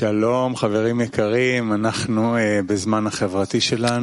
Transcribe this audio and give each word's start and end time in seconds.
Shalom, 0.00 0.54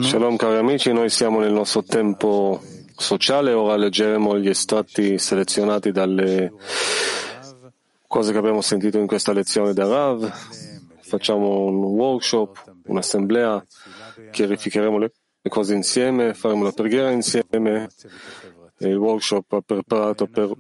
Shalom 0.03 0.35
cari 0.35 0.57
amici, 0.57 0.93
noi 0.93 1.09
siamo 1.09 1.39
nel 1.39 1.51
nostro 1.51 1.81
tempo 1.81 2.61
sociale, 2.95 3.53
ora 3.53 3.75
leggeremo 3.77 4.37
gli 4.37 4.47
estratti 4.47 5.17
selezionati 5.17 5.91
dalle 5.91 6.53
cose 8.05 8.31
che 8.31 8.37
abbiamo 8.37 8.61
sentito 8.61 8.99
in 8.99 9.07
questa 9.07 9.33
lezione 9.33 9.73
da 9.73 9.87
Rav. 9.87 10.31
Facciamo 11.01 11.61
un 11.61 11.83
workshop, 11.83 12.75
un'assemblea, 12.85 13.65
chiarificheremo 14.29 14.99
le 14.99 15.11
cose 15.49 15.73
insieme, 15.73 16.35
faremo 16.35 16.61
la 16.61 16.73
preghiera 16.73 17.09
insieme. 17.09 17.89
Il 18.77 18.97
workshop 18.97 19.51
ha 19.51 19.61
preparato 19.61 20.27
per 20.27 20.51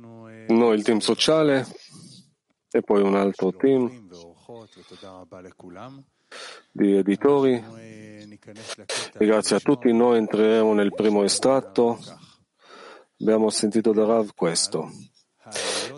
noi 0.47 0.77
il 0.77 0.83
team 0.83 0.97
sociale 0.97 1.63
e 2.71 2.81
poi 2.81 3.03
un 3.03 3.13
altro 3.15 3.53
team 3.53 4.05
di 6.71 6.95
editori. 6.95 7.63
E 9.17 9.25
grazie 9.25 9.55
a 9.55 9.59
tutti 9.59 9.91
noi 9.91 10.17
entreremo 10.17 10.73
nel 10.73 10.93
primo 10.93 11.23
estratto. 11.23 11.99
Abbiamo 13.19 13.49
sentito 13.49 13.91
da 13.91 14.05
Rav 14.05 14.29
questo. 14.35 14.91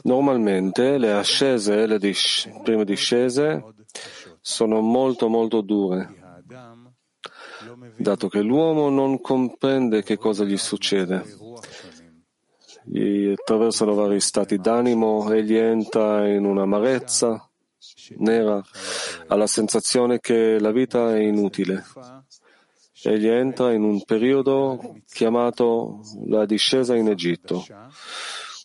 Normalmente 0.04 0.98
le 0.98 1.12
ascese, 1.12 1.86
le 1.86 2.00
dis- 2.00 2.50
prime 2.64 2.86
discese, 2.86 3.64
sono 4.40 4.80
molto 4.80 5.28
molto 5.28 5.62
dure, 5.62 6.48
dato 7.98 8.30
che 8.30 8.42
l'uomo 8.42 8.90
non 8.90 9.20
comprende 9.20 10.04
che 10.04 10.18
cosa 10.18 10.46
gli 10.46 10.58
succede. 10.58 11.26
Gli 12.84 13.32
attraversano 13.32 13.94
vari 13.94 14.22
stati 14.22 14.58
d'animo, 14.58 15.30
egli 15.32 15.56
entra 15.56 16.28
in 16.28 16.46
un'amarezza 16.46 17.49
nera, 18.18 18.62
ha 19.28 19.36
la 19.36 19.48
sensazione 19.48 20.20
che 20.20 20.60
la 20.60 20.72
vita 20.72 21.16
è 21.16 21.20
inutile. 21.20 21.84
Egli 23.02 23.28
entra 23.28 23.72
in 23.72 23.84
un 23.84 24.04
periodo 24.04 24.98
chiamato 25.10 26.02
la 26.26 26.46
discesa 26.46 26.96
in 26.96 27.08
Egitto, 27.08 27.66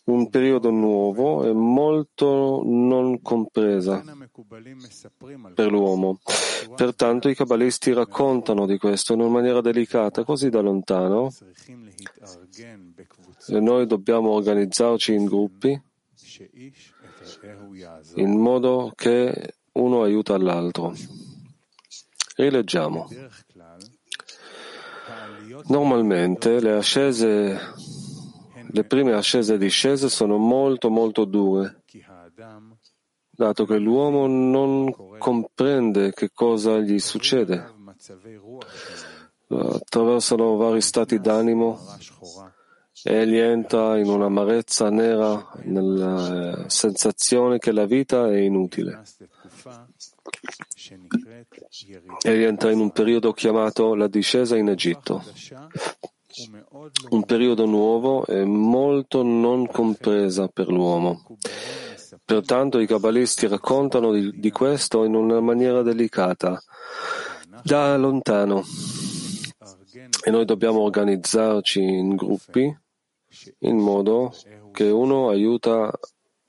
un 0.05 0.29
periodo 0.29 0.69
nuovo 0.71 1.45
e 1.45 1.53
molto 1.53 2.61
non 2.65 3.21
compresa 3.21 4.03
per 5.53 5.71
l'uomo. 5.71 6.19
Pertanto 6.75 7.29
i 7.29 7.35
cabalisti 7.35 7.93
raccontano 7.93 8.65
di 8.65 8.77
questo 8.77 9.13
in 9.13 9.21
una 9.21 9.29
maniera 9.29 9.61
delicata, 9.61 10.23
così 10.25 10.49
da 10.49 10.59
lontano, 10.59 11.31
e 13.47 13.59
noi 13.59 13.87
dobbiamo 13.87 14.31
organizzarci 14.31 15.13
in 15.13 15.25
gruppi 15.25 15.81
in 18.15 18.39
modo 18.39 18.91
che 18.95 19.55
uno 19.73 20.03
aiuta 20.03 20.37
l'altro. 20.37 20.93
Rileggiamo. 22.35 23.07
Normalmente 25.67 26.59
le 26.59 26.73
ascese, 26.73 27.59
le 28.67 28.83
prime 28.83 29.13
ascese 29.13 29.53
e 29.53 29.57
discese 29.57 30.09
sono 30.09 30.37
molto 30.37 30.89
molto 30.89 31.25
dure, 31.25 31.83
dato 33.29 33.65
che 33.65 33.77
l'uomo 33.77 34.27
non 34.27 34.93
comprende 35.17 36.11
che 36.13 36.31
cosa 36.33 36.79
gli 36.79 36.99
succede. 36.99 37.73
Attraversano 39.47 40.55
vari 40.57 40.81
stati 40.81 41.19
d'animo 41.19 41.79
Egli 43.07 43.37
entra 43.37 43.99
in 43.99 44.09
un'amarezza 44.09 44.89
nera, 44.89 45.51
nella 45.65 46.63
sensazione 46.65 47.59
che 47.59 47.71
la 47.71 47.85
vita 47.85 48.31
è 48.31 48.37
inutile. 48.37 49.03
Egli 52.23 52.41
entra 52.41 52.71
in 52.71 52.79
un 52.79 52.89
periodo 52.89 53.31
chiamato 53.31 53.93
la 53.93 54.07
discesa 54.07 54.57
in 54.57 54.69
Egitto, 54.69 55.23
un 57.09 57.23
periodo 57.25 57.67
nuovo 57.67 58.25
e 58.25 58.43
molto 58.43 59.21
non 59.21 59.67
compresa 59.67 60.47
per 60.47 60.69
l'uomo. 60.69 61.37
Pertanto 62.25 62.79
i 62.79 62.87
cabalisti 62.87 63.45
raccontano 63.45 64.11
di, 64.13 64.31
di 64.39 64.49
questo 64.49 65.03
in 65.03 65.13
una 65.13 65.39
maniera 65.41 65.83
delicata, 65.83 66.59
da 67.61 67.95
lontano. 67.97 68.63
E 70.23 70.31
noi 70.31 70.45
dobbiamo 70.45 70.79
organizzarci 70.79 71.83
in 71.83 72.15
gruppi 72.15 72.75
in 73.59 73.77
modo 73.77 74.33
che 74.71 74.89
uno 74.89 75.29
aiuta 75.29 75.91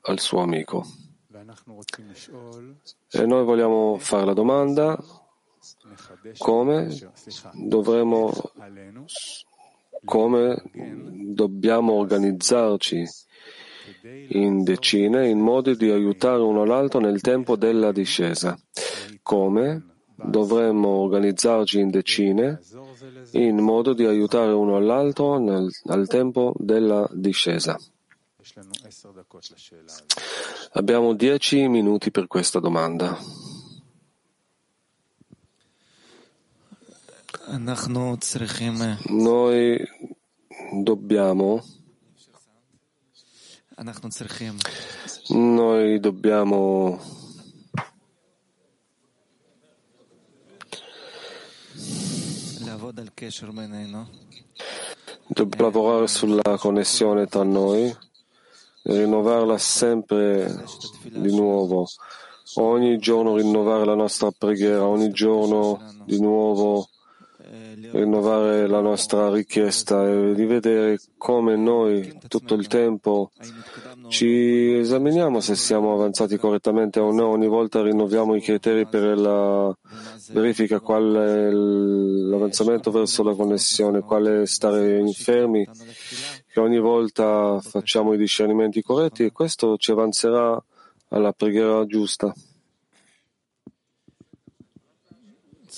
al 0.01 0.19
suo 0.19 0.39
amico. 0.39 0.85
E 3.11 3.25
noi 3.25 3.43
vogliamo 3.43 3.97
fare 3.97 4.25
la 4.25 4.33
domanda 4.33 4.97
come 6.37 6.89
dovremo, 7.53 8.31
come 10.03 10.63
dobbiamo 11.33 11.93
organizzarci 11.93 13.05
in 14.29 14.63
decine 14.63 15.29
in 15.29 15.39
modo 15.39 15.73
di 15.73 15.89
aiutare 15.89 16.41
uno 16.41 16.65
l'altro 16.65 16.99
nel 16.99 17.21
tempo 17.21 17.55
della 17.55 17.91
discesa. 17.91 18.57
Come 19.21 19.96
dovremmo 20.17 20.89
organizzarci 20.89 21.79
in 21.79 21.89
decine 21.89 22.59
in 23.31 23.57
modo 23.57 23.93
di 23.93 24.05
aiutare 24.05 24.51
uno 24.51 24.75
all'altro 24.75 25.37
nel, 25.37 25.69
al 25.85 26.07
tempo 26.07 26.53
della 26.57 27.07
discesa. 27.11 27.77
Abbiamo 30.73 31.13
dieci 31.13 31.67
minuti 31.67 32.11
per 32.11 32.27
questa 32.27 32.59
domanda. 32.59 33.17
Noi 39.09 39.77
dobbiamo 40.81 41.63
noi 45.29 45.99
dobbiamo 45.99 46.99
Dobbiamo 55.27 55.63
lavorare 55.63 56.07
sulla 56.07 56.57
connessione 56.57 57.25
tra 57.27 57.43
noi, 57.43 57.93
rinnovarla 58.83 59.57
sempre 59.57 60.63
di 61.03 61.35
nuovo, 61.35 61.87
ogni 62.55 62.97
giorno 62.97 63.35
rinnovare 63.35 63.85
la 63.85 63.95
nostra 63.95 64.31
preghiera, 64.31 64.87
ogni 64.87 65.11
giorno 65.11 65.81
di 66.05 66.19
nuovo 66.19 66.87
rinnovare 67.91 68.67
la 68.67 68.81
nostra 68.81 69.29
richiesta 69.31 70.03
e 70.07 70.33
rivedere 70.33 70.99
come 71.17 71.55
noi 71.55 72.17
tutto 72.27 72.53
il 72.53 72.67
tempo 72.67 73.31
ci 74.09 74.75
esaminiamo 74.75 75.39
se 75.39 75.55
siamo 75.55 75.93
avanzati 75.93 76.37
correttamente 76.37 76.99
o 76.99 77.11
no. 77.11 77.27
Ogni 77.27 77.47
volta 77.47 77.81
rinnoviamo 77.81 78.35
i 78.35 78.41
criteri 78.41 78.87
per 78.87 79.17
la 79.17 79.75
verifica 80.31 80.79
qual 80.79 81.13
è 81.13 81.49
l'avanzamento 81.51 82.91
verso 82.91 83.23
la 83.23 83.33
connessione, 83.33 84.01
quale 84.01 84.45
stare 84.45 84.99
infermi, 84.99 85.67
che 86.47 86.59
ogni 86.59 86.79
volta 86.79 87.59
facciamo 87.61 88.13
i 88.13 88.17
discernimenti 88.17 88.81
corretti 88.81 89.23
e 89.23 89.31
questo 89.31 89.77
ci 89.77 89.91
avanzerà 89.91 90.61
alla 91.09 91.33
preghiera 91.33 91.85
giusta. 91.85 92.33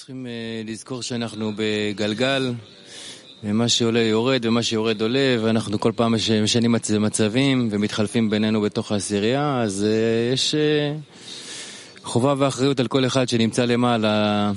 צריכים 0.09 0.27
לזכור 0.65 1.01
שאנחנו 1.01 1.51
בגלגל, 1.55 2.53
ומה 3.43 3.69
שעולה 3.69 3.99
יורד 3.99 4.45
ומה 4.45 4.63
שיורד 4.63 5.01
עולה, 5.01 5.37
ואנחנו 5.41 5.79
כל 5.79 5.91
פעם 5.95 6.15
משנים 6.43 6.75
מצבים 6.99 7.69
ומתחלפים 7.71 8.29
בינינו 8.29 8.61
בתוך 8.61 8.91
העשירייה, 8.91 9.61
אז 9.61 9.85
יש 10.33 10.55
חובה 12.03 12.33
ואחריות 12.37 12.79
על 12.79 12.87
כל 12.87 13.05
אחד 13.05 13.29
שנמצא 13.29 13.65
למעלה 13.65 14.51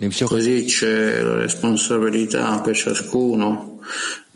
למשוך... 0.00 0.32
Così 0.32 0.64
c'è 0.66 1.22
la 1.22 1.36
responsabilità 1.36 2.60
per 2.64 2.76
ciascuno, 2.76 3.78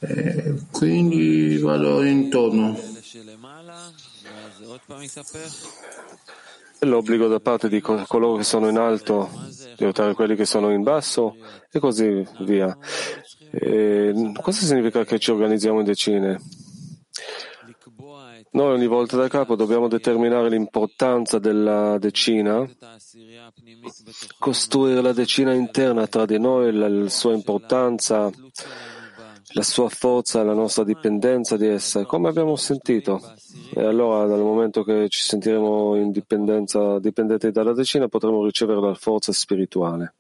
e 0.03 0.55
quindi 0.71 1.59
vado 1.59 2.03
intorno. 2.05 2.67
L'obbligo 6.85 7.29
da 7.29 7.41
parte 7.41 7.69
di 7.69 7.81
coloro 7.81 8.37
che 8.37 8.45
sono 8.45 8.69
in 8.69 8.79
alto 8.79 9.29
di 9.77 9.85
aiutare 9.85 10.15
quelli 10.15 10.37
che 10.37 10.45
sono 10.45 10.71
in 10.71 10.83
basso 10.83 11.37
e 11.71 11.79
così 11.79 12.27
via. 12.41 12.77
E 13.51 14.33
cosa 14.41 14.65
significa 14.65 15.05
che 15.05 15.19
ci 15.19 15.31
organizziamo 15.31 15.81
in 15.81 15.85
decine? 15.85 16.41
Noi 18.55 18.73
ogni 18.73 18.87
volta 18.87 19.17
da 19.17 19.27
capo 19.27 19.57
dobbiamo 19.57 19.89
determinare 19.89 20.49
l'importanza 20.49 21.41
della 21.41 21.99
decina, 21.99 22.65
costruire 24.39 25.03
la 25.03 25.13
decina 25.13 25.53
interna 25.53 26.07
tra 26.07 26.25
di 26.25 26.39
noi, 26.39 26.73
la 26.73 27.09
sua 27.09 27.35
importanza, 27.35 28.31
la 29.55 29.63
sua 29.63 29.89
forza 29.89 30.41
e 30.41 30.45
la 30.45 30.53
nostra 30.53 30.85
dipendenza 30.85 31.57
di 31.57 31.67
essa, 31.67 32.05
come 32.05 32.29
abbiamo 32.29 32.57
sentito. 32.57 33.21
E 33.73 33.83
allora, 33.83 34.27
dal 34.27 34.41
momento 34.41 34.83
che 34.83 35.09
ci 35.09 35.21
sentiremo 35.21 35.97
in 35.97 36.11
dipendenti 36.11 37.51
dalla 37.51 37.73
decina, 37.73 38.09
potremo 38.09 38.45
ricevere 38.45 38.81
la 38.81 38.95
forza 38.95 39.33
spirituale. 39.33 40.15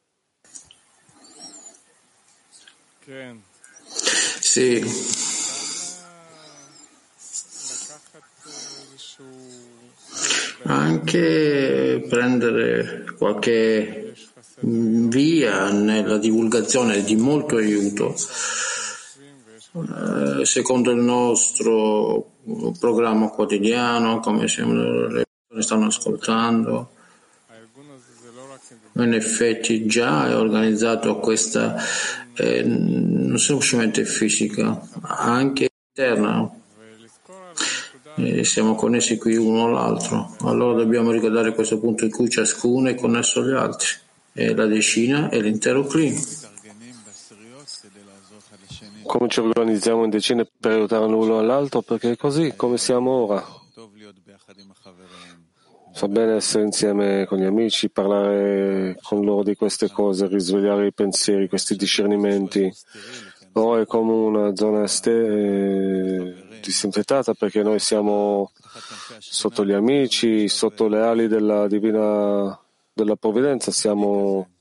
Sì. 4.41 4.83
Anche 10.63 12.07
prendere 12.09 13.05
qualche 13.19 14.15
via 14.61 15.71
nella 15.71 16.19
divulgazione 16.19 16.95
è 16.95 17.03
di 17.03 17.17
molto 17.17 17.57
aiuto. 17.57 18.15
Eh, 19.77 20.45
secondo 20.45 20.93
il 20.93 21.01
nostro 21.01 22.35
programma 22.79 23.29
quotidiano, 23.31 24.21
come 24.21 24.43
le 24.43 24.47
persone 24.47 25.63
stanno 25.63 25.87
ascoltando, 25.87 26.91
in 28.93 29.15
effetti 29.15 29.87
già 29.87 30.29
è 30.29 30.37
organizzato 30.37 31.19
questa 31.19 31.75
eh, 32.35 32.63
non 32.63 33.37
semplicemente 33.39 34.05
fisica, 34.05 34.81
anche 35.03 35.71
interna. 35.89 36.49
E 38.17 38.45
siamo 38.45 38.77
connessi 38.77 39.19
qui 39.19 39.35
uno 39.35 39.65
all'altro. 39.65 40.37
Allora 40.43 40.77
dobbiamo 40.79 41.11
ricordare 41.11 41.53
questo 41.53 41.81
punto 41.81 42.05
in 42.05 42.13
cui 42.13 42.31
ciascuno 42.31 42.89
è 42.91 42.95
connesso 42.95 43.41
agli 43.41 43.55
altri. 43.55 43.89
E 44.33 44.55
la 44.55 44.67
decina 44.67 45.31
è 45.31 45.41
l'intero 45.41 45.85
clima. 45.85 46.21
Come 49.07 49.29
ci 49.29 49.41
organizziamo 49.41 50.05
in 50.05 50.11
decine 50.11 50.47
per 50.59 50.73
aiutare 50.73 51.07
l'uno 51.07 51.39
all'altro? 51.39 51.83
Perché 51.83 52.13
è 52.13 52.17
così 52.17 52.55
come 52.57 52.79
siamo 52.79 53.11
ora. 53.11 53.45
Fa 55.93 56.09
bene 56.09 56.35
essere 56.35 56.65
insieme 56.65 57.25
con 57.27 57.39
gli 57.39 57.45
amici, 57.45 57.91
parlare 57.91 58.99
con 59.03 59.25
loro 59.25 59.45
di 59.45 59.55
queste 59.55 59.91
cose, 59.91 60.27
risvegliare 60.27 60.87
i 60.87 60.93
pensieri, 60.93 61.49
questi 61.49 61.77
discernimenti. 61.77 62.73
Ora 63.53 63.83
è 63.83 63.87
come 63.87 64.13
una 64.13 64.57
zona 64.57 64.89
ste- 64.89 66.59
disinfettata 66.61 67.35
perché 67.35 67.63
noi 67.63 67.79
siamo 67.79 68.51
sotto 69.19 69.65
gli 69.65 69.73
amici, 69.73 70.49
sotto 70.49 70.89
le 70.89 71.01
ali 71.01 71.29
della 71.29 71.69
divina 71.69 72.59
della 72.93 73.17
provvidenza, 73.17 73.71
siamo 73.71 74.54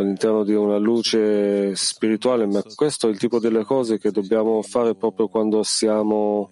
all'interno 0.00 0.44
di 0.44 0.54
una 0.54 0.76
luce 0.76 1.74
spirituale, 1.76 2.46
ma 2.46 2.62
questo 2.74 3.06
è 3.06 3.10
il 3.10 3.18
tipo 3.18 3.38
delle 3.38 3.64
cose 3.64 3.98
che 3.98 4.10
dobbiamo 4.10 4.62
fare 4.62 4.94
proprio 4.94 5.28
quando 5.28 5.62
siamo 5.62 6.50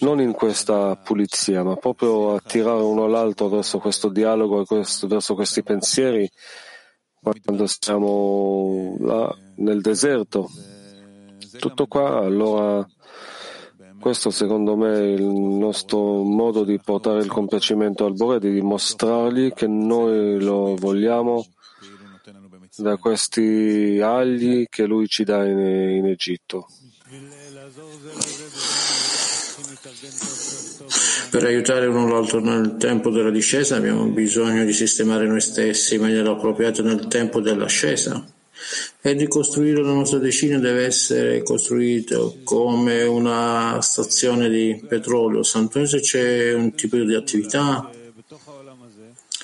non 0.00 0.20
in 0.20 0.32
questa 0.32 0.96
pulizia, 0.96 1.62
ma 1.62 1.76
proprio 1.76 2.34
attirare 2.34 2.82
uno 2.82 3.04
all'altro 3.04 3.48
verso 3.48 3.78
questo 3.78 4.10
dialogo, 4.10 4.64
verso 4.68 5.34
questi 5.34 5.62
pensieri, 5.62 6.28
quando 7.20 7.66
siamo 7.66 8.96
là 9.00 9.34
nel 9.56 9.80
deserto. 9.80 10.50
Tutto 11.58 11.86
qua, 11.86 12.18
allora 12.18 12.86
questo 14.02 14.30
secondo 14.30 14.74
me 14.74 14.98
è 14.98 15.12
il 15.12 15.22
nostro 15.22 16.24
modo 16.24 16.64
di 16.64 16.76
portare 16.84 17.20
il 17.20 17.28
compiacimento 17.28 18.04
al 18.04 18.14
Bore, 18.14 18.40
di 18.40 18.50
dimostrargli 18.50 19.52
che 19.52 19.68
noi 19.68 20.42
lo 20.42 20.74
vogliamo 20.74 21.46
da 22.78 22.96
questi 22.96 24.00
agli 24.02 24.66
che 24.68 24.86
lui 24.86 25.06
ci 25.06 25.22
dà 25.22 25.46
in, 25.46 25.56
in 25.56 26.06
Egitto. 26.06 26.66
Per 31.30 31.44
aiutare 31.44 31.86
uno 31.86 32.08
l'altro 32.08 32.40
nel 32.40 32.74
tempo 32.78 33.10
della 33.10 33.30
discesa 33.30 33.76
abbiamo 33.76 34.06
bisogno 34.06 34.64
di 34.64 34.72
sistemare 34.72 35.28
noi 35.28 35.40
stessi 35.40 35.94
in 35.94 36.00
maniera 36.00 36.32
appropriata 36.32 36.82
nel 36.82 37.06
tempo 37.06 37.40
dell'ascesa 37.40 38.20
e 39.00 39.14
di 39.14 39.26
costruire 39.26 39.82
la 39.82 39.92
nostra 39.92 40.18
decina 40.18 40.58
deve 40.58 40.84
essere 40.84 41.42
costruito 41.42 42.38
come 42.44 43.02
una 43.02 43.80
stazione 43.80 44.48
di 44.48 44.84
petrolio. 44.86 45.42
Santo 45.42 45.84
se 45.86 46.00
c'è 46.00 46.52
un 46.52 46.74
tipo 46.74 46.96
di 46.98 47.14
attività, 47.14 47.90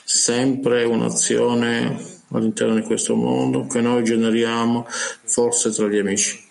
sempre 0.05 0.85
un'azione 0.85 2.17
all'interno 2.31 2.75
di 2.75 2.83
questo 2.83 3.15
mondo 3.15 3.67
che 3.67 3.81
noi 3.81 4.05
generiamo 4.05 4.87
forse 4.89 5.71
tra 5.71 5.89
gli 5.89 5.99
amici. 5.99 6.47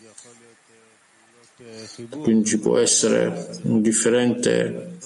Quindi 2.21 2.45
ci 2.45 2.59
può 2.59 2.77
essere 2.77 3.49
un 3.63 3.81
differente 3.81 4.96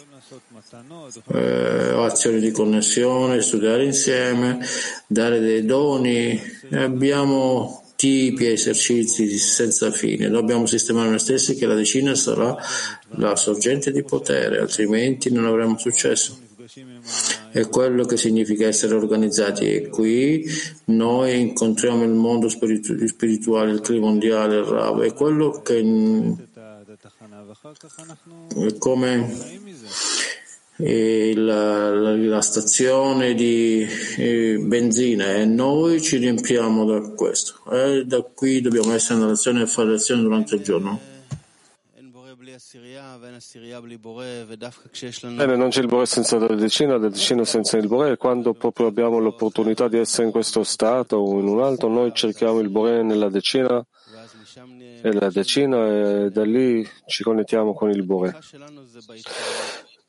eh, 1.33 1.93
azioni 1.95 2.39
di 2.39 2.51
connessione, 2.51 3.41
studiare 3.41 3.85
insieme, 3.85 4.59
dare 5.07 5.39
dei 5.39 5.65
doni. 5.65 6.39
Abbiamo 6.71 7.81
tipi 8.01 8.47
e 8.47 8.53
esercizi 8.53 9.29
senza 9.37 9.91
fine. 9.91 10.27
Dobbiamo 10.27 10.65
sistemare 10.65 11.09
noi 11.09 11.19
stessi 11.19 11.53
che 11.53 11.67
la 11.67 11.75
decina 11.75 12.15
sarà 12.15 12.57
la 13.17 13.35
sorgente 13.35 13.91
di 13.91 14.03
potere, 14.03 14.59
altrimenti 14.59 15.31
non 15.31 15.45
avremo 15.45 15.77
successo. 15.77 16.35
È 17.51 17.67
quello 17.67 18.05
che 18.05 18.17
significa 18.17 18.65
essere 18.65 18.95
organizzati 18.95 19.71
e 19.71 19.89
qui 19.89 20.49
noi 20.85 21.41
incontriamo 21.41 22.03
il 22.03 22.09
mondo 22.09 22.49
spiritu- 22.49 23.03
spirituale, 23.05 23.71
il 23.71 23.81
clima 23.81 24.07
mondiale, 24.07 24.57
il 24.57 24.63
Rav, 24.63 25.01
è 25.01 25.13
quello 25.13 25.61
che 25.61 25.77
è 28.57 28.77
come 28.79 29.29
la, 31.35 31.93
la, 31.93 32.15
la, 32.15 32.41
stazione 32.41 33.33
di 33.33 33.85
eh, 34.17 34.57
benzina 34.59 35.35
e 35.35 35.45
noi 35.45 36.01
ci 36.01 36.17
riempiamo 36.17 36.85
da 36.85 36.99
questo. 37.13 37.61
E 37.71 38.03
da 38.05 38.21
qui 38.21 38.61
dobbiamo 38.61 38.93
essere 38.93 39.19
nella 39.19 39.31
lezione 39.31 39.61
e 39.61 39.67
fare 39.67 39.89
lezione 39.89 40.21
durante 40.21 40.55
il 40.55 40.63
giorno. 40.63 40.99
Bene, 45.35 45.55
non 45.55 45.69
c'è 45.69 45.81
il 45.81 45.87
Bore 45.87 46.05
senza 46.05 46.37
la 46.37 46.55
decina, 46.55 46.97
la 46.97 47.09
decina 47.09 47.43
senza 47.45 47.77
il 47.77 47.87
Bore. 47.87 48.17
Quando 48.17 48.53
proprio 48.53 48.87
abbiamo 48.87 49.19
l'opportunità 49.19 49.87
di 49.87 49.97
essere 49.97 50.25
in 50.25 50.31
questo 50.31 50.63
stato 50.63 51.17
o 51.17 51.39
in 51.39 51.47
un 51.47 51.61
altro, 51.61 51.89
noi 51.89 52.11
cerchiamo 52.13 52.59
il 52.59 52.69
Bore 52.69 53.03
nella 53.03 53.29
decina 53.29 53.85
e 55.03 55.11
la 55.13 55.29
decina 55.29 55.87
e 55.87 56.29
da 56.29 56.43
lì 56.43 56.87
ci 57.07 57.23
connettiamo 57.23 57.73
con 57.73 57.89
il 57.89 58.03
Bore. 58.03 58.37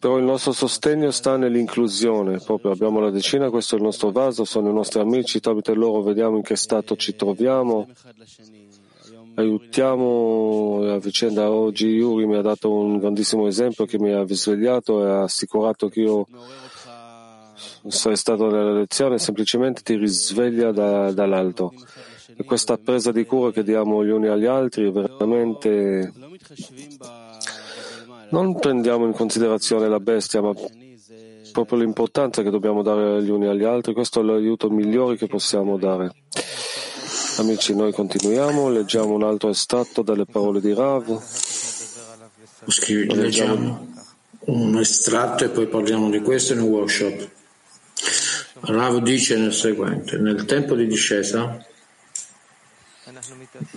Però 0.02 0.18
il 0.18 0.24
nostro 0.24 0.50
sostegno 0.50 1.12
sta 1.12 1.36
nell'inclusione, 1.36 2.40
proprio 2.44 2.72
abbiamo 2.72 2.98
la 2.98 3.10
decina, 3.10 3.50
questo 3.50 3.76
è 3.76 3.78
il 3.78 3.84
nostro 3.84 4.10
vaso, 4.10 4.44
sono 4.44 4.68
i 4.68 4.72
nostri 4.72 4.98
amici, 4.98 5.38
tramite 5.38 5.74
loro 5.74 6.02
vediamo 6.02 6.38
in 6.38 6.42
che 6.42 6.56
stato 6.56 6.96
ci 6.96 7.14
troviamo, 7.14 7.86
aiutiamo 9.36 10.92
a 10.92 10.98
vicenda. 10.98 11.52
Oggi 11.52 11.86
Yuri 11.86 12.26
mi 12.26 12.34
ha 12.34 12.40
dato 12.40 12.72
un 12.72 12.98
grandissimo 12.98 13.46
esempio 13.46 13.84
che 13.84 14.00
mi 14.00 14.10
ha 14.10 14.24
risvegliato 14.24 15.06
e 15.06 15.08
ha 15.08 15.22
assicurato 15.22 15.88
che 15.88 16.00
io 16.00 16.26
sarei 17.86 18.16
stato 18.16 18.50
nella 18.50 18.72
lezione, 18.72 19.20
semplicemente 19.20 19.82
ti 19.82 19.94
risveglia 19.94 20.72
da, 20.72 21.12
dall'alto. 21.12 21.72
E 22.34 22.42
questa 22.42 22.76
presa 22.76 23.12
di 23.12 23.24
cura 23.24 23.52
che 23.52 23.62
diamo 23.62 24.04
gli 24.04 24.10
uni 24.10 24.26
agli 24.26 24.46
altri 24.46 24.88
è 24.88 24.90
veramente 24.90 26.12
non 28.30 28.58
prendiamo 28.58 29.06
in 29.06 29.12
considerazione 29.12 29.88
la 29.88 30.00
bestia, 30.00 30.40
ma 30.40 30.52
proprio 31.52 31.78
l'importanza 31.78 32.42
che 32.42 32.50
dobbiamo 32.50 32.82
dare 32.82 33.22
gli 33.22 33.30
uni 33.30 33.46
agli 33.46 33.64
altri. 33.64 33.92
Questo 33.92 34.20
è 34.20 34.22
l'aiuto 34.22 34.70
migliore 34.70 35.16
che 35.16 35.26
possiamo 35.26 35.76
dare. 35.76 36.14
Amici, 37.38 37.74
noi 37.74 37.92
continuiamo, 37.92 38.68
leggiamo 38.68 39.14
un 39.14 39.22
altro 39.22 39.50
estratto 39.50 40.02
dalle 40.02 40.26
parole 40.26 40.60
di 40.60 40.74
Rav. 40.74 41.22
Leggiamo 43.08 43.88
un 44.44 44.78
estratto 44.78 45.44
e 45.44 45.48
poi 45.48 45.66
parliamo 45.66 46.10
di 46.10 46.20
questo 46.20 46.52
in 46.52 46.60
un 46.60 46.68
workshop. 46.68 47.28
Rav 48.60 48.98
dice 48.98 49.36
nel 49.36 49.52
seguente, 49.52 50.18
nel 50.18 50.44
tempo 50.44 50.74
di 50.74 50.86
discesa 50.86 51.64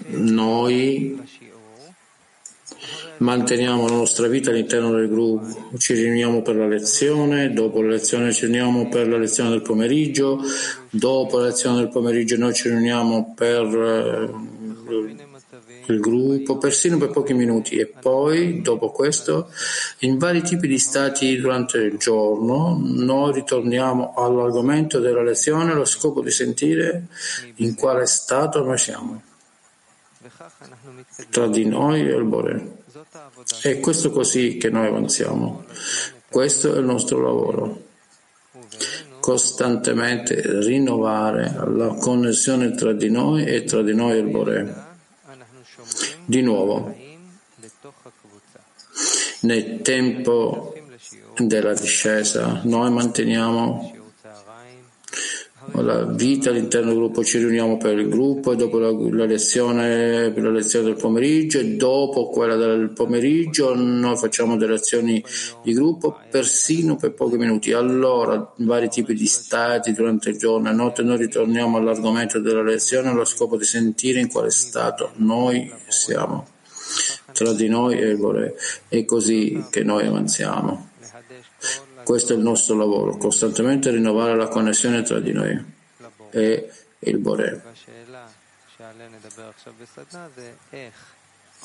noi 0.08 1.20
manteniamo 3.18 3.88
la 3.88 3.96
nostra 3.96 4.28
vita 4.28 4.50
all'interno 4.50 4.92
del 4.92 5.10
gruppo, 5.10 5.78
ci 5.78 5.94
riuniamo 5.94 6.42
per 6.42 6.56
la 6.56 6.68
lezione, 6.68 7.54
dopo 7.54 7.82
la 7.82 7.90
lezione 7.90 8.32
ci 8.34 8.46
riuniamo 8.46 8.90
per 8.90 9.08
la 9.08 9.18
lezione 9.18 9.50
del 9.50 9.62
pomeriggio, 9.62 10.42
dopo 10.90 11.38
la 11.40 11.46
lezione 11.48 11.78
del 11.78 11.90
pomeriggio 11.90 12.38
noi 12.38 12.54
ci 12.54 12.70
riuniamo 12.70 13.34
per 13.36 13.64
eh, 13.66 14.54
il 15.88 16.00
gruppo, 16.00 16.58
persino 16.58 16.98
per 16.98 17.10
pochi 17.10 17.34
minuti 17.34 17.78
e 17.78 17.88
poi, 17.88 18.62
dopo 18.62 18.90
questo, 18.92 19.50
in 20.00 20.18
vari 20.18 20.42
tipi 20.42 20.68
di 20.68 20.80
stati 20.80 21.38
durante 21.38 21.78
il 21.78 21.98
giorno, 21.98 22.80
noi 22.82 23.34
ritorniamo 23.34 24.14
all'argomento 24.16 25.00
della 25.00 25.24
lezione, 25.24 25.72
allo 25.72 25.86
scopo 25.86 26.22
di 26.22 26.32
sentire 26.32 27.08
in 27.56 27.76
quale 27.76 28.06
stato 28.06 28.64
noi 28.64 28.78
siamo. 28.78 29.22
tra 31.30 31.48
di 31.48 31.66
noi 31.66 32.02
e 32.02 32.16
il 32.16 32.24
Bore. 32.24 32.84
È 33.62 33.80
questo 33.80 34.12
così 34.12 34.58
che 34.58 34.70
noi 34.70 34.88
avanziamo. 34.88 35.64
Questo 36.30 36.74
è 36.74 36.80
il 36.80 36.86
nostro 36.86 37.22
lavoro. 37.22 37.84
Costantemente 39.20 40.42
rinnovare 40.62 41.54
la 41.68 41.96
connessione 41.96 42.72
tra 42.72 42.92
di 42.92 43.10
noi 43.10 43.46
e 43.46 43.64
tra 43.64 43.82
di 43.82 43.96
noi 43.96 44.18
e 44.18 44.18
il 44.18 44.30
Bore. 44.30 44.84
Di 46.26 46.42
nuovo, 46.42 46.94
nel 49.42 49.82
tempo 49.82 50.74
della 51.38 51.74
discesa 51.74 52.62
noi 52.64 52.92
manteniamo 52.92 53.95
la 55.74 56.06
vita 56.06 56.50
all'interno 56.50 56.90
del 56.90 56.98
gruppo, 56.98 57.24
ci 57.24 57.38
riuniamo 57.38 57.78
per 57.78 57.98
il 57.98 58.08
gruppo 58.08 58.52
e 58.52 58.56
dopo 58.56 58.78
la, 58.78 58.92
la, 58.92 59.26
lezione, 59.26 60.34
la 60.34 60.50
lezione 60.50 60.86
del 60.86 60.96
pomeriggio 60.96 61.60
e 61.60 61.76
dopo 61.76 62.30
quella 62.30 62.56
del 62.56 62.92
pomeriggio 62.92 63.74
noi 63.76 64.16
facciamo 64.16 64.58
delle 64.58 64.76
azioni 64.76 65.24
di 65.64 65.74
gruppo 65.74 66.20
persino 66.30 66.96
per 66.96 67.14
pochi 67.14 67.38
minuti. 67.38 67.72
Allora, 67.72 68.54
vari 68.58 68.90
tipi 68.90 69.14
di 69.14 69.28
stati 69.28 69.94
durante 69.94 70.30
il 70.30 70.38
giorno 70.38 70.70
e 70.70 70.74
notte 70.74 71.04
noi 71.04 71.18
ritorniamo 71.18 71.78
all'argomento 71.78 72.40
della 72.40 72.64
lezione 72.64 73.10
allo 73.10 73.26
scopo 73.26 73.58
di 73.58 73.66
sentire 73.66 74.20
in 74.20 74.30
quale 74.30 74.52
stato 74.52 75.12
noi 75.16 75.72
siamo 75.88 76.48
tra 77.34 77.52
di 77.52 77.68
noi 77.68 78.00
e 78.00 78.10
il 78.10 78.18
Bore. 78.18 78.56
È 78.88 79.04
così 79.04 79.66
che 79.70 79.84
noi 79.84 80.08
avanziamo. 80.08 80.94
Questo 82.06 82.34
è 82.34 82.36
il 82.36 82.44
nostro 82.44 82.76
lavoro, 82.76 83.18
costantemente 83.18 83.90
rinnovare 83.90 84.36
la 84.36 84.48
connessione 84.48 85.02
tra 85.02 85.20
di 85.20 85.32
noi 85.32 85.60
e 86.30 86.70
il 87.00 87.18
Bore. 87.18 87.64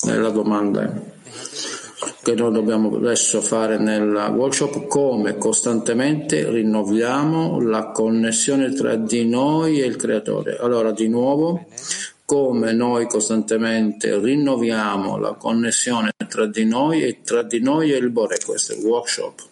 La 0.04 0.30
domanda 0.30 0.90
che 2.22 2.34
noi 2.34 2.52
dobbiamo 2.52 2.96
adesso 2.96 3.42
fare 3.42 3.76
nel 3.76 4.32
workshop 4.34 4.86
come 4.86 5.36
costantemente 5.36 6.48
rinnoviamo 6.48 7.60
la 7.60 7.88
connessione 7.88 8.72
tra 8.72 8.96
di 8.96 9.28
noi 9.28 9.82
e 9.82 9.84
il 9.84 9.96
creatore. 9.96 10.56
Allora, 10.56 10.90
di 10.92 11.08
nuovo, 11.08 11.66
come 12.24 12.72
noi 12.72 13.06
costantemente 13.08 14.18
rinnoviamo 14.18 15.18
la 15.18 15.34
connessione 15.34 16.12
tra 16.28 16.46
di 16.46 16.64
noi 16.64 17.02
e 17.02 17.20
tra 17.22 17.42
di 17.42 17.60
noi 17.60 17.92
e 17.92 17.98
il 17.98 18.08
Bore. 18.08 18.38
Questo 18.42 18.72
è 18.72 18.76
il 18.76 18.84
workshop. 18.84 19.48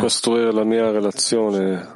Costruire 0.00 0.52
la 0.52 0.64
mia 0.64 0.90
relazione 0.90 1.92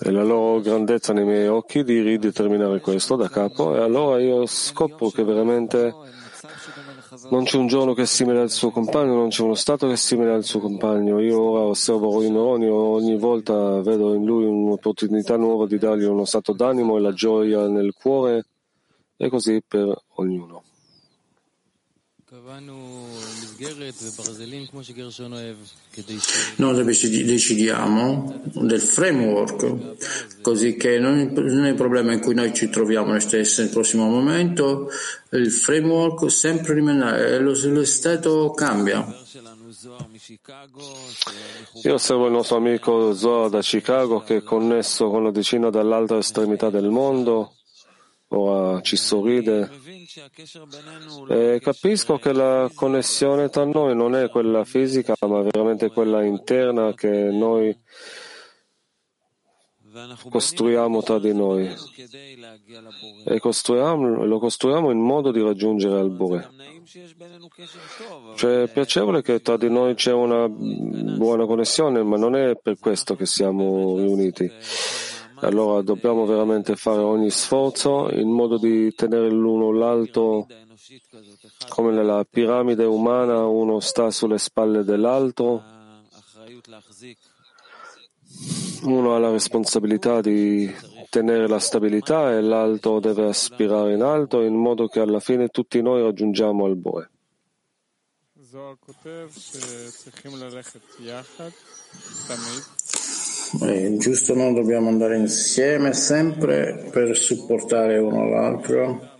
e 0.00 0.10
la 0.10 0.22
loro 0.22 0.60
grandezza 0.60 1.12
nei 1.12 1.24
miei 1.24 1.46
occhi 1.46 1.84
di 1.84 2.00
rideterminare 2.00 2.80
questo 2.80 3.16
da 3.16 3.28
capo 3.28 3.74
e 3.74 3.80
allora 3.80 4.20
io 4.20 4.44
scopro 4.46 5.08
che 5.10 5.24
veramente 5.24 5.94
non 7.30 7.44
c'è 7.44 7.56
un 7.56 7.68
giorno 7.68 7.94
che 7.94 8.02
è 8.02 8.06
simile 8.06 8.40
al 8.40 8.50
suo 8.50 8.70
compagno, 8.70 9.14
non 9.14 9.28
c'è 9.28 9.42
uno 9.42 9.54
stato 9.54 9.86
che 9.86 9.94
è 9.94 9.96
simile 9.96 10.32
al 10.32 10.44
suo 10.44 10.60
compagno. 10.60 11.20
Io 11.20 11.40
ora 11.40 11.64
osservo 11.64 12.12
Roy 12.12 12.28
Meroni, 12.28 12.66
ogni 12.66 13.16
volta 13.16 13.80
vedo 13.80 14.14
in 14.14 14.24
lui 14.24 14.44
un'opportunità 14.44 15.36
nuova 15.36 15.66
di 15.66 15.78
dargli 15.78 16.04
uno 16.04 16.24
stato 16.24 16.52
d'animo 16.52 16.96
e 16.96 17.00
la 17.00 17.12
gioia 17.12 17.66
nel 17.68 17.94
cuore 17.94 18.46
e 19.16 19.28
così 19.28 19.62
per 19.66 19.96
ognuno. 20.16 20.62
Noi 26.56 26.84
decidiamo 27.24 28.42
del 28.52 28.80
framework, 28.80 30.40
così 30.42 30.76
che 30.76 30.98
non 30.98 31.18
è 31.64 31.68
il 31.68 31.74
problema 31.74 32.12
in 32.12 32.20
cui 32.20 32.34
noi 32.34 32.52
ci 32.52 32.68
troviamo 32.68 33.08
noi 33.08 33.20
stessi 33.20 33.62
nel 33.62 33.70
prossimo 33.70 34.08
momento, 34.08 34.90
il 35.30 35.50
framework 35.50 36.30
sempre 36.30 36.74
rimarrà, 36.74 37.38
lo, 37.38 37.54
lo 37.62 37.84
stato 37.84 38.50
cambia. 38.50 39.06
Io 41.82 41.94
osservo 41.94 42.26
il 42.26 42.32
nostro 42.32 42.56
amico 42.56 43.14
Zohar 43.14 43.50
da 43.50 43.60
Chicago 43.60 44.20
che 44.20 44.36
è 44.36 44.42
connesso 44.42 45.08
con 45.08 45.22
la 45.22 45.30
decina 45.30 45.70
dall'altra 45.70 46.18
estremità 46.18 46.70
del 46.70 46.88
mondo 46.88 47.54
ora 48.34 48.80
ci 48.80 48.96
sorride 48.96 49.70
e 51.28 51.60
capisco 51.62 52.18
che 52.18 52.32
la 52.32 52.70
connessione 52.74 53.48
tra 53.48 53.64
noi 53.64 53.94
non 53.94 54.14
è 54.14 54.28
quella 54.28 54.64
fisica 54.64 55.14
ma 55.26 55.42
veramente 55.42 55.90
quella 55.90 56.22
interna 56.22 56.92
che 56.94 57.08
noi 57.08 57.76
costruiamo 60.28 61.02
tra 61.02 61.18
di 61.18 61.32
noi 61.32 61.72
e 63.24 63.38
costruiamo, 63.38 64.24
lo 64.24 64.38
costruiamo 64.38 64.90
in 64.90 64.98
modo 64.98 65.30
di 65.30 65.40
raggiungere 65.40 65.98
al 65.98 66.10
Bore. 66.10 66.50
Cioè 68.34 68.62
è 68.62 68.68
piacevole 68.68 69.22
che 69.22 69.40
tra 69.40 69.56
di 69.56 69.70
noi 69.70 69.94
c'è 69.94 70.12
una 70.12 70.48
buona 70.48 71.46
connessione, 71.46 72.02
ma 72.02 72.16
non 72.16 72.34
è 72.34 72.56
per 72.60 72.78
questo 72.78 73.14
che 73.14 73.26
siamo 73.26 73.96
riuniti. 73.96 74.50
Allora 75.44 75.82
dobbiamo 75.82 76.24
veramente 76.24 76.74
fare 76.74 77.00
ogni 77.00 77.30
sforzo 77.30 78.08
in 78.10 78.30
modo 78.30 78.58
di 78.58 78.94
tenere 78.94 79.30
l'uno 79.30 79.72
l'altro 79.72 80.46
come 81.68 81.92
nella 81.92 82.24
piramide 82.28 82.84
umana 82.84 83.46
uno 83.46 83.80
sta 83.80 84.10
sulle 84.10 84.38
spalle 84.38 84.84
dell'altro, 84.84 85.62
uno 88.82 89.14
ha 89.14 89.18
la 89.18 89.30
responsabilità 89.30 90.20
di 90.20 90.72
tenere 91.08 91.46
la 91.46 91.58
stabilità 91.58 92.32
e 92.32 92.40
l'altro 92.40 93.00
deve 93.00 93.26
aspirare 93.28 93.94
in 93.94 94.02
alto 94.02 94.42
in 94.42 94.54
modo 94.54 94.88
che 94.88 95.00
alla 95.00 95.20
fine 95.20 95.48
tutti 95.48 95.80
noi 95.80 96.02
raggiungiamo 96.02 96.64
al 96.64 96.76
Boe. 96.76 97.10
È 103.60 103.96
giusto, 103.96 104.34
non 104.34 104.54
dobbiamo 104.54 104.88
andare 104.88 105.16
insieme 105.16 105.92
sempre 105.92 106.88
per 106.90 107.16
supportare 107.16 107.98
uno 107.98 108.28
l'altro, 108.28 109.10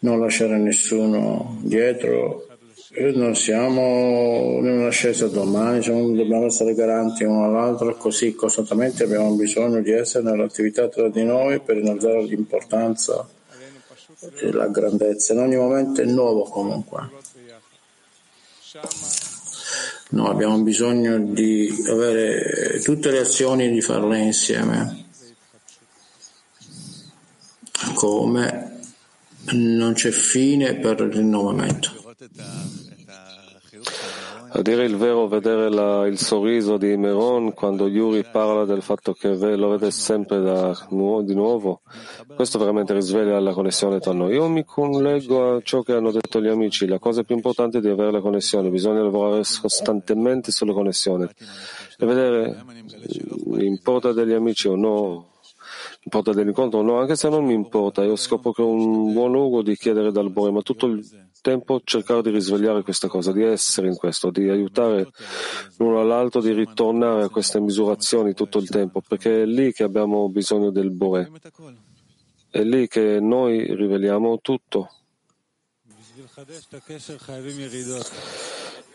non 0.00 0.20
lasciare 0.20 0.56
nessuno 0.56 1.58
dietro. 1.60 2.46
Non 2.94 3.34
siamo 3.34 4.58
in 4.60 4.68
una 4.68 4.88
ascesa 4.88 5.26
domani, 5.26 5.82
siamo, 5.82 6.08
dobbiamo 6.14 6.46
essere 6.46 6.74
garanti 6.74 7.24
uno 7.24 7.44
all'altro, 7.44 7.96
così 7.96 8.34
costantemente 8.34 9.04
abbiamo 9.04 9.32
bisogno 9.32 9.80
di 9.80 9.92
essere 9.92 10.24
nell'attività 10.24 10.88
tra 10.88 11.08
di 11.08 11.24
noi 11.24 11.60
per 11.60 11.78
innalzare 11.78 12.22
l'importanza 12.24 13.26
e 14.40 14.52
la 14.52 14.68
grandezza. 14.68 15.32
In 15.32 15.38
ogni 15.38 15.56
momento 15.56 16.02
è 16.02 16.04
nuovo 16.04 16.42
comunque. 16.42 17.08
No, 20.12 20.28
abbiamo 20.28 20.60
bisogno 20.60 21.18
di 21.18 21.84
avere 21.88 22.80
tutte 22.82 23.10
le 23.10 23.20
azioni 23.20 23.64
e 23.64 23.70
di 23.70 23.80
farle 23.80 24.18
insieme. 24.18 25.06
Come 27.94 28.80
non 29.52 29.94
c'è 29.94 30.10
fine 30.10 30.74
per 30.74 31.00
il 31.00 31.12
rinnovamento. 31.12 32.14
Dire 34.60 34.84
il 34.84 34.96
vero, 34.96 35.26
vedere 35.28 35.70
la, 35.70 36.06
il 36.06 36.18
sorriso 36.18 36.76
di 36.76 36.94
Meron 36.96 37.54
quando 37.54 37.88
Yuri 37.88 38.22
parla 38.30 38.66
del 38.66 38.82
fatto 38.82 39.14
che 39.14 39.34
lo 39.34 39.70
vede 39.70 39.90
sempre 39.90 40.40
da, 40.40 40.76
di 40.90 41.34
nuovo, 41.34 41.80
questo 42.34 42.58
veramente 42.58 42.92
risveglia 42.92 43.40
la 43.40 43.54
connessione 43.54 43.98
tra 43.98 44.12
noi. 44.12 44.34
Io 44.34 44.48
mi 44.48 44.64
collego 44.64 45.54
a 45.54 45.60
ciò 45.62 45.80
che 45.80 45.94
hanno 45.94 46.10
detto 46.10 46.40
gli 46.40 46.48
amici, 46.48 46.86
la 46.86 46.98
cosa 46.98 47.22
più 47.22 47.34
importante 47.34 47.78
è 47.78 47.80
di 47.80 47.88
avere 47.88 48.12
la 48.12 48.20
connessione, 48.20 48.68
bisogna 48.68 49.02
lavorare 49.02 49.42
costantemente 49.60 50.52
sulla 50.52 50.74
connessione. 50.74 51.30
E 51.98 52.04
vedere 52.04 52.62
mi 53.46 53.64
importa 53.64 54.12
degli 54.12 54.32
amici 54.32 54.68
o 54.68 54.76
no, 54.76 55.30
importa 56.02 56.32
dell'incontro 56.32 56.80
o 56.80 56.82
no, 56.82 56.98
anche 56.98 57.16
se 57.16 57.30
non 57.30 57.44
mi 57.44 57.54
importa, 57.54 58.04
io 58.04 58.16
scopro 58.16 58.52
che 58.52 58.62
è 58.62 58.66
un 58.66 59.14
buon 59.14 59.32
luogo 59.32 59.62
di 59.62 59.74
chiedere 59.76 60.12
dal 60.12 60.30
Bore, 60.30 60.52
ma 60.52 60.60
tutto 60.60 60.86
il 60.86 61.02
tempo 61.42 61.82
cercare 61.84 62.22
di 62.22 62.30
risvegliare 62.30 62.82
questa 62.82 63.08
cosa, 63.08 63.32
di 63.32 63.42
essere 63.42 63.88
in 63.88 63.96
questo, 63.96 64.30
di 64.30 64.48
aiutare 64.48 65.10
l'uno 65.76 66.00
all'altro, 66.00 66.40
di 66.40 66.52
ritornare 66.52 67.24
a 67.24 67.28
queste 67.28 67.60
misurazioni 67.60 68.32
tutto 68.32 68.58
il 68.58 68.68
tempo, 68.70 69.02
perché 69.06 69.42
è 69.42 69.44
lì 69.44 69.72
che 69.72 69.82
abbiamo 69.82 70.30
bisogno 70.30 70.70
del 70.70 70.90
Bore. 70.90 71.30
È 72.48 72.62
lì 72.62 72.88
che 72.88 73.18
noi 73.20 73.74
riveliamo 73.74 74.40
tutto. 74.40 74.88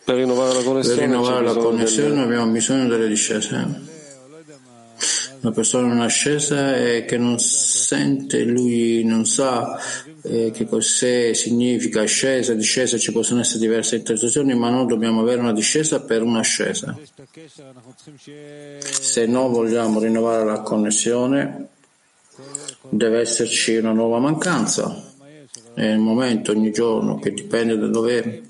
Per 0.06 0.16
rinnovare 0.16 0.54
la 0.54 0.64
connessione, 0.64 1.02
rinnovare 1.02 1.44
la 1.44 1.54
connessione 1.54 2.10
delle... 2.10 2.22
abbiamo 2.24 2.52
bisogno 2.52 2.88
delle 2.88 3.08
discese. 3.08 3.97
Una 5.48 5.56
persona 5.56 5.94
in 5.94 6.00
ascesa 6.02 6.76
e 6.76 7.06
che 7.06 7.18
non 7.18 7.40
sente, 7.40 8.44
lui 8.44 9.04
non 9.06 9.26
sa 9.26 9.80
eh, 10.24 10.52
che 10.52 10.66
cos'è, 10.66 11.34
significa 11.34 12.02
ascesa, 12.02 12.54
discesa, 12.54 12.98
ci 12.98 13.14
possono 13.14 13.40
essere 13.40 13.60
diverse 13.60 13.96
interpretazioni, 13.96 14.56
ma 14.56 14.70
noi 14.70 14.86
dobbiamo 14.88 15.22
avere 15.22 15.40
una 15.40 15.54
discesa 15.54 16.02
per 16.02 16.22
un'ascesa. 16.22 16.98
Se 18.80 19.26
noi 19.26 19.50
vogliamo 19.50 20.00
rinnovare 20.00 20.44
la 20.44 20.60
connessione, 20.60 21.68
deve 22.90 23.22
esserci 23.22 23.78
una 23.78 23.94
nuova 23.94 24.20
mancanza. 24.20 25.14
È 25.74 25.86
il 25.86 26.00
momento, 26.00 26.52
ogni 26.52 26.72
giorno, 26.72 27.20
che 27.20 27.32
dipende 27.32 27.78
da 27.78 27.88
dove 27.88 28.42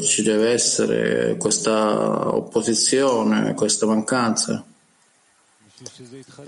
ci 0.00 0.22
deve 0.22 0.50
essere 0.50 1.36
questa 1.36 2.34
opposizione, 2.34 3.54
questa 3.54 3.86
mancanza. 3.86 4.64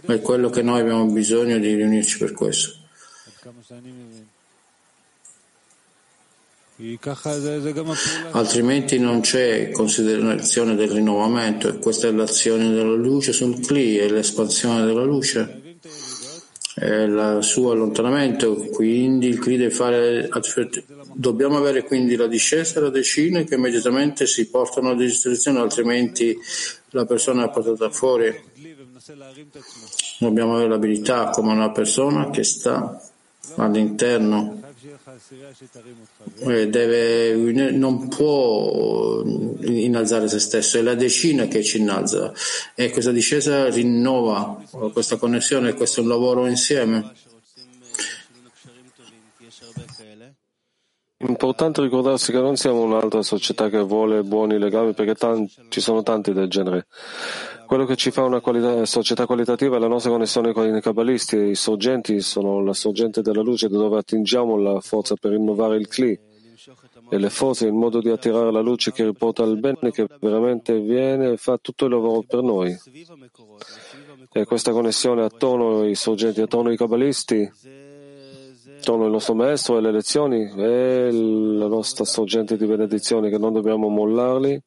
È 0.06 0.20
quello 0.20 0.50
che 0.50 0.62
noi 0.62 0.80
abbiamo 0.80 1.06
bisogno 1.06 1.58
di 1.58 1.74
riunirci 1.74 2.18
per 2.18 2.32
questo. 2.32 2.76
Altrimenti 8.30 8.98
non 8.98 9.20
c'è 9.20 9.70
considerazione 9.70 10.74
del 10.74 10.90
rinnovamento 10.90 11.68
e 11.68 11.78
questa 11.78 12.08
è 12.08 12.12
l'azione 12.12 12.70
della 12.70 12.94
luce 12.94 13.32
sul 13.32 13.60
Cli, 13.60 13.96
è 13.96 14.08
l'espansione 14.08 14.86
della 14.86 15.04
luce 15.04 15.60
il 16.82 17.38
suo 17.42 17.72
allontanamento, 17.72 18.54
quindi 18.72 19.28
il 19.28 19.38
Cli 19.38 19.56
deve 19.58 19.70
fare 19.70 20.28
dobbiamo 21.12 21.58
avere 21.58 21.84
quindi 21.84 22.16
la 22.16 22.26
discesa 22.26 22.78
e 22.78 22.82
la 22.82 22.90
decina 22.90 23.42
che 23.42 23.56
immediatamente 23.56 24.26
si 24.26 24.48
portano 24.48 24.90
a 24.90 24.96
distruzione, 24.96 25.58
altrimenti 25.58 26.36
la 26.90 27.04
persona 27.04 27.44
è 27.44 27.50
portata 27.50 27.90
fuori. 27.90 28.48
Dobbiamo 30.18 30.54
avere 30.54 30.68
l'abilità 30.68 31.30
come 31.30 31.52
una 31.52 31.70
persona 31.70 32.30
che 32.30 32.44
sta 32.44 33.00
all'interno 33.56 34.60
e 36.38 36.68
deve, 36.68 37.72
non 37.72 38.08
può 38.08 39.22
innalzare 39.22 40.28
se 40.28 40.38
stesso, 40.38 40.78
è 40.78 40.82
la 40.82 40.94
decina 40.94 41.46
che 41.46 41.62
ci 41.62 41.78
innalza 41.78 42.32
e 42.74 42.90
questa 42.90 43.10
discesa 43.10 43.68
rinnova 43.68 44.62
questa 44.92 45.16
connessione, 45.16 45.74
questo 45.74 46.00
è 46.00 46.02
un 46.02 46.08
lavoro 46.08 46.46
insieme. 46.46 47.12
Importante 51.22 51.82
ricordarsi 51.82 52.32
che 52.32 52.38
non 52.38 52.56
siamo 52.56 52.80
un'altra 52.80 53.22
società 53.22 53.68
che 53.68 53.78
vuole 53.80 54.22
buoni 54.22 54.58
legami 54.58 54.94
perché 54.94 55.14
tanti, 55.14 55.54
ci 55.68 55.80
sono 55.82 56.02
tanti 56.02 56.32
del 56.32 56.48
genere. 56.48 56.86
Quello 57.70 57.84
che 57.84 57.94
ci 57.94 58.10
fa 58.10 58.24
una 58.24 58.40
qualità, 58.40 58.84
società 58.84 59.26
qualitativa 59.26 59.76
è 59.76 59.78
la 59.78 59.86
nostra 59.86 60.10
connessione 60.10 60.52
con 60.52 60.74
i 60.74 60.80
cabalisti. 60.80 61.36
I 61.36 61.54
sorgenti 61.54 62.20
sono 62.20 62.64
la 62.64 62.72
sorgente 62.72 63.22
della 63.22 63.42
luce 63.42 63.68
da 63.68 63.78
dove 63.78 63.96
attingiamo 63.96 64.56
la 64.56 64.80
forza 64.80 65.14
per 65.14 65.30
rinnovare 65.30 65.76
il 65.76 65.86
Kli 65.86 66.18
e 67.08 67.16
le 67.16 67.30
forze 67.30 67.68
in 67.68 67.76
modo 67.76 68.00
di 68.00 68.08
attirare 68.08 68.50
la 68.50 68.58
luce 68.58 68.90
che 68.90 69.04
riporta 69.04 69.44
il 69.44 69.56
bene 69.60 69.92
che 69.92 70.04
veramente 70.18 70.80
viene 70.80 71.30
e 71.30 71.36
fa 71.36 71.58
tutto 71.62 71.84
il 71.84 71.92
lavoro 71.92 72.24
per 72.26 72.42
noi. 72.42 72.76
E 74.32 74.44
questa 74.46 74.72
connessione 74.72 75.22
attorno 75.22 75.82
ai 75.82 75.94
sorgenti, 75.94 76.40
attorno 76.40 76.70
ai 76.70 76.76
cabalisti, 76.76 77.48
attorno 78.78 79.04
al 79.04 79.12
nostro 79.12 79.34
maestro 79.34 79.78
e 79.78 79.80
le 79.80 79.92
lezioni 79.92 80.44
è 80.56 81.08
la 81.12 81.68
nostra 81.68 82.04
sorgente 82.04 82.56
di 82.56 82.66
benedizione 82.66 83.30
che 83.30 83.38
non 83.38 83.52
dobbiamo 83.52 83.86
mollarli 83.86 84.60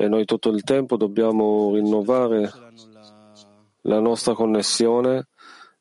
e 0.00 0.08
noi 0.08 0.24
tutto 0.24 0.48
il 0.48 0.62
tempo 0.62 0.96
dobbiamo 0.96 1.74
rinnovare 1.74 2.50
la 3.82 4.00
nostra 4.00 4.32
connessione 4.32 5.28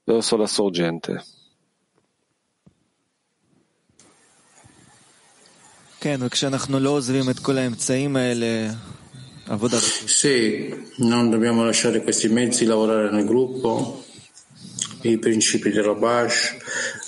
verso 0.03 0.35
la 0.35 0.45
sorgente. 0.45 1.23
Sì, 10.05 10.91
non 10.97 11.29
dobbiamo 11.29 11.63
lasciare 11.63 12.03
questi 12.03 12.27
mezzi 12.27 12.65
lavorare 12.65 13.09
nel 13.11 13.23
gruppo 13.23 14.03
i 15.01 15.17
principi 15.17 15.69
del 15.69 15.83
Rabash, 15.83 16.57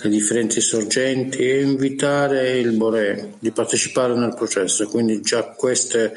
le 0.02 0.10
differenti 0.10 0.62
sorgenti 0.62 1.40
e 1.40 1.62
invitare 1.62 2.58
il 2.58 2.72
Bore 2.72 3.34
di 3.40 3.52
partecipare 3.52 4.16
nel 4.16 4.34
processo. 4.34 4.88
Quindi 4.88 5.22
già 5.22 5.44
questo 5.44 5.98
è 5.98 6.12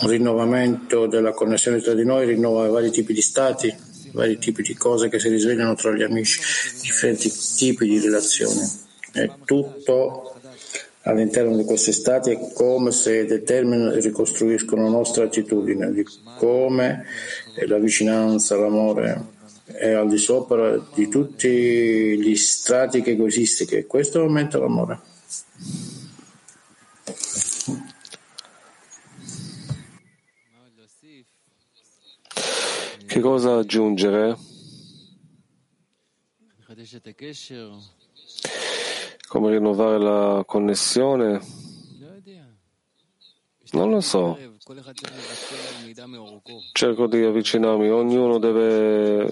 un 0.00 0.08
rinnovamento 0.08 1.06
della 1.06 1.32
connessione 1.32 1.80
tra 1.80 1.94
di 1.94 2.04
noi, 2.04 2.26
rinnova 2.26 2.68
vari 2.68 2.90
tipi 2.90 3.12
di 3.12 3.22
stati, 3.22 3.72
vari 4.12 4.38
tipi 4.38 4.62
di 4.62 4.74
cose 4.74 5.08
che 5.08 5.18
si 5.18 5.28
risvegliano 5.28 5.74
tra 5.74 5.92
gli 5.92 6.02
amici, 6.02 6.40
differenti 6.80 7.32
tipi 7.56 7.86
di 7.86 8.00
relazioni. 8.00 8.60
È 9.12 9.30
tutto 9.44 10.34
all'interno 11.02 11.56
di 11.56 11.64
questi 11.64 11.92
stati 11.92 12.30
è 12.30 12.38
come 12.54 12.92
se 12.92 13.26
determinano 13.26 13.92
e 13.92 14.00
ricostruiscono 14.00 14.84
la 14.84 14.90
nostra 14.90 15.24
attitudine 15.24 15.92
di 15.92 16.06
come 16.38 17.04
la 17.66 17.78
vicinanza, 17.78 18.56
l'amore 18.56 19.40
è 19.72 19.92
al 19.92 20.08
di 20.08 20.18
sopra 20.18 20.76
di 20.94 21.08
tutti 21.08 21.48
gli 21.48 22.36
strati 22.36 23.02
egoistici 23.04 23.84
questo 23.86 24.20
aumenta 24.20 24.58
l'amore. 24.58 25.00
Che 33.06 33.20
cosa 33.20 33.58
aggiungere? 33.58 34.36
Come 39.28 39.50
rinnovare 39.50 39.98
la 39.98 40.42
connessione? 40.46 41.40
Non 43.72 43.90
lo 43.90 44.00
so. 44.00 44.51
Cerco 46.72 47.08
di 47.08 47.20
avvicinarmi, 47.24 47.90
ognuno 47.90 48.38
deve 48.38 49.28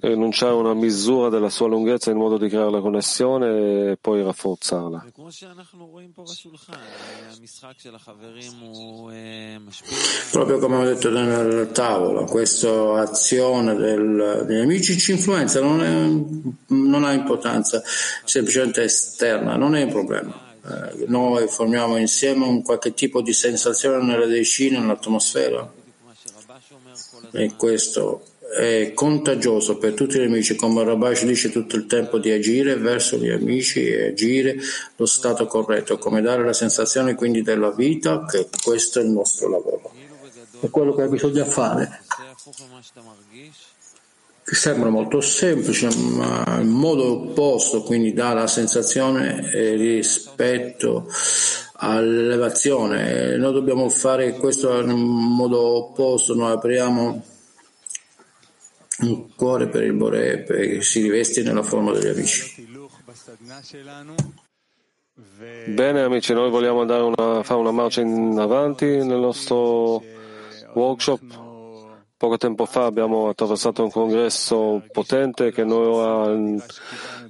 rinunciare 0.00 0.52
a 0.52 0.54
una 0.54 0.74
misura 0.74 1.28
della 1.28 1.50
sua 1.50 1.66
lunghezza 1.66 2.12
in 2.12 2.16
modo 2.16 2.38
di 2.38 2.48
creare 2.48 2.70
la 2.70 2.80
connessione 2.80 3.90
e 3.90 3.98
poi 4.00 4.22
rafforzarla. 4.22 5.06
Proprio 10.30 10.58
come 10.58 10.76
ho 10.76 10.84
detto 10.84 11.10
nel 11.10 11.70
tavolo, 11.72 12.24
questa 12.24 13.00
azione 13.00 13.74
del, 13.74 14.44
degli 14.46 14.60
amici 14.60 14.96
ci 14.96 15.10
influenza, 15.10 15.60
non, 15.60 15.82
è, 15.82 16.72
non 16.72 17.02
ha 17.02 17.12
importanza, 17.12 17.82
semplicemente 18.24 18.84
esterna, 18.84 19.56
non 19.56 19.74
è 19.74 19.82
un 19.82 19.90
problema. 19.90 20.47
Eh, 20.68 21.04
noi 21.06 21.48
formiamo 21.48 21.96
insieme 21.96 22.44
un 22.44 22.62
qualche 22.62 22.92
tipo 22.92 23.22
di 23.22 23.32
sensazione 23.32 24.04
nella 24.04 24.26
decina, 24.26 24.80
nell'atmosfera. 24.80 25.72
E 27.32 27.54
questo 27.56 28.22
è 28.54 28.92
contagioso 28.94 29.78
per 29.78 29.94
tutti 29.94 30.18
gli 30.18 30.24
amici, 30.24 30.56
come 30.56 30.84
Rabash 30.84 31.24
dice 31.24 31.50
tutto 31.50 31.76
il 31.76 31.86
tempo 31.86 32.18
di 32.18 32.30
agire 32.30 32.76
verso 32.76 33.16
gli 33.16 33.30
amici 33.30 33.86
e 33.86 34.08
agire 34.08 34.56
lo 34.96 35.06
stato 35.06 35.46
corretto, 35.46 35.96
come 35.98 36.20
dare 36.20 36.44
la 36.44 36.52
sensazione 36.52 37.14
quindi 37.14 37.42
della 37.42 37.70
vita 37.70 38.24
che 38.26 38.48
questo 38.62 39.00
è 39.00 39.02
il 39.02 39.10
nostro 39.10 39.48
lavoro. 39.48 39.92
È 40.60 40.68
quello 40.70 40.94
che 40.94 41.06
bisogna 41.08 41.44
fare 41.44 42.02
che 44.48 44.54
sembra 44.54 44.88
molto 44.88 45.20
semplice, 45.20 45.94
ma 45.94 46.58
in 46.58 46.68
modo 46.68 47.20
opposto, 47.20 47.82
quindi 47.82 48.14
dà 48.14 48.32
la 48.32 48.46
sensazione 48.46 49.50
rispetto 49.76 51.06
all'elevazione. 51.74 53.36
Noi 53.36 53.52
dobbiamo 53.52 53.90
fare 53.90 54.32
questo 54.32 54.80
in 54.80 54.88
modo 54.88 55.60
opposto, 55.60 56.34
noi 56.34 56.52
apriamo 56.52 57.24
un 59.00 59.34
cuore 59.36 59.68
per 59.68 59.82
il 59.82 59.92
Bore 59.92 60.44
che 60.44 60.80
si 60.80 61.02
riveste 61.02 61.42
nella 61.42 61.62
forma 61.62 61.92
degli 61.92 62.08
amici. 62.08 62.66
Bene 65.66 66.02
amici, 66.02 66.32
noi 66.32 66.48
vogliamo 66.48 66.80
una, 66.80 67.42
fare 67.42 67.60
una 67.60 67.70
marcia 67.70 68.00
in 68.00 68.38
avanti 68.38 68.86
nel 68.86 69.18
nostro 69.18 70.02
workshop. 70.72 71.47
Poco 72.18 72.36
tempo 72.36 72.66
fa 72.66 72.84
abbiamo 72.84 73.28
attraversato 73.28 73.84
un 73.84 73.92
congresso 73.92 74.82
potente 74.90 75.52
che 75.52 75.62
noi 75.62 76.60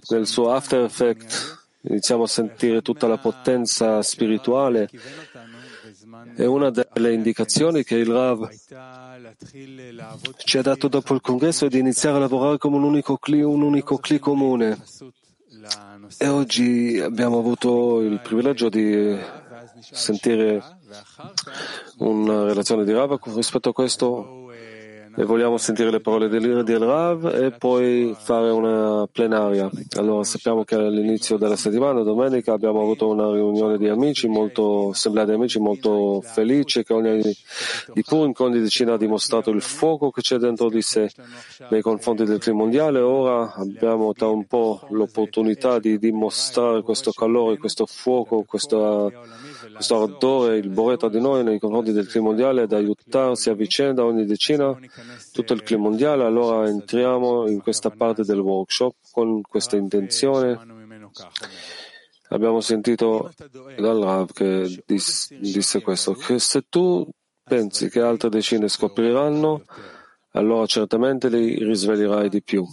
nel 0.08 0.26
suo 0.26 0.50
after 0.50 0.82
effect 0.84 1.66
iniziamo 1.82 2.22
a 2.22 2.26
sentire 2.26 2.80
tutta 2.80 3.06
la 3.06 3.18
potenza 3.18 4.00
spirituale 4.00 4.88
e 6.36 6.46
una 6.46 6.70
delle 6.70 7.12
indicazioni 7.12 7.84
che 7.84 7.96
il 7.96 8.06
Rav 8.06 8.48
ci 10.38 10.56
ha 10.56 10.62
dato 10.62 10.88
dopo 10.88 11.12
il 11.12 11.20
congresso 11.20 11.66
è 11.66 11.68
di 11.68 11.80
iniziare 11.80 12.16
a 12.16 12.20
lavorare 12.20 12.56
come 12.56 12.76
un 12.76 12.84
unico 12.84 13.18
cli, 13.18 13.42
un 13.42 13.60
unico 13.60 13.98
cli 13.98 14.18
comune. 14.18 14.82
E 16.16 16.28
oggi 16.28 16.98
abbiamo 16.98 17.38
avuto 17.38 18.00
il 18.00 18.20
privilegio 18.20 18.70
di 18.70 19.18
sentire 19.80 20.62
una 21.98 22.44
relazione 22.44 22.84
di 22.84 22.92
Rav 22.92 23.18
rispetto 23.34 23.68
a 23.68 23.72
questo 23.74 24.37
e 25.18 25.24
vogliamo 25.24 25.56
sentire 25.56 25.90
le 25.90 25.98
parole 25.98 26.28
del, 26.28 26.62
del 26.62 26.78
Rav 26.78 27.26
e 27.26 27.50
poi 27.50 28.14
fare 28.16 28.50
una 28.50 29.04
plenaria. 29.10 29.68
Allora 29.96 30.22
sappiamo 30.22 30.62
che 30.62 30.76
all'inizio 30.76 31.36
della 31.36 31.56
settimana, 31.56 32.02
domenica, 32.02 32.52
abbiamo 32.52 32.80
avuto 32.82 33.08
una 33.08 33.28
riunione 33.28 33.78
di 33.78 33.88
amici, 33.88 34.28
molto, 34.28 34.90
assemblea 34.90 35.24
di 35.24 35.32
amici 35.32 35.58
molto 35.58 36.20
felice 36.20 36.84
che 36.84 36.92
ogni 36.92 37.20
di 37.20 38.04
Purim, 38.04 38.32
che 38.32 38.42
ogni 38.44 38.60
decina 38.60 38.92
ha 38.92 38.96
dimostrato 38.96 39.50
il 39.50 39.60
fuoco 39.60 40.12
che 40.12 40.20
c'è 40.20 40.36
dentro 40.36 40.68
di 40.68 40.82
sé 40.82 41.10
nei 41.70 41.82
confronti 41.82 42.22
del 42.22 42.38
clima 42.38 42.58
mondiale. 42.58 43.00
Ora 43.00 43.54
abbiamo 43.54 44.12
da 44.16 44.28
un 44.28 44.46
po' 44.46 44.86
l'opportunità 44.90 45.80
di 45.80 45.98
dimostrare 45.98 46.82
questo 46.82 47.10
calore, 47.10 47.58
questo 47.58 47.86
fuoco, 47.86 48.44
questo, 48.46 49.12
questo 49.72 50.02
ardore, 50.02 50.56
il 50.56 50.68
boretta 50.68 51.08
di 51.08 51.20
noi 51.20 51.42
nei 51.44 51.58
confronti 51.58 51.92
del 51.92 52.06
clima 52.06 52.26
mondiale, 52.26 52.62
ad 52.62 52.72
aiutarsi 52.72 53.50
a 53.50 53.54
vicenda 53.54 54.04
ogni 54.04 54.24
decina 54.24 54.76
tutto 55.32 55.52
il 55.52 55.62
clima 55.62 55.82
mondiale, 55.82 56.24
allora 56.24 56.68
entriamo 56.68 57.48
in 57.48 57.60
questa 57.60 57.90
parte 57.90 58.24
del 58.24 58.40
workshop 58.40 58.94
con 59.12 59.40
questa 59.42 59.76
intenzione. 59.76 60.58
Abbiamo 62.30 62.60
sentito 62.60 63.30
dal 63.78 64.00
Rav 64.00 64.32
che 64.32 64.84
disse 64.86 65.80
questo, 65.80 66.12
che 66.12 66.38
se 66.38 66.64
tu 66.68 67.08
pensi 67.42 67.88
che 67.88 68.00
altre 68.00 68.28
decine 68.28 68.68
scopriranno, 68.68 69.62
allora 70.32 70.66
certamente 70.66 71.30
li 71.30 71.64
risveglierai 71.64 72.28
di 72.28 72.42
più. 72.42 72.66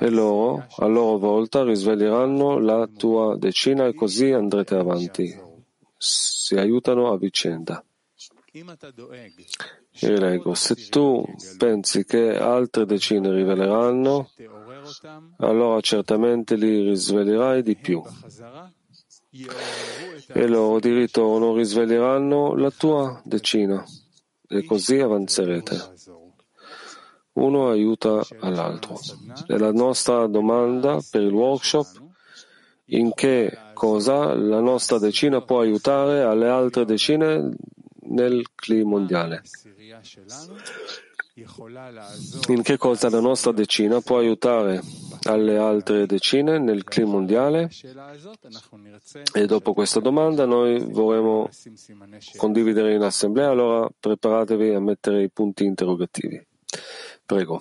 E 0.00 0.10
loro, 0.10 0.66
a 0.78 0.86
loro 0.86 1.18
volta, 1.18 1.62
risveglieranno 1.62 2.58
la 2.58 2.88
tua 2.88 3.36
decina 3.36 3.86
e 3.86 3.94
così 3.94 4.32
andrete 4.32 4.74
avanti. 4.74 5.52
Si 6.06 6.54
aiutano 6.54 7.10
a 7.10 7.16
vicenda. 7.16 7.82
Io 8.52 10.18
leggo, 10.18 10.54
se 10.54 10.74
tu 10.90 11.24
pensi 11.56 12.04
che 12.04 12.36
altre 12.36 12.84
decine 12.84 13.32
riveleranno, 13.32 14.28
allora 15.38 15.80
certamente 15.80 16.56
li 16.56 16.90
risveglierai 16.90 17.62
di 17.62 17.74
più. 17.74 18.02
E 20.26 20.46
loro 20.46 20.78
di 20.78 20.92
ritorno 20.92 21.56
risveglieranno 21.56 22.54
la 22.54 22.70
tua 22.70 23.22
decina 23.24 23.82
e 24.46 24.62
così 24.64 25.00
avanzerete. 25.00 25.94
Uno 27.32 27.70
aiuta 27.70 28.22
all'altro. 28.40 29.00
E 29.48 29.56
la 29.56 29.72
nostra 29.72 30.26
domanda 30.26 31.00
per 31.10 31.22
il 31.22 31.32
workshop 31.32 32.02
in 32.88 33.14
che 33.14 33.56
cosa 33.74 34.34
la 34.34 34.60
nostra 34.60 34.98
decina 34.98 35.42
può 35.42 35.60
aiutare 35.60 36.22
alle 36.22 36.48
altre 36.48 36.84
decine 36.86 37.50
nel 38.06 38.46
clima 38.54 38.88
mondiale. 38.90 39.42
In 42.48 42.62
che 42.62 42.76
cosa 42.76 43.10
la 43.10 43.18
nostra 43.20 43.50
decina 43.50 44.00
può 44.00 44.18
aiutare 44.18 44.80
alle 45.24 45.58
altre 45.58 46.06
decine 46.06 46.58
nel 46.58 46.84
clima 46.84 47.10
mondiale? 47.10 47.70
E 49.32 49.46
dopo 49.46 49.74
questa 49.74 49.98
domanda 49.98 50.46
noi 50.46 50.78
vorremmo 50.78 51.48
condividere 52.36 52.94
in 52.94 53.02
assemblea, 53.02 53.50
allora 53.50 53.88
preparatevi 53.98 54.74
a 54.74 54.80
mettere 54.80 55.22
i 55.24 55.30
punti 55.30 55.64
interrogativi. 55.64 56.40
Prego. 57.26 57.58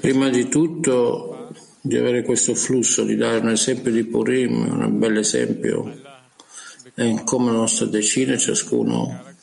Prima 0.00 0.28
di 0.28 0.48
tutto 0.48 1.50
di 1.80 1.96
avere 1.96 2.22
questo 2.22 2.54
flusso, 2.54 3.04
di 3.04 3.16
dare 3.16 3.38
un 3.38 3.50
esempio 3.50 3.92
di 3.92 4.04
Purim, 4.04 4.82
un 4.82 4.98
bel 4.98 5.18
esempio, 5.18 5.92
e 6.94 7.22
come 7.24 7.52
la 7.52 7.58
nostra 7.58 7.86
decina, 7.86 8.36
ciascuno 8.36 9.34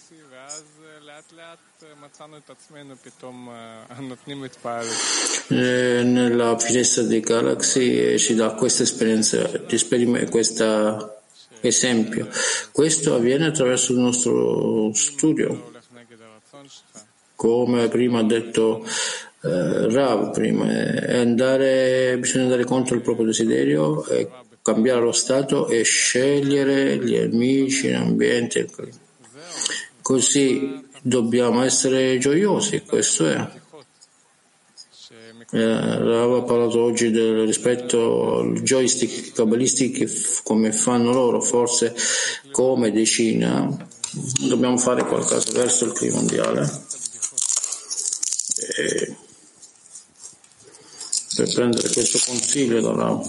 nella 5.47 6.57
finestra 6.59 7.03
dei 7.03 7.19
Galaxy 7.19 8.17
ci 8.17 8.36
dà 8.36 8.53
questa 8.53 8.83
esperienza, 8.83 9.49
questo 10.29 11.21
esempio. 11.62 12.27
Questo 12.71 13.15
avviene 13.15 13.47
attraverso 13.47 13.93
il 13.93 13.99
nostro 13.99 14.93
studio, 14.93 15.71
come 17.43 17.89
prima 17.89 18.19
ha 18.19 18.23
detto 18.23 18.86
eh, 19.41 19.89
Rav 19.91 20.32
prima, 20.32 20.65
è 20.71 21.17
andare, 21.17 22.17
bisogna 22.17 22.45
andare 22.45 22.63
contro 22.63 22.95
il 22.95 23.01
proprio 23.01 23.25
desiderio 23.25 24.06
e 24.06 24.29
cambiare 24.62 25.01
lo 25.01 25.12
stato 25.12 25.67
e 25.67 25.84
scegliere 25.84 27.03
gli 27.03 27.17
amici, 27.17 27.91
l'ambiente. 27.91 28.69
Così 30.01 30.86
dobbiamo 31.01 31.63
essere 31.63 32.17
gioiosi, 32.17 32.82
questo 32.84 33.27
è. 33.27 33.49
Eh, 35.51 35.97
Rav 35.97 36.36
ha 36.36 36.41
parlato 36.43 36.82
oggi 36.82 37.12
del 37.12 37.45
rispetto 37.45 38.38
al 38.38 38.62
joystick 38.62 39.34
cabalistici 39.34 40.08
come 40.43 40.71
fanno 40.71 41.12
loro, 41.12 41.41
forse 41.41 41.93
come 42.51 42.89
decina 42.93 43.67
dobbiamo 44.47 44.77
fare 44.77 45.03
qualcosa 45.03 45.51
verso 45.51 45.84
il 45.84 45.91
clima 45.91 46.15
mondiale. 46.15 46.91
E 48.77 49.15
per 51.36 51.53
prendere 51.53 51.89
questo 51.89 52.19
consiglio 52.25 52.81
da 52.81 52.93
là 52.93 53.21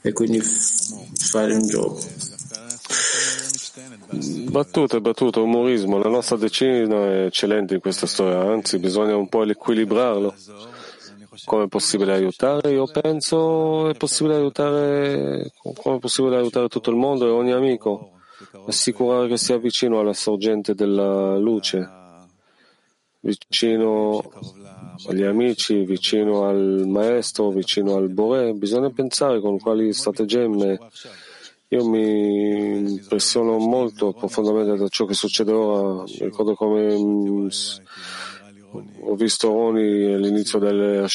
e 0.00 0.12
quindi 0.12 0.40
fare 0.40 1.54
un 1.54 1.66
gioco. 1.66 2.00
Battuto, 4.48 5.00
battuto, 5.00 5.42
umorismo. 5.42 5.98
La 5.98 6.08
nostra 6.08 6.36
decina 6.36 7.10
è 7.10 7.24
eccellente 7.26 7.74
in 7.74 7.80
questa 7.80 8.06
storia, 8.06 8.40
anzi 8.40 8.78
bisogna 8.78 9.16
un 9.16 9.28
po' 9.28 9.42
equilibrarlo. 9.44 10.34
Come 11.44 11.64
è 11.64 11.68
possibile 11.68 12.14
aiutare? 12.14 12.72
Io 12.72 12.86
penso 12.86 13.90
è 13.90 13.94
possibile 13.94 14.36
aiutare, 14.36 15.52
come 15.60 15.96
è 15.96 15.98
possibile 15.98 16.36
aiutare 16.36 16.68
tutto 16.68 16.90
il 16.90 16.96
mondo 16.96 17.26
e 17.26 17.30
ogni 17.30 17.52
amico, 17.52 18.12
assicurare 18.66 19.28
che 19.28 19.36
sia 19.36 19.58
vicino 19.58 20.00
alla 20.00 20.14
sorgente 20.14 20.74
della 20.74 21.36
luce, 21.36 22.05
vicino 23.26 24.22
agli 25.08 25.24
amici, 25.24 25.84
vicino 25.84 26.46
al 26.46 26.84
maestro, 26.86 27.50
vicino 27.50 27.96
al 27.96 28.08
Bore, 28.08 28.52
bisogna 28.52 28.90
pensare 28.90 29.40
con 29.40 29.58
quali 29.58 29.92
strategemmi. 29.92 30.78
Io 31.70 31.88
mi 31.88 32.78
impressiono 32.78 33.58
molto 33.58 34.12
profondamente 34.12 34.76
da 34.76 34.88
ciò 34.88 35.04
che 35.04 35.14
succede 35.14 35.52
ora. 35.52 36.04
Ricordo 36.20 36.54
come 36.54 36.96
mm, 36.96 37.48
ho 39.00 39.14
visto 39.16 39.50
Oni 39.50 40.12
all'inizio 40.12 40.60
della 40.60 41.08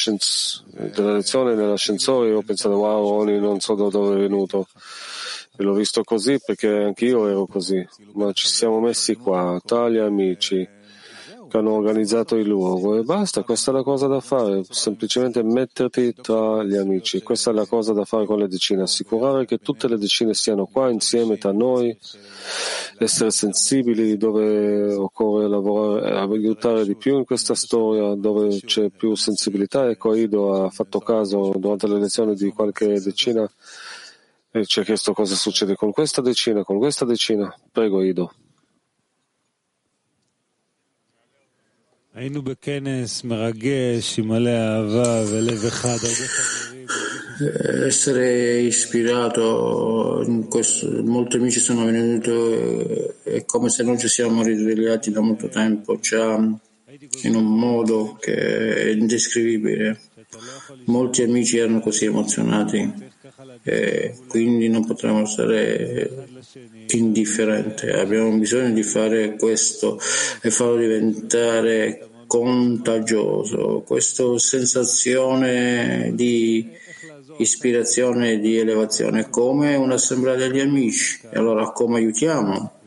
lezione 1.12 1.54
nell'ascensore 1.54 2.28
e 2.28 2.34
ho 2.34 2.42
pensato 2.42 2.76
wow 2.76 3.20
Oni 3.20 3.38
non 3.38 3.60
so 3.60 3.74
da 3.74 3.88
dove 3.88 4.16
è 4.16 4.18
venuto 4.18 4.66
e 5.56 5.62
l'ho 5.62 5.74
visto 5.74 6.02
così 6.02 6.38
perché 6.44 6.68
anche 6.68 7.04
io 7.04 7.28
ero 7.28 7.46
così 7.46 7.86
ma 8.14 8.32
ci 8.32 8.46
siamo 8.46 8.80
messi 8.80 9.16
qua 9.16 9.60
tra 9.64 9.88
gli 9.90 9.98
amici 9.98 10.66
che 11.52 11.58
hanno 11.58 11.72
organizzato 11.72 12.36
il 12.36 12.48
luogo 12.48 12.96
e 12.96 13.02
basta, 13.02 13.42
questa 13.42 13.72
è 13.72 13.74
la 13.74 13.82
cosa 13.82 14.06
da 14.06 14.20
fare, 14.20 14.62
semplicemente 14.70 15.42
metterti 15.42 16.14
tra 16.14 16.64
gli 16.64 16.76
amici, 16.76 17.20
questa 17.20 17.50
è 17.50 17.52
la 17.52 17.66
cosa 17.66 17.92
da 17.92 18.06
fare 18.06 18.24
con 18.24 18.38
le 18.38 18.48
decine, 18.48 18.80
assicurare 18.80 19.44
che 19.44 19.58
tutte 19.58 19.86
le 19.86 19.98
decine 19.98 20.32
siano 20.32 20.64
qua 20.64 20.88
insieme 20.88 21.36
tra 21.36 21.52
noi, 21.52 21.94
essere 22.96 23.30
sensibili 23.30 24.16
dove 24.16 24.94
occorre 24.94 25.46
lavorare, 25.46 26.16
aiutare 26.16 26.86
di 26.86 26.96
più 26.96 27.18
in 27.18 27.26
questa 27.26 27.54
storia, 27.54 28.14
dove 28.14 28.58
c'è 28.64 28.88
più 28.88 29.14
sensibilità. 29.14 29.90
Ecco, 29.90 30.14
Ido 30.14 30.64
ha 30.64 30.70
fatto 30.70 31.00
caso 31.00 31.52
durante 31.58 31.86
le 31.86 31.98
lezioni 31.98 32.34
di 32.34 32.50
qualche 32.50 32.98
decina 32.98 33.46
e 34.50 34.64
ci 34.64 34.80
ha 34.80 34.84
chiesto 34.84 35.12
cosa 35.12 35.34
succede 35.34 35.74
con 35.74 35.92
questa 35.92 36.22
decina, 36.22 36.64
con 36.64 36.78
questa 36.78 37.04
decina. 37.04 37.54
Prego, 37.70 38.02
Ido. 38.02 38.32
Essere 47.86 48.60
ispirato 48.60 50.22
questo, 50.50 51.02
molti 51.04 51.36
amici 51.36 51.58
sono 51.58 51.86
venuti 51.86 52.30
è 53.22 53.46
come 53.46 53.70
se 53.70 53.82
noi 53.82 53.98
ci 53.98 54.08
siamo 54.08 54.42
risvegliati 54.42 55.10
da 55.10 55.22
molto 55.22 55.48
tempo 55.48 55.98
già 56.00 56.34
in 57.22 57.34
un 57.34 57.58
modo 57.58 58.18
che 58.20 58.34
è 58.34 58.90
indescrivibile 58.90 59.98
molti 60.86 61.22
amici 61.22 61.58
erano 61.58 61.80
così 61.80 62.06
emozionati 62.06 63.10
e 63.62 64.18
quindi 64.28 64.68
non 64.68 64.86
potremmo 64.86 65.26
stare 65.26 66.26
indifferenti 66.88 67.86
abbiamo 67.86 68.36
bisogno 68.38 68.72
di 68.72 68.82
fare 68.82 69.36
questo 69.36 70.00
e 70.40 70.50
farlo 70.50 70.76
diventare 70.76 72.08
contagioso 72.26 73.82
questa 73.86 74.38
sensazione 74.38 76.12
di 76.14 76.80
ispirazione 77.38 78.38
di 78.38 78.58
elevazione, 78.58 79.28
come 79.28 79.74
un'assemblea 79.74 80.34
degli 80.36 80.60
amici. 80.60 81.20
E 81.30 81.38
allora 81.38 81.70
come 81.72 81.98
aiutiamo? 81.98 82.80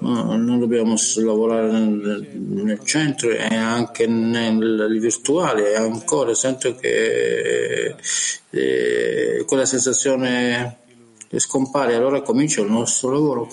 Non 0.00 0.58
dobbiamo 0.58 0.94
lavorare 1.16 1.70
nel, 1.70 2.28
nel, 2.32 2.80
centro 2.84 3.30
e 3.30 3.54
anche 3.54 4.06
nel 4.06 4.98
virtuale. 5.00 5.76
Ancora 5.76 6.34
sento 6.34 6.74
che 6.74 7.94
eh, 8.50 9.44
quella 9.46 9.64
sensazione 9.64 10.78
scompare 11.36 11.94
allora 11.94 12.22
comincia 12.22 12.60
il 12.62 12.70
nostro 12.70 13.10
lavoro. 13.10 13.48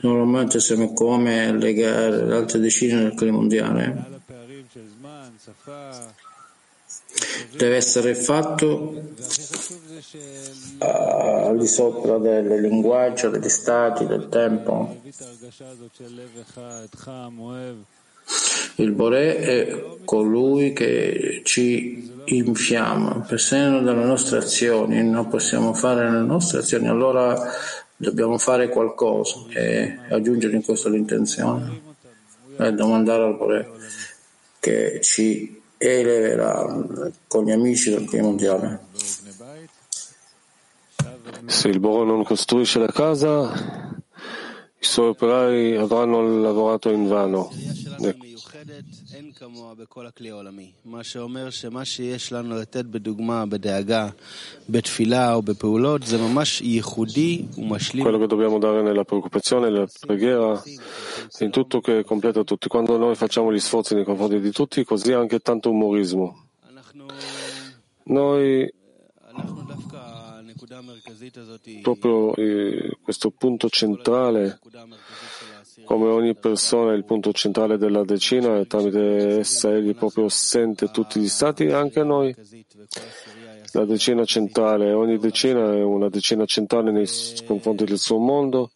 Normalmente 0.00 0.60
siamo 0.60 0.92
come 0.92 1.52
legare 1.56 2.26
le 2.26 2.34
altre 2.34 2.58
decine 2.58 3.02
del 3.02 3.14
clima 3.14 3.36
mondiale. 3.36 4.12
Deve 7.56 7.76
essere 7.76 8.14
fatto 8.14 9.12
al 10.78 11.58
di 11.58 11.66
sopra 11.66 12.18
del 12.18 12.60
linguaggio, 12.60 13.28
degli 13.30 13.48
stati, 13.48 14.06
del 14.06 14.28
tempo. 14.28 14.96
Il 18.76 18.92
Boré 18.92 19.36
è 19.36 19.84
colui 20.04 20.72
che 20.72 21.42
ci 21.44 22.12
infiamma, 22.24 23.20
per 23.20 23.40
segno 23.40 23.80
delle 23.80 24.04
nostre 24.04 24.38
azioni, 24.38 25.02
non 25.04 25.28
possiamo 25.28 25.74
fare 25.74 26.10
le 26.10 26.20
nostre 26.20 26.58
azioni, 26.58 26.88
allora 26.88 27.50
dobbiamo 27.96 28.38
fare 28.38 28.68
qualcosa 28.68 29.44
e 29.50 29.98
aggiungere 30.08 30.56
in 30.56 30.64
questo 30.64 30.88
l'intenzione 30.88 31.80
e 32.56 32.72
domandare 32.72 33.24
al 33.24 33.36
Boré 33.36 33.70
che 34.58 35.00
ci 35.02 35.60
eleverà 35.76 36.82
con 37.26 37.44
gli 37.44 37.50
amici 37.50 37.90
del 37.90 38.06
clima 38.06 38.28
mondiale. 38.28 38.80
Se 41.46 41.68
il 41.68 41.80
Bore 41.80 42.06
non 42.06 42.24
costruisce 42.24 42.78
la 42.78 42.86
casa, 42.86 43.52
i 44.78 44.84
suoi 44.84 45.08
operai 45.08 45.76
avranno 45.76 46.40
lavorato 46.40 46.90
in 46.90 47.06
vano. 47.06 47.50
Ecco. 48.00 48.24
Quello 58.02 58.18
che 58.18 58.26
dobbiamo 58.26 58.58
dare 58.58 58.82
nella 58.82 59.04
preoccupazione, 59.04 59.70
nella 59.70 59.86
preghiera, 60.00 60.62
in 61.40 61.50
tutto 61.50 61.80
che 61.80 62.04
completa 62.04 62.42
tutti. 62.42 62.68
Quando 62.68 62.96
noi 62.96 63.14
facciamo 63.14 63.52
gli 63.52 63.60
sforzi 63.60 63.94
nei 63.94 64.04
confronti 64.04 64.40
di 64.40 64.50
tutti, 64.50 64.84
così 64.84 65.12
anche 65.12 65.40
tanto 65.40 65.70
umorismo. 65.70 66.46
Noi 68.04 68.72
proprio 71.82 72.34
eh, 72.36 72.98
questo 73.02 73.30
punto 73.30 73.68
centrale 73.68 74.58
come 75.84 76.08
ogni 76.08 76.34
persona 76.34 76.92
è 76.92 76.96
il 76.96 77.04
punto 77.04 77.32
centrale 77.32 77.76
della 77.76 78.04
decina 78.04 78.58
e 78.58 78.66
tramite 78.66 79.38
essa 79.38 79.74
egli 79.74 79.94
proprio 79.94 80.28
sente 80.28 80.90
tutti 80.90 81.20
gli 81.20 81.28
stati, 81.28 81.66
anche 81.66 82.02
noi. 82.02 82.34
La 83.72 83.84
decina 83.84 84.24
centrale, 84.24 84.92
ogni 84.92 85.18
decina 85.18 85.72
è 85.72 85.82
una 85.82 86.08
decina 86.08 86.44
centrale 86.46 86.92
nei 86.92 87.08
confronti 87.44 87.84
del 87.84 87.98
suo 87.98 88.18
mondo. 88.18 88.70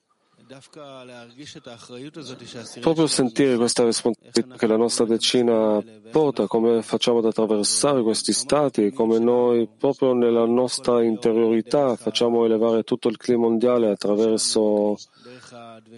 Proprio 2.81 3.07
sentire 3.07 3.57
questa 3.57 3.85
responsabilità 3.85 4.57
che 4.57 4.67
la 4.67 4.77
nostra 4.77 5.05
decina 5.05 5.83
porta, 6.11 6.47
come 6.47 6.83
facciamo 6.83 7.19
ad 7.19 7.27
attraversare 7.27 8.03
questi 8.03 8.33
stati 8.33 8.91
come 8.93 9.19
noi 9.19 9.69
proprio 9.69 10.15
nella 10.15 10.47
nostra 10.47 11.03
interiorità 11.03 11.97
facciamo 11.97 12.45
elevare 12.45 12.83
tutto 12.83 13.09
il 13.09 13.17
clima 13.17 13.43
mondiale 13.43 13.91
attraverso 13.91 14.97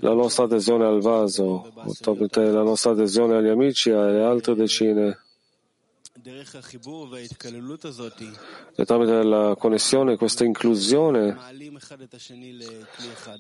la 0.01 0.13
nostra 0.13 0.45
adesione 0.45 0.85
al 0.85 1.01
vaso, 1.01 1.73
la 1.75 2.63
nostra 2.63 2.93
adesione 2.93 3.37
agli 3.37 3.49
amici 3.49 3.91
e 3.91 3.95
alle 3.95 4.23
altre 4.23 4.55
decine. 4.55 5.19
E 8.75 8.85
tramite 8.85 9.23
la 9.23 9.55
connessione, 9.57 10.17
questa 10.17 10.45
inclusione, 10.45 11.37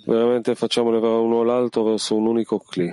veramente 0.06 0.54
facciamo 0.54 0.90
levare 0.90 1.16
uno 1.16 1.42
l'altro 1.42 1.82
verso 1.82 2.16
un 2.16 2.26
unico 2.26 2.58
cli. 2.58 2.92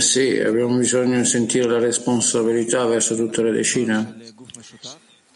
Sì, 0.00 0.38
abbiamo 0.38 0.76
bisogno 0.76 1.18
di 1.18 1.24
sentire 1.24 1.68
la 1.68 1.78
responsabilità 1.78 2.84
verso 2.86 3.16
tutte 3.16 3.42
le 3.42 3.50
decine 3.50 4.27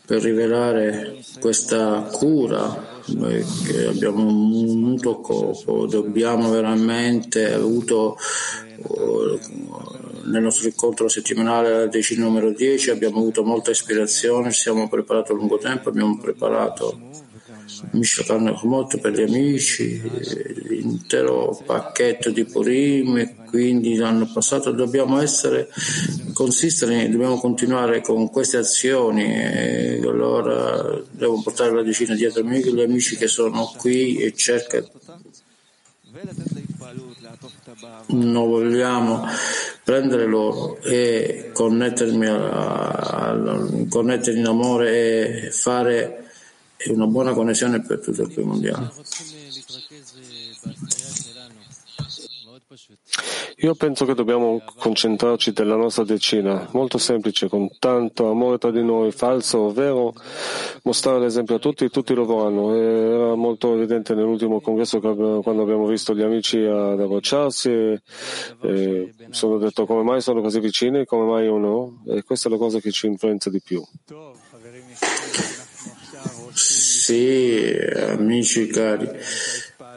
per 0.05 0.21
rivelare 0.21 1.23
questa 1.41 2.09
cura 2.13 3.01
che 3.05 3.87
abbiamo 3.87 4.25
un 4.25 4.99
copo, 5.01 5.87
dobbiamo 5.87 6.51
veramente 6.51 7.53
avuto 7.53 8.17
nel 10.25 10.43
nostro 10.43 10.69
incontro 10.69 11.09
settimanale 11.09 11.89
decina 11.89 12.25
numero 12.25 12.51
10 12.53 12.91
abbiamo 12.91 13.19
avuto 13.19 13.45
molta 13.45 13.71
ispirazione, 13.71 14.51
ci 14.53 14.61
siamo 14.61 14.89
preparati 14.89 15.33
a 15.33 15.35
lungo 15.35 15.59
tempo, 15.59 15.89
abbiamo 15.89 16.19
preparato 16.19 16.99
Mishkan 17.91 18.59
molto 18.63 18.99
per 18.99 19.13
gli 19.13 19.23
amici, 19.23 20.01
l'intero 20.69 21.61
pacchetto 21.67 22.31
di 22.31 22.45
Purim, 22.45 23.45
quindi 23.47 23.97
l'anno 23.97 24.31
passato 24.33 24.71
dobbiamo 24.71 25.21
essere 25.21 25.69
consistere, 26.33 27.09
dobbiamo 27.11 27.39
continuare 27.39 28.01
con 28.01 28.31
queste 28.31 28.57
azioni. 28.57 29.25
E 29.25 30.01
allora 30.03 31.01
devo 31.11 31.43
portare 31.43 31.75
la 31.75 31.83
decina 31.83 32.15
dietro 32.15 32.45
me, 32.45 32.61
gli 32.61 32.81
amici 32.81 33.17
che 33.17 33.27
sono 33.27 33.73
qui 33.77 34.17
e 34.17 34.33
cerca 34.35 34.83
non 38.09 38.49
vogliamo 38.49 39.25
prendere 39.85 40.27
loro 40.27 40.79
e 40.83 41.51
connettermi 41.53 42.27
a, 42.27 42.49
a, 42.51 43.69
connettermi 43.89 44.41
in 44.41 44.47
amore 44.47 45.47
e 45.47 45.51
fare 45.51 46.22
è 46.85 46.91
una 46.91 47.07
buona 47.07 47.33
connessione 47.33 47.81
per 47.81 48.01
tutto 48.01 48.23
il 48.23 48.47
mondiale. 48.47 48.91
Io 53.57 53.75
penso 53.75 54.07
che 54.07 54.15
dobbiamo 54.15 54.63
concentrarci 54.79 55.53
nella 55.57 55.77
nostra 55.77 56.05
decina, 56.05 56.69
molto 56.73 56.97
semplice, 56.99 57.49
con 57.49 57.69
tanto 57.79 58.31
amore 58.31 58.59
tra 58.59 58.71
di 58.71 58.83
noi, 58.83 59.13
falso 59.13 59.59
o 59.59 59.73
vero, 59.73 60.15
mostrare 60.83 61.21
l'esempio 61.21 61.57
a 61.57 61.59
tutti, 61.59 61.89
tutti 61.91 62.15
lo 62.15 62.25
vorranno. 62.25 62.75
Era 62.75 63.35
molto 63.35 63.75
evidente 63.75 64.15
nell'ultimo 64.15 64.61
congresso 64.61 65.01
quando 65.01 65.63
abbiamo 65.63 65.87
visto 65.87 66.15
gli 66.15 66.23
amici 66.23 66.59
ad 66.59 66.99
abbracciarsi 66.99 67.71
e, 67.71 68.03
e 68.63 69.15
sono 69.31 69.59
detto 69.59 69.85
come 69.87 70.03
mai 70.03 70.21
sono 70.23 70.41
così 70.41 70.59
vicini, 70.59 71.05
come 71.05 71.27
mai 71.27 71.45
io 71.45 71.59
no, 71.59 72.03
e 72.07 72.23
questa 72.23 72.49
è 72.49 72.51
la 72.53 72.59
cosa 72.59 72.81
che 72.81 72.91
ci 72.91 73.07
influenza 73.07 73.51
di 73.51 73.61
più. 73.61 73.83
Sì, 77.03 77.69
amici 77.97 78.69
cari, 78.69 79.11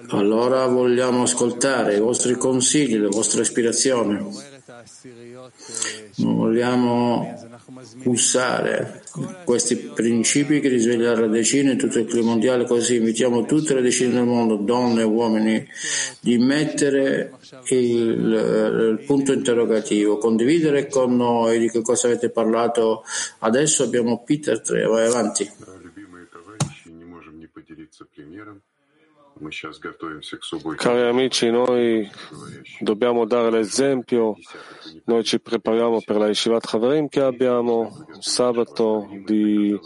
allora 0.08 0.66
vogliamo 0.66 1.22
ascoltare 1.22 1.98
i 1.98 2.00
vostri 2.00 2.34
consigli, 2.34 2.98
le 2.98 3.10
vostre 3.10 3.44
ispirazioni. 3.44 4.14
Non 6.16 6.36
vogliamo 6.36 7.32
usare 8.06 9.04
questi 9.44 9.76
principi 9.76 10.60
che 10.60 10.68
risvegliano 10.68 11.22
la 11.22 11.28
decina 11.28 11.74
in 11.74 11.78
tutto 11.78 12.00
il 12.00 12.08
clima 12.08 12.30
mondiale, 12.30 12.66
così 12.66 12.96
invitiamo 12.96 13.46
tutte 13.46 13.76
le 13.76 13.84
decine 13.84 14.16
del 14.16 14.26
mondo, 14.26 14.56
donne 14.56 15.02
e 15.02 15.04
uomini, 15.04 15.64
di 16.22 16.40
mettere 16.40 17.34
il, 17.70 18.98
il, 18.98 19.04
punto 19.06 19.32
interrogativo, 19.32 20.18
condividere 20.18 20.88
con 20.88 21.16
noi 21.16 21.60
di 21.60 21.70
che 21.70 21.84
cosa 21.84 22.08
avete 22.08 22.32
parlato. 22.32 23.04
Adesso 23.40 23.84
abbiamo 23.84 24.24
Peter 24.24 24.60
3, 24.60 24.86
vai 24.88 25.06
avanti. 25.06 25.75
Cari 30.78 31.02
amici, 31.02 31.50
noi 31.50 32.10
dobbiamo 32.80 33.26
dare 33.26 33.52
l'esempio, 33.52 34.38
noi 35.04 35.26
ci 35.26 35.42
prepariamo 35.42 36.02
per 36.06 36.16
la 36.16 36.28
Yeshivat 36.28 36.74
Haverim 36.74 37.10
che 37.10 37.20
abbiamo 37.20 38.06
sabato 38.20 39.10
di, 39.26 39.78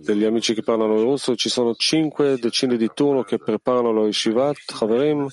degli 0.00 0.24
amici 0.24 0.54
che 0.54 0.62
parlano 0.62 1.02
russo, 1.02 1.36
ci 1.36 1.50
sono 1.50 1.74
cinque 1.74 2.38
decine 2.38 2.78
di 2.78 2.90
turno 2.94 3.24
che 3.24 3.36
preparano 3.36 3.92
la 3.92 4.06
Yeshivat 4.06 4.56
Haverim, 4.80 5.28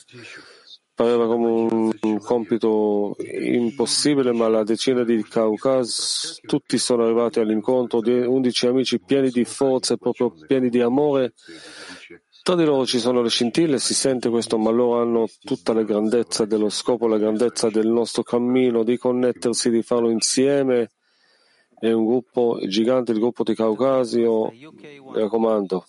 pareva 0.94 1.26
come 1.26 1.48
un, 1.48 1.92
un 2.02 2.20
compito 2.20 3.16
impossibile, 3.20 4.34
ma 4.34 4.50
la 4.50 4.66
decina 4.66 5.06
di 5.06 5.24
Caucas, 5.24 6.42
tutti 6.46 6.78
sono 6.78 7.06
arrivati 7.06 7.40
all'incontro 7.40 8.02
di 8.02 8.20
undici 8.20 8.68
amici 8.68 9.00
pieni 9.00 9.30
di 9.30 9.46
forza, 9.46 9.96
proprio 9.96 10.34
pieni 10.46 10.68
di 10.68 10.82
amore 10.82 11.32
Tra 12.42 12.56
di 12.56 12.64
loro 12.64 12.86
ci 12.86 13.00
sono 13.00 13.22
le 13.22 13.30
scintille, 13.30 13.80
si 13.80 13.94
sente 13.94 14.30
questo, 14.30 14.58
ma 14.58 14.72
loro 14.72 15.02
hanno 15.02 15.28
tutta 15.44 15.74
la 15.74 15.84
grandezza 15.84 16.46
dello 16.46 16.70
scopo, 16.70 17.06
la 17.06 17.18
grandezza 17.18 17.70
del 17.70 17.88
nostro 17.88 18.24
cammino, 18.24 18.84
di 18.84 18.98
connettersi, 18.98 19.70
di 19.70 19.84
farlo 19.84 20.10
insieme. 20.10 20.90
È 21.78 21.92
un 21.92 22.06
gruppo 22.06 22.58
gigante, 22.66 23.12
il 23.12 23.20
gruppo 23.20 23.44
di 23.44 23.54
Caucasio. 23.54 24.52
Mi 24.52 24.68
raccomando. 25.14 25.86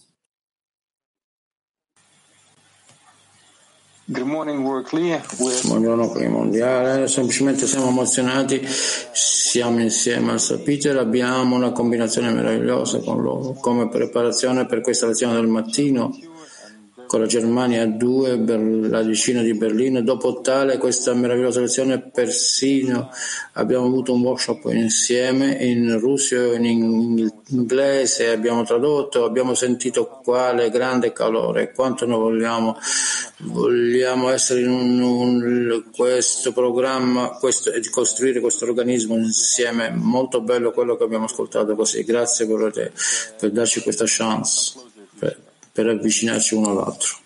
Buongiorno 5.67 6.11
Cli 6.11 6.27
Mondiale, 6.27 7.07
semplicemente 7.07 7.67
siamo 7.69 7.89
emozionati, 7.91 8.61
siamo 8.67 9.81
insieme 9.81 10.33
al 10.33 10.41
Sapiter, 10.41 10.97
abbiamo 10.99 11.55
una 11.55 11.71
combinazione 11.71 12.33
meravigliosa 12.33 12.99
con 12.99 13.23
loro 13.23 13.53
come 13.53 13.89
preparazione 13.89 14.67
per 14.67 14.81
questa 14.81 15.07
lezione 15.07 15.35
del 15.35 15.47
mattino 15.47 16.13
con 17.11 17.19
la 17.19 17.27
Germania 17.27 17.83
a 17.83 17.87
due, 17.87 18.39
la 18.89 19.03
vicina 19.03 19.43
di 19.43 19.53
Berlino. 19.55 20.01
Dopo 20.01 20.41
tale 20.43 20.79
questa 20.79 21.13
meravigliosa 21.13 21.59
lezione 21.59 21.99
persino 21.99 23.11
abbiamo 23.55 23.87
avuto 23.87 24.13
un 24.13 24.21
workshop 24.21 24.71
insieme 24.71 25.55
in 25.55 25.99
russo 25.99 26.53
e 26.53 26.55
in 26.55 27.29
inglese, 27.49 28.29
abbiamo 28.29 28.63
tradotto, 28.63 29.25
abbiamo 29.25 29.55
sentito 29.55 30.21
quale 30.23 30.71
grande 30.71 31.13
calore, 31.13 31.73
quanto 31.73 32.07
noi 32.07 32.21
vogliamo, 32.21 32.79
vogliamo 33.39 34.29
essere 34.29 34.61
in 34.61 34.69
un, 34.71 35.01
un, 35.01 35.83
questo 35.91 36.53
programma, 36.53 37.31
questo, 37.41 37.73
costruire 37.91 38.39
questo 38.39 38.67
organismo 38.67 39.17
insieme. 39.17 39.91
Molto 39.91 40.43
bello 40.43 40.71
quello 40.71 40.97
che 40.97 41.03
abbiamo 41.03 41.25
ascoltato 41.25 41.75
così. 41.75 42.05
Grazie 42.05 42.47
per, 42.47 42.93
per 43.37 43.51
darci 43.51 43.83
questa 43.83 44.05
chance 44.07 44.90
per 45.73 45.87
avvicinarci 45.87 46.55
uno 46.55 46.71
all'altro. 46.71 47.19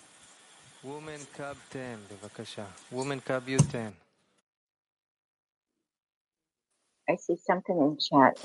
I 7.07 7.17
see 7.17 7.37
something 7.45 7.77
in 7.77 7.97
chat. 7.99 8.39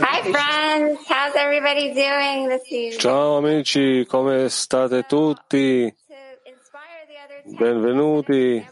Hi 0.00 0.22
friends, 0.22 0.98
how's 1.08 1.34
everybody 1.34 1.92
doing 1.92 2.48
this 2.48 2.62
evening? 2.70 2.98
Ciao 2.98 3.36
amici, 3.36 4.06
come 4.06 4.48
state 4.48 5.04
tutti? 5.06 5.94
Benvenuti. 7.44 8.66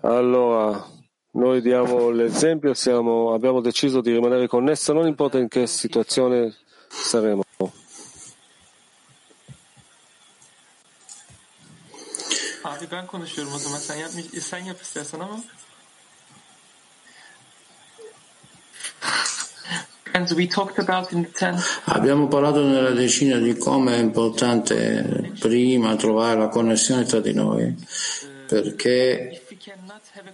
Allora, 0.00 0.86
noi 1.32 1.60
diamo 1.60 2.10
l'esempio, 2.10 2.72
siamo, 2.72 3.34
abbiamo 3.34 3.60
deciso 3.60 4.00
di 4.00 4.12
rimanere 4.12 4.46
connessi, 4.46 4.94
non 4.94 5.06
importa 5.06 5.38
in 5.38 5.48
che 5.48 5.66
situazione 5.66 6.54
saremo. 6.90 7.42
Abi 12.64 12.90
ben 12.90 13.06
konuşuyorum 13.06 13.54
o 13.54 13.58
zaman 13.58 13.78
sen 13.78 13.96
yap, 13.96 14.10
sen 14.40 14.64
yap 14.64 14.82
istersen 14.82 15.20
ama. 15.20 15.40
And 20.14 20.28
we 20.30 20.48
talked 20.48 20.78
about 20.88 21.12
in 21.12 21.24
the 21.24 21.30
tent. 21.30 21.60
Abbiamo 21.84 22.28
parlato 22.28 22.64
nella 22.64 22.90
decina 22.90 23.38
di 23.38 23.56
come 23.56 23.94
è 23.94 23.98
importante 23.98 25.32
prima 25.38 25.96
trovare 25.96 26.38
la 26.38 26.48
connessione 26.48 27.04
tra 27.04 27.20
di 27.20 27.32
noi, 27.32 27.74
perché 28.48 29.46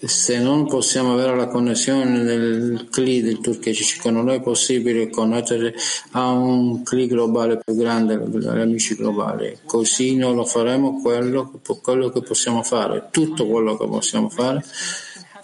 se 0.04 0.38
non 0.38 0.66
possiamo 0.66 1.12
avere 1.12 1.36
la 1.36 1.48
connessione 1.48 2.22
del 2.22 2.88
CLI 2.90 3.22
del 3.22 3.40
turchecico, 3.40 4.10
non 4.10 4.30
è 4.30 4.40
possibile 4.40 5.10
connettere 5.10 5.74
a 6.12 6.30
un 6.30 6.82
CLI 6.82 7.06
globale 7.06 7.58
più 7.58 7.74
grande, 7.74 8.14
agli 8.14 8.60
amici 8.60 8.94
globali. 8.94 9.58
Così 9.64 10.16
noi 10.16 10.34
lo 10.34 10.44
faremo 10.44 11.00
quello, 11.00 11.60
quello 11.82 12.10
che 12.10 12.22
possiamo 12.22 12.62
fare, 12.62 13.08
tutto 13.10 13.46
quello 13.46 13.76
che 13.76 13.86
possiamo 13.86 14.28
fare 14.28 14.62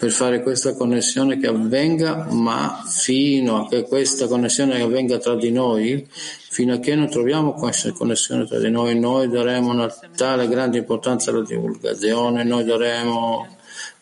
per 0.01 0.09
fare 0.09 0.41
questa 0.41 0.73
connessione 0.73 1.37
che 1.37 1.45
avvenga, 1.45 2.25
ma 2.31 2.83
fino 2.87 3.57
a 3.57 3.67
che 3.67 3.83
questa 3.83 4.25
connessione 4.25 4.81
avvenga 4.81 5.19
tra 5.19 5.35
di 5.35 5.51
noi, 5.51 6.07
fino 6.09 6.73
a 6.73 6.79
che 6.79 6.95
non 6.95 7.07
troviamo 7.07 7.53
questa 7.53 7.91
connessione 7.91 8.47
tra 8.47 8.57
di 8.57 8.71
noi, 8.71 8.99
noi 8.99 9.29
daremo 9.29 9.69
una 9.69 9.93
tale 10.15 10.47
grande 10.47 10.79
importanza 10.79 11.29
alla 11.29 11.43
divulgazione, 11.43 12.43
noi 12.43 12.63
daremo 12.63 13.59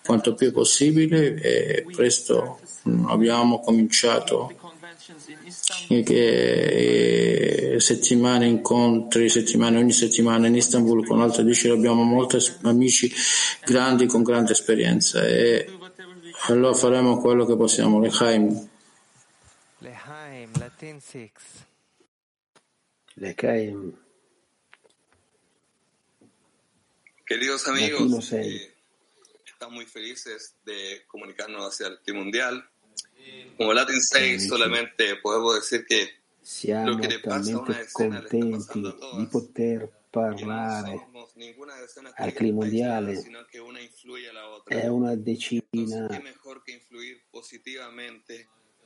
quanto 0.09 0.33
più 0.33 0.51
possibile 0.51 1.35
e 1.35 1.85
presto 1.91 2.59
abbiamo 3.09 3.59
cominciato 3.59 4.51
che 6.03 7.75
settimane 7.77 8.47
incontri, 8.47 9.29
settimane, 9.29 9.77
ogni 9.77 9.91
settimana 9.91 10.47
in 10.47 10.55
Istanbul 10.55 11.05
con 11.05 11.21
altre 11.21 11.43
dici 11.43 11.69
abbiamo 11.69 12.01
molti 12.01 12.37
amici 12.63 13.13
grandi 13.63 14.07
con 14.07 14.23
grande 14.23 14.53
esperienza 14.53 15.23
e 15.27 15.77
allora 16.47 16.73
faremo 16.73 17.19
quello 17.19 17.45
che 17.45 17.55
possiamo. 17.55 17.99
Lechaim. 17.99 18.67
Lechaim, 19.77 20.51
6. 20.99 21.31
Queridos 27.27 27.67
amigos, 27.67 28.31
eh, 28.31 28.78
estamos 29.59 29.75
muy 29.75 29.85
felices 29.87 30.55
de 30.63 31.03
comunicarnos 31.05 31.67
hacia 31.67 31.87
el 31.87 32.13
Mundial. 32.13 32.65
Como 33.57 33.73
Latin 33.73 33.99
6 33.99 34.47
solamente 34.47 35.17
podemos 35.17 35.55
decir 35.55 35.85
que 35.85 36.07
siamo 36.41 36.97
talmente 37.21 37.85
contenti 37.91 38.81
di 39.17 39.25
poter 39.29 39.91
parlare 40.09 41.05
al 42.15 42.33
clima 42.33 42.61
mondiale 42.61 43.21
è 44.65 44.87
una 44.87 45.15
decina 45.15 45.61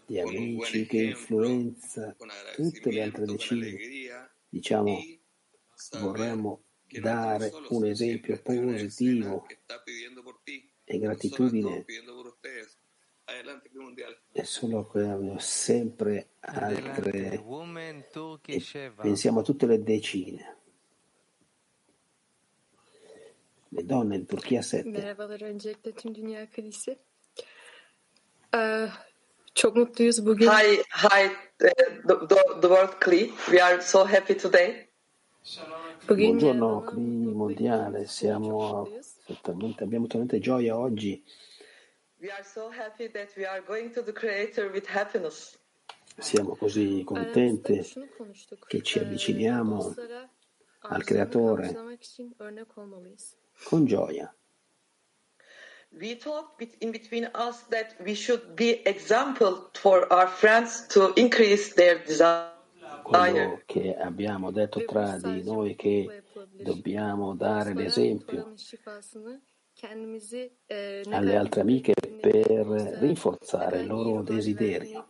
di 0.08 0.20
amici 0.20 0.88
che 0.88 1.04
influenza. 1.04 2.16
tutte 2.56 2.92
le 2.92 3.04
altre 3.04 3.26
decine. 3.26 3.78
Diciamo, 4.50 5.00
vorremmo 6.00 6.64
dare 7.00 7.52
un 7.70 7.86
esempio 7.86 8.40
positivo 8.42 9.46
e 10.84 11.00
gratitudine 11.00 11.86
è 14.32 14.44
solo 14.44 14.88
che 14.88 15.00
abbiamo 15.00 15.40
sempre 15.40 16.30
altre 16.40 17.42
e 18.46 18.92
pensiamo 18.96 19.40
a 19.40 19.44
tutte 19.44 19.66
le 19.66 19.82
decine 19.82 20.58
le 23.70 23.86
donne 23.86 24.16
in 24.16 24.26
Turchia 24.26 24.62
7 24.62 24.90
Merhabalar 24.90 25.42
öncelikle 25.42 25.92
tüm 25.92 26.16
Dünya 26.16 26.52
Kalisi. 26.52 26.98
Ee, 28.56 28.90
çok 29.56 29.76
mutluyuz 29.76 30.26
bugün. 30.26 30.48
Hi, 30.48 30.78
hi, 30.78 31.32
the, 31.60 31.74
the, 32.08 32.36
the 32.62 32.68
World 32.68 33.02
Cli. 33.06 33.32
We 33.46 33.64
are 33.64 33.82
so 33.82 34.06
happy 34.06 34.38
today. 34.38 34.88
Bugün 35.44 35.83
Buongiorno 36.06 36.82
CLI 36.82 37.34
mondiale, 37.34 38.08
siamo 38.08 38.90
abbiamo 39.78 40.08
talmente 40.08 40.40
gioia 40.40 40.78
oggi. 40.78 41.24
Siamo 46.18 46.56
così 46.56 47.04
contenti 47.06 47.82
che 48.68 48.82
ci 48.82 49.00
avviciniamo 49.00 49.96
al 50.80 51.04
Creatore 51.06 51.74
con 53.64 53.86
gioia. 53.86 54.36
We 55.96 56.18
talked 56.18 56.76
in 56.80 56.92
between 56.92 57.30
us 57.36 57.68
that 57.70 57.96
we 58.04 58.16
should 58.16 58.56
be 58.56 58.82
example 58.84 59.70
for 59.74 60.08
our 60.12 60.28
friends 60.28 60.88
to 60.88 61.14
increase 61.16 61.76
their 61.76 62.04
desire. 62.04 62.53
Quello 63.04 63.62
che 63.66 63.96
abbiamo 63.96 64.52
detto 64.52 64.84
tra 64.86 65.18
di 65.18 65.44
noi 65.44 65.76
che 65.76 66.24
dobbiamo 66.52 67.36
dare 67.36 67.74
l'esempio 67.74 68.54
alle 71.10 71.36
altre 71.36 71.62
amiche 71.62 71.94
per 72.22 72.66
rinforzare 73.00 73.82
il 73.82 73.88
loro 73.88 74.22
desiderio. 74.24 75.08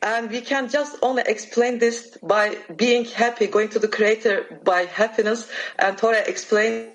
And 0.00 0.30
we 0.30 0.42
can 0.42 0.68
just 0.68 0.98
only 1.00 1.22
explain 1.24 1.78
this 1.78 2.18
by 2.20 2.58
being 2.76 3.06
happy, 3.06 3.48
going 3.48 3.70
to 3.70 3.78
the 3.78 3.88
Creator 3.88 4.60
by 4.62 4.84
happiness. 4.84 5.48
And 5.78 5.96
Torah 5.96 6.22
explains 6.26 6.92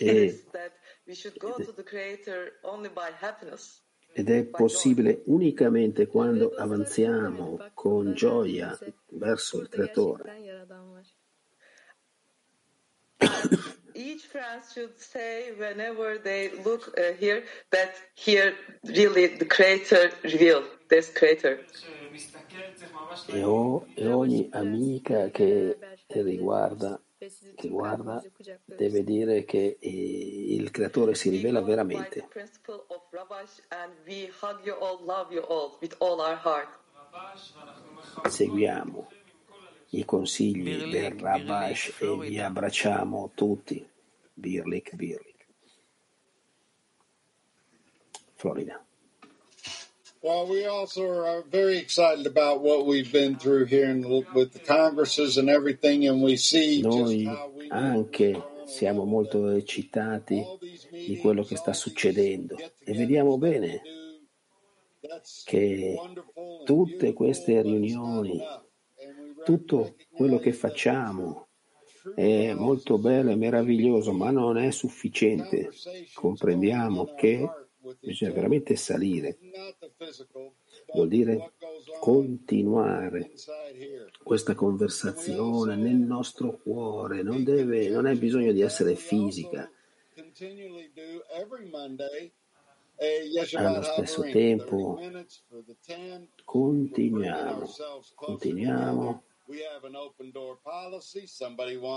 that 0.00 0.72
we 1.06 1.14
should 1.14 1.38
go 1.38 1.56
to 1.56 1.70
the 1.70 1.84
Creator 1.84 2.52
only 2.64 2.88
by 2.88 3.10
happiness. 3.20 3.81
Ed 4.12 4.30
è 4.30 4.44
possibile 4.44 5.22
unicamente 5.26 6.06
quando 6.06 6.54
avanziamo 6.56 7.58
con 7.74 8.14
gioia 8.14 8.78
verso 9.08 9.60
il 9.60 9.68
Creatore. 9.68 10.40
Each 13.94 14.26
friend 14.26 14.62
should 14.64 14.96
say 14.96 15.52
whenever 15.52 16.18
they 16.18 16.50
look 16.64 16.92
uh, 16.96 17.12
here 17.18 17.44
that 17.70 17.94
here 18.14 18.54
really 18.84 19.36
the 19.36 19.44
Creator 19.44 20.10
revealed 20.22 20.64
this 20.88 21.12
Creator. 21.12 21.60
e, 23.26 23.42
o, 23.42 23.86
e 23.94 24.08
ogni 24.08 24.48
amica 24.52 25.30
che 25.30 25.78
riguarda 26.08 27.01
che 27.54 27.68
guarda 27.68 28.22
deve 28.64 29.04
dire 29.04 29.44
che 29.44 29.78
il 29.80 30.70
creatore 30.70 31.14
si 31.14 31.30
rivela 31.30 31.60
veramente. 31.60 32.28
Seguiamo 38.28 39.10
i 39.90 40.04
consigli 40.04 40.90
del 40.90 41.18
Rabash 41.18 41.94
e 41.98 42.16
vi 42.16 42.38
abbracciamo 42.38 43.30
tutti. 43.34 43.86
Birlik, 44.34 44.94
Birlik. 44.94 45.46
Florida. 48.34 48.84
Well, 50.22 50.46
we 50.46 50.66
also 50.66 51.02
are 51.02 51.42
very 51.50 51.78
excited 51.78 52.28
about 52.28 52.62
what 52.62 52.86
we've 52.86 53.10
been 53.10 53.34
through 53.34 53.64
here 53.64 53.90
in, 53.90 54.08
with 54.32 54.52
the 54.52 54.60
Congresses 54.60 55.36
and 55.36 55.50
everything, 55.50 56.06
and 56.06 56.22
we 56.22 56.36
see 56.36 56.80
Noi 56.80 57.26
anche 57.70 58.40
siamo 58.64 59.04
molto 59.04 59.48
eccitati 59.48 60.44
di 60.92 61.16
quello 61.16 61.42
che 61.42 61.56
sta 61.56 61.72
succedendo 61.72 62.56
e 62.56 62.92
vediamo 62.92 63.36
bene 63.36 63.82
che 65.44 65.98
tutte 66.64 67.12
queste 67.12 67.60
riunioni, 67.60 68.40
tutto 69.44 69.96
quello 70.14 70.38
che 70.38 70.52
facciamo 70.52 71.48
è 72.14 72.52
molto 72.54 72.96
bello 72.96 73.32
e 73.32 73.36
meraviglioso, 73.36 74.12
ma 74.12 74.30
non 74.30 74.56
è 74.56 74.70
sufficiente. 74.70 75.70
Comprendiamo 76.14 77.12
che 77.16 77.48
bisogna 78.00 78.32
veramente 78.32 78.76
salire. 78.76 79.38
Vuol 80.92 81.08
dire 81.08 81.52
continuare 82.00 83.32
questa 84.22 84.54
conversazione 84.54 85.76
nel 85.76 85.96
nostro 85.96 86.58
cuore, 86.62 87.22
non, 87.22 87.42
deve, 87.44 87.88
non 87.88 88.06
hai 88.06 88.16
bisogno 88.16 88.52
di 88.52 88.60
essere 88.60 88.94
fisica. 88.94 89.70
Allo 93.54 93.82
stesso 93.82 94.22
tempo 94.22 95.00
continuiamo, 96.44 97.68
continuiamo. 98.14 99.22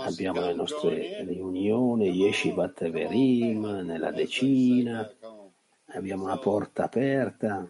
Abbiamo 0.02 0.40
le 0.40 0.52
nostre 0.52 1.24
riunioni, 1.24 2.10
Yeshivat 2.10 2.90
Verim, 2.90 3.64
nella 3.84 4.10
decina, 4.10 5.08
abbiamo 5.93 6.23
una 6.23 6.37
porta 6.37 6.83
aperta 6.85 7.67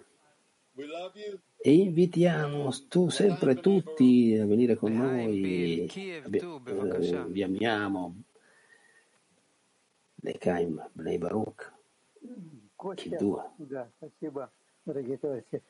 e 1.64 1.74
invitiamo 1.74 2.72
tu, 2.88 3.09
sempre 3.09 3.55
tutti 3.55 4.38
a 4.38 4.45
venire 4.45 4.76
con 4.76 4.93
noi. 4.93 5.86
Eh, 5.86 6.24
vi 7.28 7.43
amiamo. 7.43 8.24
Lekaim, 10.24 10.89
Bnei 10.93 11.18
Baruch. 11.18 11.72
Кидуа. 12.95 13.51
Да, 13.57 13.91
спасибо, 13.97 14.51
дорогие 14.86 15.18
товарищи. 15.18 15.62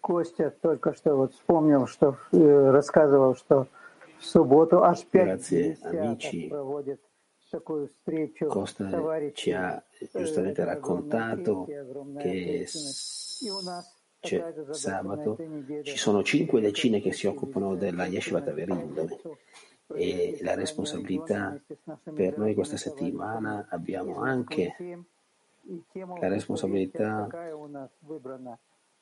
Костя 0.00 0.50
только 0.50 0.94
что 0.94 1.16
вот 1.16 1.32
вспомнил, 1.32 1.86
что 1.86 2.18
э, 2.30 2.70
рассказывал, 2.70 3.34
что 3.34 3.66
в 4.18 4.24
субботу 4.24 4.84
аж 4.84 5.04
пять 5.04 5.48
проводит 6.50 7.00
Costa 8.48 8.90
ci 9.34 9.52
ha 9.52 9.82
giustamente 10.11 10.63
raccontato 10.63 11.67
che 12.17 12.67
cioè, 14.21 14.53
sabato 14.71 15.37
ci 15.83 15.97
sono 15.97 16.23
cinque 16.23 16.61
decine 16.61 17.01
che 17.01 17.13
si 17.13 17.27
occupano 17.27 17.75
della 17.75 18.05
Yeshiva 18.05 18.41
Taverindone 18.41 19.17
e 19.95 20.37
la 20.41 20.55
responsabilità 20.55 21.59
per 22.13 22.37
noi 22.37 22.53
questa 22.53 22.77
settimana 22.77 23.67
abbiamo 23.69 24.21
anche 24.21 24.75
la 26.19 26.27
responsabilità 26.27 27.27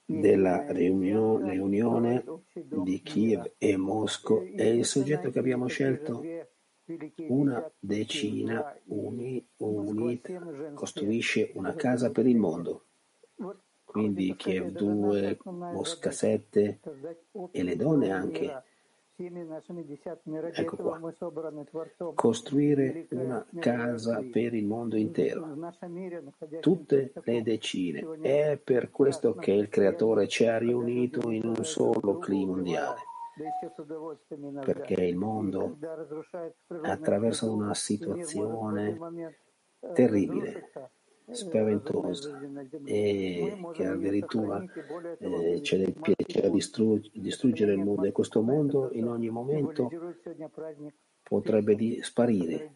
della 0.05 0.71
riunione, 0.71 1.51
riunione 1.51 2.23
di 2.53 3.01
Kiev 3.01 3.53
e 3.57 3.75
Mosco 3.75 4.41
e 4.43 4.69
il 4.69 4.85
soggetto 4.85 5.29
che 5.29 5.39
abbiamo 5.39 5.67
scelto 5.67 6.23
una 7.27 7.69
decina 7.79 8.75
uni, 8.85 9.45
unita 9.57 10.73
costruisce 10.73 11.51
una 11.55 11.73
casa 11.73 12.11
per 12.11 12.25
il 12.25 12.37
mondo. 12.37 12.85
Quindi 13.83 14.35
Kiev 14.35 14.69
2, 14.69 15.39
Mosca 15.43 16.11
7 16.11 16.79
e 17.51 17.63
le 17.63 17.75
donne 17.75 18.11
anche. 18.11 18.63
Ecco 20.53 20.75
qua. 20.75 21.13
Costruire 22.13 23.07
una 23.09 23.43
casa 23.59 24.23
per 24.31 24.53
il 24.53 24.65
mondo 24.65 24.95
intero. 24.95 25.57
Tutte 26.59 27.13
le 27.23 27.41
decine. 27.41 28.05
È 28.21 28.61
per 28.63 28.91
questo 28.91 29.33
che 29.33 29.51
il 29.51 29.69
Creatore 29.69 30.27
ci 30.27 30.45
ha 30.45 30.57
riunito 30.57 31.31
in 31.31 31.47
un 31.47 31.63
solo 31.63 32.19
clima 32.19 32.51
mondiale 32.51 32.99
perché 34.63 35.03
il 35.03 35.15
mondo 35.15 35.77
attraversa 36.81 37.49
una 37.49 37.73
situazione 37.73 38.97
terribile, 39.93 40.71
spaventosa. 41.29 42.39
e 42.85 43.57
che 43.73 43.85
addirittura 43.85 44.63
eh, 45.19 45.59
c'è 45.61 45.75
il 45.77 45.93
piacere 45.93 46.49
di 46.49 47.11
distruggere 47.13 47.73
il 47.73 47.79
mondo 47.79 48.03
e 48.03 48.11
questo 48.11 48.41
mondo 48.41 48.89
in 48.93 49.07
ogni 49.07 49.29
momento 49.29 49.89
potrebbe 51.21 51.75
di 51.75 52.01
sparire. 52.01 52.71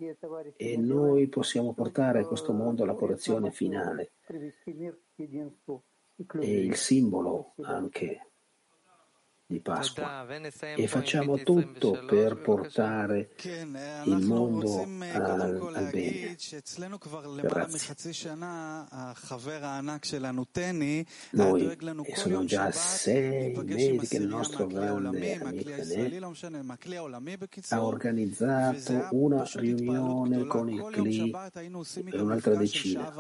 e 0.58 0.78
noi 0.78 1.28
possiamo 1.28 1.74
portare 1.74 2.26
questo 2.26 2.54
mondo 2.54 2.84
alla 2.84 2.94
correzione 2.94 3.52
finale. 3.52 4.12
e 6.40 6.60
il 6.60 6.76
simbolo 6.76 7.54
anche 7.62 8.31
di 9.52 9.60
Pasqua 9.60 10.26
e 10.76 10.88
facciamo 10.88 11.38
tutto 11.44 12.04
per 12.06 12.38
portare 12.38 13.32
il 14.06 14.18
mondo 14.26 14.82
al, 15.12 15.72
al 15.74 15.90
bene. 15.92 16.38
Grazie. 17.42 17.84
Noi 21.32 21.78
sono 22.14 22.44
già 22.46 22.72
sei 22.72 23.54
mesi 23.66 24.08
che 24.08 24.18
il 24.18 24.28
nostro 24.28 24.68
grande 24.68 25.10
amico 25.10 25.50
ha 27.70 27.84
organizzato 27.84 29.08
una 29.12 29.44
riunione 29.54 30.46
con 30.46 30.70
il 30.70 30.88
CLI 30.92 31.32
e 32.10 32.20
un'altra 32.22 32.56
decina 32.56 33.14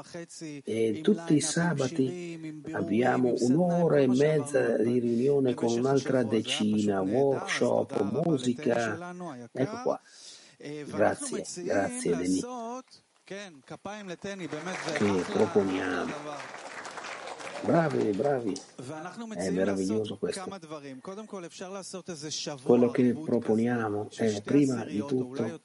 e 0.63 0.99
tutti 1.01 1.35
i 1.35 1.41
sabati 1.41 2.61
abbiamo 2.71 3.33
un'ora 3.37 3.99
e 3.99 4.07
mezza 4.07 4.77
di 4.77 4.99
riunione 4.99 5.53
con 5.53 5.71
un'altra 5.71 6.20
decina, 6.23 7.01
workshop, 7.01 8.01
musica. 8.23 9.13
Ecco 9.51 9.81
qua. 9.83 10.01
Grazie, 10.57 11.43
grazie 11.63 12.15
Denis. 12.15 12.45
Che 13.23 13.51
proponiamo. 15.31 16.13
Bravi, 17.63 18.09
bravi. 18.09 18.59
È 19.35 19.49
meraviglioso 19.51 20.17
questo. 20.17 20.43
Quello 22.63 22.89
che 22.89 23.13
proponiamo 23.13 24.09
è 24.15 24.41
prima 24.41 24.83
di 24.83 24.97
tutto 25.05 25.61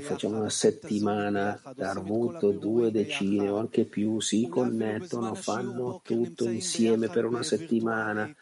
facciamo 0.00 0.38
una 0.38 0.50
settimana 0.50 1.60
d'arvuto, 1.76 2.50
due 2.50 2.90
decine 2.90 3.48
o 3.48 3.58
anche 3.58 3.84
più, 3.84 4.20
si 4.20 4.48
connettono, 4.48 5.34
fanno 5.34 6.00
tutto 6.02 6.48
insieme 6.48 7.08
per 7.08 7.24
una 7.24 7.44
settimana 7.44 8.34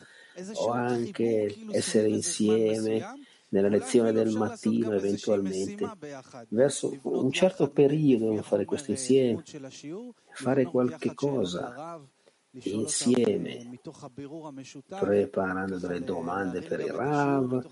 o 0.55 0.71
anche 0.71 1.55
essere 1.71 2.09
insieme 2.09 3.03
nella 3.51 3.69
lezione 3.69 4.13
del 4.13 4.31
mattino 4.31 4.93
eventualmente. 4.93 5.91
Verso 6.49 6.99
un 7.03 7.33
certo 7.33 7.71
periodo 7.71 8.25
dobbiamo 8.25 8.43
fare 8.43 8.65
questo 8.65 8.91
insieme, 8.91 9.43
fare 10.33 10.65
qualche 10.65 11.15
cosa 11.15 12.01
insieme, 12.51 13.79
preparando 14.89 15.79
delle 15.79 16.03
domande 16.03 16.63
per 16.63 16.81
il 16.81 16.93
Rav, 16.93 17.67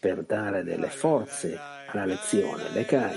per 0.00 0.24
dare 0.24 0.62
delle 0.62 0.88
forze 0.88 1.58
alla 1.88 2.04
lezione. 2.04 2.70
Le 2.70 2.84
cai. 2.84 3.16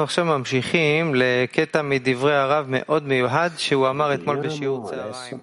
אנחנו 0.00 0.08
עכשיו 0.08 0.24
ממשיכים 0.24 1.14
לקטע 1.14 1.82
מדברי 1.82 2.36
הרב 2.36 2.66
מאוד 2.68 3.02
מיוחד 3.02 3.50
שהוא 3.56 3.88
אמר 3.88 4.14
אתמול 4.14 4.46
בשיעור 4.46 4.90
צהריים. 4.90 5.38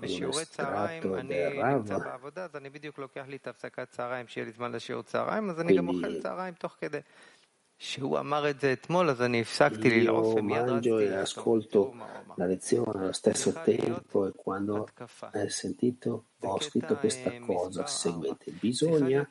בשיעורי 0.00 0.44
צהריים. 0.44 1.02
אני 1.14 1.34
נמצא 1.74 1.98
בעבודה, 1.98 2.44
אז 2.44 2.56
אני 2.56 2.70
בדיוק 2.70 2.98
לוקח 2.98 3.24
לי 3.28 3.36
את 3.36 3.46
הפסקת 3.46 3.90
צהריים, 3.90 4.28
שיהיה 4.28 4.46
לי 4.46 4.52
זמן 4.52 4.72
לשיעור 4.72 5.02
צהריים, 5.02 5.50
אז 5.50 5.60
אני 5.60 5.76
גם 5.76 5.88
אוכל 5.88 6.20
צהריים 6.20 6.54
תוך 6.54 6.76
כדי. 6.80 6.98
שהוא 7.78 8.18
אמר 8.18 8.50
את 8.50 8.60
זה 8.60 8.72
אתמול, 8.72 9.10
אז 9.10 9.22
אני 9.22 9.40
הפסקתי 9.40 10.00
ללעוף 10.00 10.34
ומיד 10.34 10.64
ascolto 11.24 11.94
la 12.38 12.46
lezione 12.46 12.98
allo 13.02 13.12
stesso 13.12 13.50
tempo 13.72 14.26
e 14.28 14.32
quando 14.44 14.88
hai 15.32 15.50
sentito 15.50 16.24
ho 16.40 16.60
scritto 16.60 16.94
questa 16.96 17.30
cosa 17.46 17.86
seguente. 17.86 18.46
Bisogna 18.62 19.26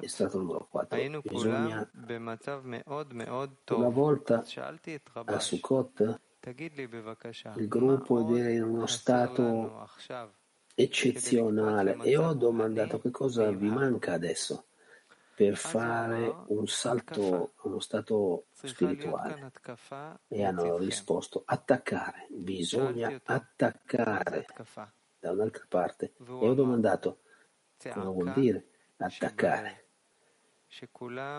è 0.00 0.06
stato 0.06 0.36
il 0.38 0.44
numero 0.44 0.66
4. 0.70 0.96
Bisogna 1.22 1.90
una 3.76 3.88
volta 3.88 4.44
a 5.24 5.40
Sukkot? 5.40 6.20
il 7.56 7.68
gruppo 7.68 8.36
era 8.36 8.50
in 8.50 8.62
uno 8.62 8.86
stato 8.86 9.86
eccezionale. 10.74 11.96
e 12.02 12.16
ho 12.16 12.32
domandato 12.34 13.00
che 13.00 13.10
cosa 13.10 13.50
vi 13.50 13.68
manca 13.68 14.12
adesso 14.12 14.66
per 15.34 15.56
fare 15.56 16.34
un 16.48 16.66
salto 16.66 17.52
a 17.56 17.68
uno 17.68 17.80
stato 17.80 18.46
spirituale. 18.52 19.52
e 20.28 20.44
hanno 20.44 20.78
risposto 20.78 21.42
attaccare, 21.44 22.26
bisogna 22.30 23.20
attaccare. 23.24 24.46
da 25.18 25.30
un'altra 25.30 25.64
parte 25.68 26.12
e 26.16 26.48
ho 26.48 26.54
domandato 26.54 27.20
cosa 27.78 28.08
vuol 28.10 28.32
dire 28.32 28.66
attaccare. 29.02 29.86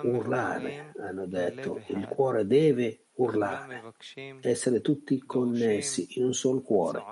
urlare 0.03 0.93
hanno 0.99 1.25
detto. 1.25 1.81
Il 1.87 2.07
cuore 2.07 2.45
deve 2.45 3.05
urlare. 3.13 3.93
Essere 4.41 4.81
tutti 4.81 5.19
connessi 5.25 6.19
in 6.19 6.25
un 6.25 6.33
solo 6.33 6.61
cuore. 6.61 7.03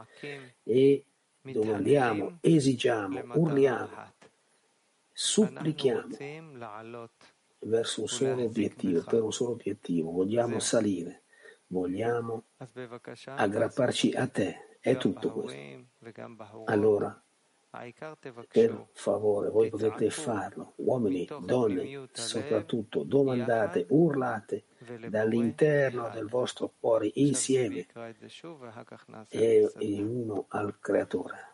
E 0.63 1.05
domandiamo 1.41 2.37
esigiamo 2.41 3.23
urliamo 3.33 3.89
supplichiamo 5.11 6.15
verso 7.59 8.01
un 8.01 8.07
solo 8.07 8.43
obiettivo, 8.43 9.03
per 9.03 9.21
un 9.21 9.31
solo 9.31 9.51
obiettivo, 9.51 10.11
vogliamo 10.11 10.59
salire, 10.59 11.23
vogliamo 11.67 12.45
aggrapparci 13.25 14.13
a 14.13 14.27
te, 14.27 14.77
è 14.79 14.97
tutto 14.97 15.31
questo. 15.31 15.59
Allora, 16.65 17.20
per 18.49 18.87
favore, 18.91 19.49
voi 19.49 19.69
potete 19.69 20.09
farlo, 20.09 20.73
uomini, 20.77 21.25
donne, 21.45 22.09
soprattutto, 22.11 23.03
domandate, 23.03 23.85
urlate 23.89 24.65
dall'interno 25.07 26.09
del 26.09 26.27
vostro 26.27 26.73
cuore 26.77 27.11
insieme 27.15 27.87
e 29.29 29.71
uno 30.03 30.45
al 30.49 30.79
Creatore. 30.79 31.53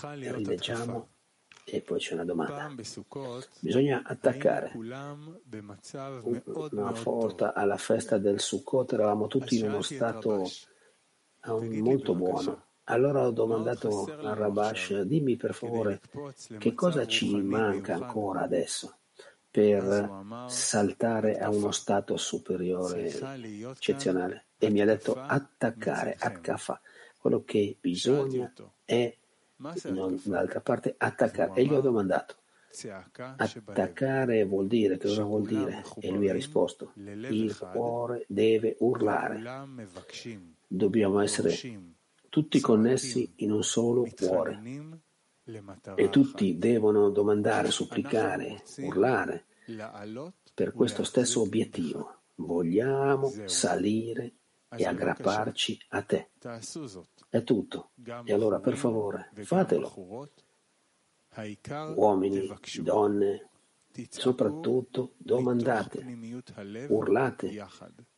Rileggiamo 0.00 1.08
e 1.64 1.80
poi 1.80 1.98
c'è 1.98 2.14
una 2.14 2.24
domanda. 2.24 2.74
Bisogna 3.60 4.02
attaccare. 4.04 4.72
Una 4.74 5.16
volta 7.02 7.54
alla 7.54 7.76
festa 7.76 8.18
del 8.18 8.40
Sukkot 8.40 8.92
eravamo 8.92 9.28
tutti 9.28 9.58
in 9.58 9.68
uno 9.68 9.82
stato 9.82 10.48
molto 11.46 12.14
buono. 12.14 12.66
Allora 12.84 13.26
ho 13.26 13.30
domandato 13.30 14.04
a 14.04 14.34
Rabash, 14.34 15.02
dimmi 15.02 15.36
per 15.36 15.54
favore 15.54 16.00
che 16.58 16.74
cosa 16.74 17.06
ci 17.06 17.40
manca 17.40 17.94
ancora 17.94 18.42
adesso 18.42 18.96
per 19.50 20.46
saltare 20.48 21.38
a 21.38 21.48
uno 21.48 21.70
stato 21.70 22.16
superiore 22.16 23.10
eccezionale. 23.70 24.46
E 24.58 24.70
mi 24.70 24.80
ha 24.80 24.84
detto 24.84 25.14
attaccare, 25.14 26.16
H 26.18 26.80
Quello 27.18 27.44
che 27.44 27.76
bisogna 27.80 28.52
è 28.84 29.16
non, 29.84 30.20
dall'altra 30.24 30.60
parte 30.60 30.94
attaccare. 30.98 31.52
E 31.54 31.64
gli 31.64 31.72
ho 31.72 31.80
domandato, 31.80 32.36
attaccare 33.16 34.44
vuol 34.44 34.66
dire, 34.66 34.98
che 34.98 35.06
cosa 35.08 35.22
vuol 35.22 35.46
dire? 35.46 35.84
E 36.00 36.10
lui 36.10 36.28
ha 36.28 36.32
risposto, 36.32 36.92
il 36.96 37.56
cuore 37.56 38.24
deve 38.26 38.76
urlare. 38.80 39.40
Dobbiamo 40.66 41.20
essere 41.20 41.56
tutti 42.34 42.58
connessi 42.58 43.32
in 43.36 43.52
un 43.52 43.62
solo 43.62 44.08
cuore. 44.12 44.60
E 45.94 46.10
tutti 46.10 46.58
devono 46.58 47.10
domandare, 47.10 47.70
supplicare, 47.70 48.64
urlare 48.78 49.46
per 50.52 50.72
questo 50.72 51.04
stesso 51.04 51.42
obiettivo. 51.42 52.22
Vogliamo 52.34 53.32
salire 53.44 54.32
e 54.68 54.84
aggrapparci 54.84 55.78
a 55.90 56.02
te. 56.02 56.30
È 57.28 57.44
tutto. 57.44 57.90
E 58.24 58.32
allora, 58.32 58.58
per 58.58 58.76
favore, 58.76 59.30
fatelo. 59.44 60.28
Uomini, 61.94 62.52
donne, 62.82 63.48
soprattutto 64.08 65.12
domandate, 65.18 66.04
urlate 66.88 67.64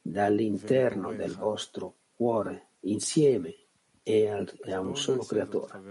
dall'interno 0.00 1.12
del 1.12 1.36
vostro 1.36 1.96
cuore, 2.14 2.68
insieme 2.80 3.65
e 4.08 4.28
a 4.28 4.78
un 4.78 4.96
solo 4.96 5.24
creatore. 5.24 5.82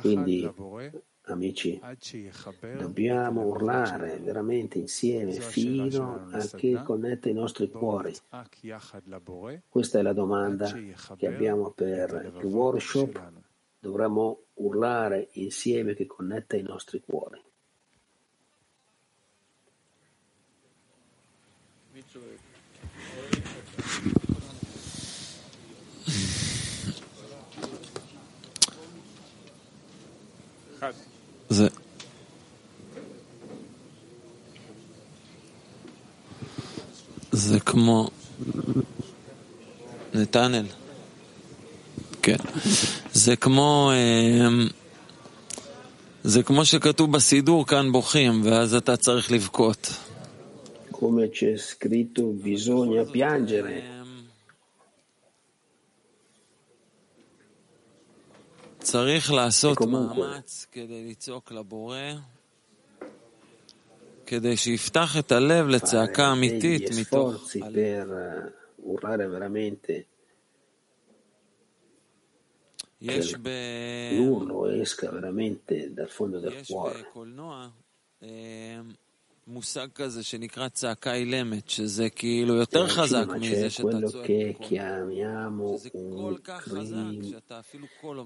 Quindi 0.00 0.50
amici, 1.26 1.78
dobbiamo 2.78 3.42
urlare 3.42 4.16
veramente 4.20 4.78
insieme 4.78 5.32
fino 5.32 6.28
a 6.30 6.46
che 6.56 6.82
connette 6.82 7.28
i 7.28 7.34
nostri 7.34 7.68
cuori. 7.68 8.14
Questa 9.68 9.98
è 9.98 10.02
la 10.02 10.14
domanda 10.14 10.72
che 11.16 11.26
abbiamo 11.26 11.72
per 11.72 12.32
il 12.38 12.44
workshop. 12.46 13.32
Dovremmo 13.78 14.44
urlare 14.54 15.28
insieme 15.32 15.92
che 15.92 16.06
connetta 16.06 16.56
i 16.56 16.62
nostri 16.62 17.02
cuori. 17.04 17.42
זה... 31.48 31.68
זה 37.32 37.60
כמו... 37.60 38.10
נתנאל. 40.14 40.66
כן. 42.22 42.36
זה 43.12 43.36
כמו... 43.36 43.92
זה 46.24 46.42
כמו 46.42 46.64
שכתוב 46.64 47.12
בסידור, 47.12 47.66
כאן 47.66 47.92
בוכים, 47.92 48.40
ואז 48.44 48.74
אתה 48.74 48.96
צריך 48.96 49.32
לבכות. 49.32 49.90
Come 50.92 51.28
c'è 51.28 51.56
scritto, 51.58 52.22
bisogna 52.32 53.04
piangere. 53.04 54.03
E 59.70 59.74
comunque 59.74 60.44
fare 60.68 60.82
degli 60.86 61.14
sforzi 66.92 67.58
per 67.70 68.54
urlare 68.76 69.26
veramente 69.26 70.06
che 72.98 73.22
l'urlo 74.14 74.66
esca 74.68 75.10
veramente 75.10 75.92
dal 75.92 76.08
fondo 76.10 76.38
del 76.38 76.64
cuore. 76.66 77.10
C'è 83.68 83.82
quello 83.82 84.10
che 84.22 84.56
chiamiamo 84.58 85.78
un, 85.92 86.40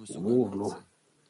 un 0.06 0.24
urlo 0.24 0.84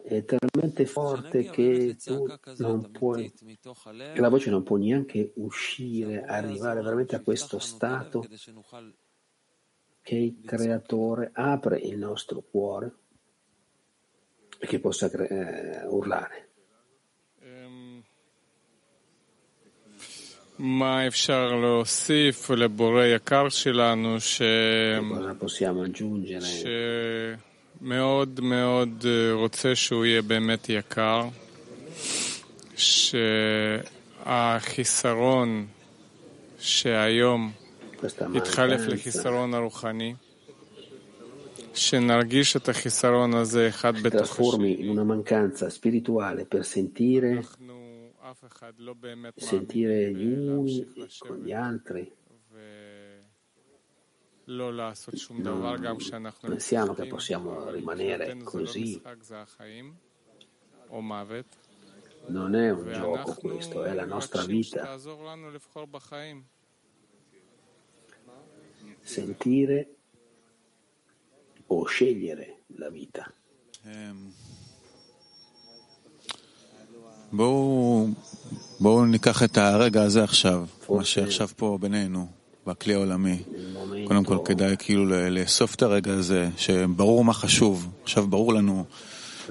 è 0.09 0.25
talmente 0.25 0.87
forte 0.87 1.51
che 1.51 1.97
tu 2.03 2.27
non 2.59 2.91
puoi, 2.91 3.33
che 3.33 4.21
la 4.21 4.29
voce 4.29 4.49
non 4.51 4.63
può 4.63 4.77
neanche 4.77 5.33
uscire, 5.37 6.25
arrivare 6.25 6.81
veramente 6.81 7.17
a 7.17 7.21
questo 7.21 7.59
stato 7.59 8.25
che 10.01 10.15
il 10.15 10.41
creatore 10.43 11.31
apre 11.35 11.79
il 11.79 11.99
nostro 11.99 12.43
cuore 12.43 12.95
e 14.59 14.67
che 14.67 14.81
possa 14.81 15.11
cre- 15.11 15.85
urlare. 15.89 16.48
מה 20.59 21.07
אפשר 21.07 21.47
להוסיף 21.47 22.51
לבורא 22.51 23.05
יקר 23.05 23.49
שלנו 23.49 24.21
ש... 24.21 24.43
שמאוד 27.81 28.41
מאוד 28.43 29.07
רוצה 29.33 29.75
שהוא 29.75 30.05
יהיה 30.05 30.23
באמת 30.23 30.69
יקר, 30.69 31.29
שהחיסרון 34.25 35.67
שהיום 36.59 37.53
יתחלף 38.35 38.81
לחיסרון 38.87 39.55
הרוחני, 39.55 40.15
שנרגיש 41.75 42.57
את 42.57 42.69
החיסרון 42.69 43.35
הזה 43.35 43.69
אחד 43.69 43.93
בתוך 44.03 44.41
השני. 44.41 44.93
Sentire 49.37 50.13
gli 50.13 50.27
uni 50.27 50.87
con 51.19 51.43
gli 51.43 51.53
altri. 51.53 52.13
Pensiamo 56.41 56.95
che 56.95 57.07
possiamo 57.07 57.71
rimanere 57.71 58.37
così. 58.43 59.01
Non 62.29 62.55
è 62.55 62.71
un 62.71 62.93
gioco 62.93 63.35
questo, 63.35 63.85
è 63.85 63.93
la 63.95 64.05
nostra 64.07 64.45
vita. 64.45 64.99
Sentire 69.01 69.97
o 71.67 71.85
scegliere 71.85 72.63
la 72.77 72.89
vita. 72.91 73.33
בואו, 77.33 78.07
בואו 78.81 79.07
ניקח 79.07 79.43
את 79.43 79.59
הרגע 79.59 80.03
הזה 80.03 80.25
עכשיו, 80.25 80.67
מה 80.91 81.05
שעכשיו 81.05 81.49
פה 81.57 81.79
בינינו, 81.81 82.27
בכלי 82.67 82.95
העולמי. 82.95 83.43
קודם 84.07 84.25
כל 84.25 84.39
כדאי 84.45 84.77
כאילו 84.79 85.05
לאסוף 85.31 85.75
את 85.75 85.83
הרגע 85.83 86.13
הזה, 86.13 86.49
שברור 86.57 87.25
מה 87.25 87.33
חשוב. 87.33 87.89
עכשיו 88.03 88.27
ברור 88.27 88.55
לנו 88.55 88.85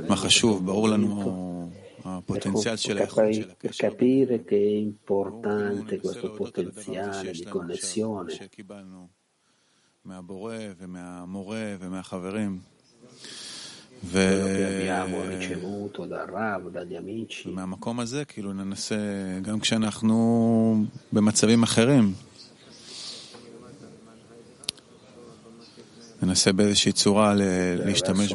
מה 0.08 0.16
חשוב, 0.16 0.66
ברור 0.66 0.90
לנו 0.90 1.70
הפוטנציאל 2.06 2.76
של 2.76 2.98
האיכות 2.98 3.24
של 3.34 3.50
הקשר. 3.52 3.88
capire 3.88 4.44
che 4.50 4.56
è 4.56 4.78
importante 4.90 6.00
questo 6.00 6.32
potenziale 6.32 7.32
di 7.32 7.44
connessione. 7.44 8.32
שקיבלנו 8.36 9.08
מהבורא 10.06 10.58
ומהמורה 10.78 11.76
ומהחברים. 11.80 12.60
ומהמקום 17.46 18.00
הזה 18.00 18.26
כאילו 18.26 18.54
ננסה 18.54 18.96
גם 19.42 19.60
כשאנחנו 19.60 20.86
במצבים 21.14 21.64
אחרים 21.64 22.14
ננסה 26.22 26.54
באיזושהי 26.54 26.92
צורה 26.92 27.34
להשתמש 27.86 28.34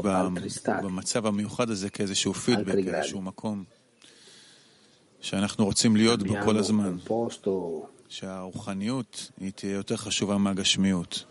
במצב 0.82 1.26
המיוחד 1.26 1.70
הזה 1.70 1.90
כאיזשהו 1.90 2.34
פידבק, 2.34 2.74
כאיזשהו 2.84 3.22
מקום 3.22 3.64
שאנחנו 5.20 5.64
רוצים 5.64 5.96
להיות 5.96 6.22
בו 6.22 6.34
כל 6.44 6.56
הזמן. 6.56 6.96
שהרוחניות 8.08 9.30
היא 9.40 9.52
תהיה 9.52 9.72
יותר 9.72 9.96
חשובה 9.96 10.38
מהגשמיות 10.38 11.24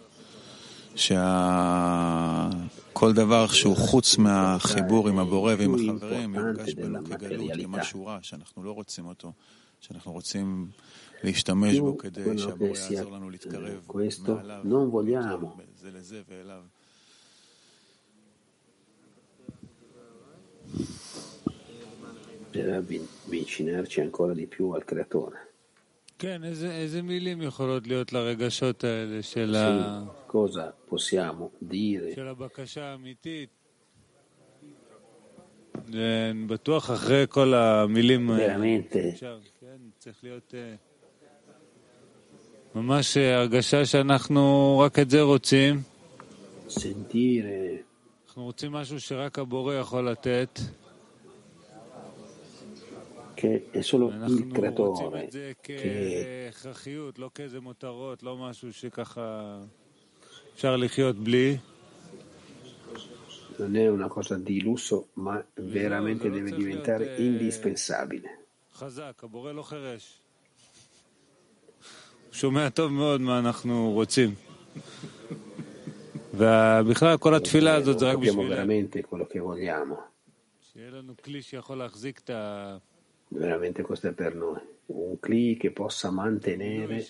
שכל 0.96 1.12
דבר 3.12 3.46
שהוא 3.46 3.76
חוץ 3.76 4.18
מהחיבור 4.18 5.08
עם 5.08 5.18
הבורא 5.18 5.54
ועם 5.58 5.74
החברים 5.74 6.34
יורגש 6.34 6.74
בנו 6.74 7.04
כגלות, 7.04 7.50
כמשהו 7.62 8.06
רע, 8.06 8.18
שאנחנו 8.22 8.62
לא 8.62 8.70
רוצים 8.72 9.06
אותו, 9.06 9.32
שאנחנו 9.80 10.12
רוצים 10.12 10.68
להשתמש 11.24 11.78
בו 11.78 11.98
כדי 11.98 12.38
שהבורא 12.38 12.68
יעזור 12.68 13.12
לנו 13.12 13.30
להתקרב 13.30 13.80
מעליו, 14.32 15.40
זה 15.80 15.90
לזה 15.90 16.22
ואליו. 16.28 16.62
Per 22.52 22.68
avvicinarci 22.72 24.00
ancora 24.00 24.32
di 24.32 24.46
più 24.46 24.72
al 24.72 24.84
creatore. 24.84 25.38
כן, 26.21 26.43
איזה, 26.43 26.71
איזה 26.71 27.01
מילים 27.01 27.41
יכולות 27.41 27.87
להיות 27.87 28.13
לרגשות 28.13 28.83
האלה 28.83 29.21
של, 29.21 29.55
ה... 29.55 30.03
cosa 30.29 30.93
possiamo 30.93 31.63
dire? 31.71 32.15
של 32.15 32.27
הבקשה 32.27 32.85
האמיתית? 32.85 33.49
בטוח 36.47 36.91
אחרי 36.91 37.25
כל 37.29 37.53
המילים 37.53 38.31
אפשר, 39.13 39.39
כן, 39.61 39.77
צריך 39.97 40.23
להיות 40.23 40.53
ממש 42.75 43.17
הרגשה 43.17 43.85
שאנחנו 43.85 44.79
רק 44.85 44.99
את 44.99 45.09
זה 45.09 45.21
רוצים. 45.21 45.81
sentire 46.69 47.81
אנחנו 48.27 48.43
רוצים 48.43 48.71
משהו 48.71 48.99
שרק 48.99 49.39
הבורא 49.39 49.73
יכול 49.73 50.09
לתת. 50.09 50.59
che 53.40 53.50
è 53.70 53.82
solo 53.82 54.06
il 54.34 54.46
creatore 54.56 55.28
che 55.60 56.50
לא 57.16 57.30
כאיזה 57.34 57.60
מותרות, 57.60 58.22
לא 58.22 58.36
משהו 58.36 58.72
שככה 58.72 59.58
אפשר 60.54 60.76
לחיות 60.76 61.16
בלי. 61.16 61.58
Non 63.58 63.74
è 63.74 63.88
una 63.88 64.08
cosa 64.08 64.36
di 64.38 64.60
lusso, 64.62 64.96
ma 65.14 65.42
veramente 65.54 66.30
deve 66.30 66.50
diventare 66.50 67.16
indispensabile. 67.16 68.30
חזק, 68.74 69.20
הבורא 69.22 69.52
לא 69.52 69.62
חירש. 69.62 70.20
הוא 72.26 72.34
שומע 72.34 72.68
טוב 72.68 72.92
מאוד 72.92 73.20
מה 73.20 73.38
אנחנו 73.38 73.92
רוצים. 73.92 74.34
ובכלל 76.34 77.16
כל 77.16 77.34
התפילה 77.34 77.74
הזאת 77.74 77.98
זה 77.98 78.10
רק 78.10 78.18
בשבילנו. 78.18 79.96
שיהיה 80.72 80.90
לנו 80.90 81.14
כלי 81.24 81.42
שיכול 81.42 81.78
להחזיק 81.78 82.18
את 82.18 82.30
ה... 82.30 82.76
veramente 83.30 83.82
questo 83.82 84.08
è 84.08 84.12
per 84.12 84.34
noi, 84.34 84.60
un 84.86 85.18
CLI 85.20 85.56
che 85.56 85.70
possa 85.70 86.10
mantenere 86.10 87.04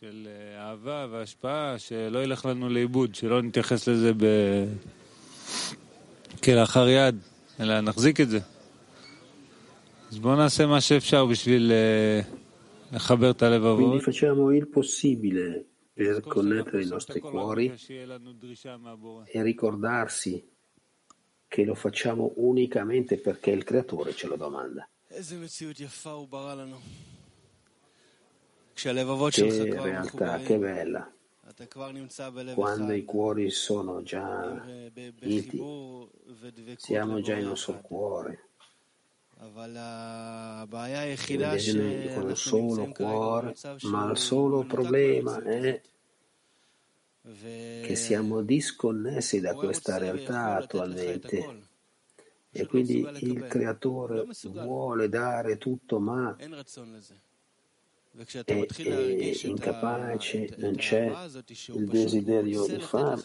של 0.00 0.28
אהבה 0.58 1.06
והשפעה, 1.10 1.78
שלא 1.78 2.24
ילך 2.24 2.44
לנו 2.44 2.68
לאיבוד, 2.68 3.14
שלא 3.14 3.42
נתייחס 3.42 3.88
לזה 3.88 4.12
ב... 4.16 4.24
כלאחר 6.42 6.88
יד, 6.88 7.16
אלא 7.60 7.80
נחזיק 7.80 8.20
את 8.20 8.28
זה. 8.28 8.38
אז 10.10 10.18
בואו 10.18 10.36
נעשה 10.36 10.66
מה 10.66 10.80
שאפשר 10.80 11.26
בשביל 11.26 11.72
לחבר 12.92 13.30
את 13.30 13.42
הלבבות. 13.42 14.02
Quindi 14.02 14.04
facciamo 14.04 14.52
il 14.52 14.68
possibile 14.68 15.64
per 15.94 16.20
connettere 16.20 16.82
i 16.82 16.86
nostri 16.86 17.20
cuori 17.20 17.72
e 19.32 19.42
ricordarsi 19.42 20.44
che 21.51 21.65
lo 21.65 21.75
facciamo 21.75 22.31
unicamente 22.37 23.17
perché 23.17 23.51
il 23.51 23.65
creatore 23.65 24.13
ce 24.13 24.25
lo 24.25 24.37
domanda. 24.37 24.87
Che 29.49 29.81
realtà, 29.81 30.37
che 30.37 30.57
bella. 30.57 31.11
Quando 32.53 32.93
i 32.93 33.03
cuori 33.03 33.49
sono 33.49 34.01
già 34.01 34.63
uniti, 35.21 35.61
siamo 36.77 37.19
già 37.19 37.35
in 37.35 37.47
un 37.47 37.57
solo 37.57 37.81
cuore. 37.81 38.45
Con 42.13 42.23
un 42.23 42.35
solo 42.37 42.91
cuore, 42.93 43.55
ma 43.81 44.09
il 44.09 44.17
solo 44.17 44.63
problema 44.63 45.43
è 45.43 45.81
che 47.21 47.95
siamo 47.95 48.41
disconnessi 48.41 49.39
da 49.39 49.53
questa 49.53 49.97
realtà 49.97 50.55
attualmente. 50.55 51.69
E 52.53 52.65
quindi 52.65 53.07
il 53.19 53.47
creatore 53.47 54.25
vuole 54.49 55.07
dare 55.07 55.57
tutto 55.57 55.99
ma 55.99 56.35
è, 56.35 56.47
è 58.43 59.47
incapace, 59.47 60.53
non 60.57 60.75
c'è 60.75 61.13
il 61.67 61.87
desiderio 61.87 62.65
di 62.65 62.81
farlo 62.81 63.23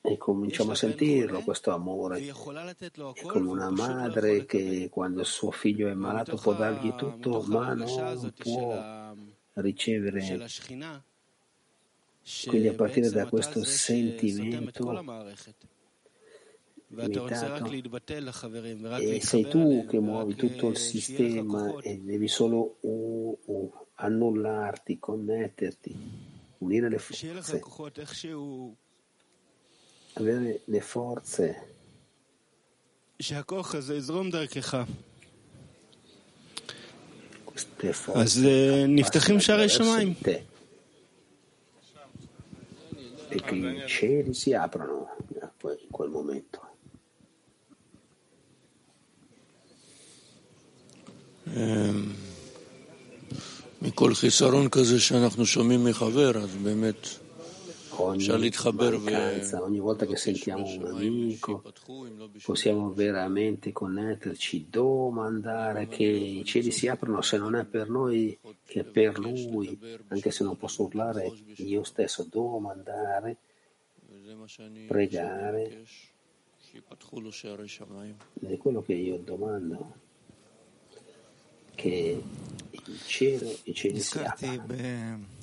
e 0.00 0.16
cominciamo 0.16 0.70
a 0.70 0.74
sentirlo 0.76 1.40
questo 1.40 1.72
amore. 1.72 2.20
È 2.20 2.32
come 3.26 3.48
una 3.48 3.70
madre 3.70 4.44
che 4.44 4.88
quando 4.88 5.20
il 5.20 5.26
suo 5.26 5.50
figlio 5.50 5.88
è 5.88 5.94
malato 5.94 6.36
può 6.36 6.54
dargli 6.54 6.94
tutto, 6.94 7.42
ma 7.42 7.74
non 7.74 8.32
può 8.36 9.14
ricevere. 9.54 10.46
Quindi 12.45 12.67
a 12.67 12.73
partire 12.73 13.09
da 13.09 13.25
questo 13.25 13.63
sentimento 13.63 14.83
limitato 16.89 17.71
e 18.99 19.21
sei 19.21 19.47
tu 19.47 19.85
che 19.87 19.99
muovi 19.99 20.35
tutto 20.35 20.69
il 20.69 20.77
sistema 20.77 21.77
e 21.81 21.99
devi 21.99 22.27
solo 22.29 22.77
uh, 22.79 23.39
uh, 23.45 23.73
annullarti, 23.95 24.97
connetterti, 24.97 25.95
unire 26.59 26.89
le 26.89 26.97
forze, 26.97 27.61
avere 30.13 30.61
le 30.65 30.81
forze. 30.81 31.75
Queste 37.43 37.93
forze 37.93 38.19
אז 38.21 38.45
נפתחים 38.87 39.39
שערי 39.39 39.69
שמיים. 39.69 40.13
E 43.31 43.41
che 43.41 43.55
i 43.55 43.83
cieli 43.87 44.33
si 44.33 44.53
aprono 44.53 45.07
in 45.83 45.91
quel 45.91 46.09
momento. 46.09 46.59
מכל 53.81 54.13
חיסרון 54.13 54.69
כזה 54.69 54.99
שאנחנו 54.99 55.45
שומעים 55.45 55.83
מחבר, 55.83 56.37
אז 56.37 56.55
באמת 56.55 56.95
אפשר 57.05 57.20
ogni 57.96 58.26
mancanza, 59.04 59.62
ogni 59.62 59.78
volta 59.78 60.06
che 60.06 60.16
sentiamo 60.16 60.64
un 60.64 60.86
amico, 60.86 61.62
possiamo 62.42 62.92
veramente 62.92 63.72
connetterci, 63.72 64.66
domandare 64.70 65.88
che 65.88 66.04
i 66.04 66.44
cieli 66.44 66.70
si 66.70 66.88
aprano 66.88 67.20
se 67.22 67.36
non 67.38 67.54
è 67.54 67.64
per 67.64 67.88
noi 67.88 68.38
che 68.64 68.84
per 68.84 69.18
lui, 69.18 69.78
anche 70.08 70.30
se 70.30 70.44
non 70.44 70.56
posso 70.56 70.84
urlare 70.84 71.32
io 71.56 71.82
stesso, 71.84 72.26
domandare, 72.28 73.36
pregare. 74.86 75.84
Ed 78.40 78.50
è 78.50 78.56
quello 78.56 78.82
che 78.82 78.94
io 78.94 79.18
domando, 79.18 79.94
che 81.74 82.22
il 82.70 83.00
cielo, 83.04 83.54
i 83.64 83.74
cieli 83.74 84.00
si 84.00 84.18
aprano. 84.18 85.40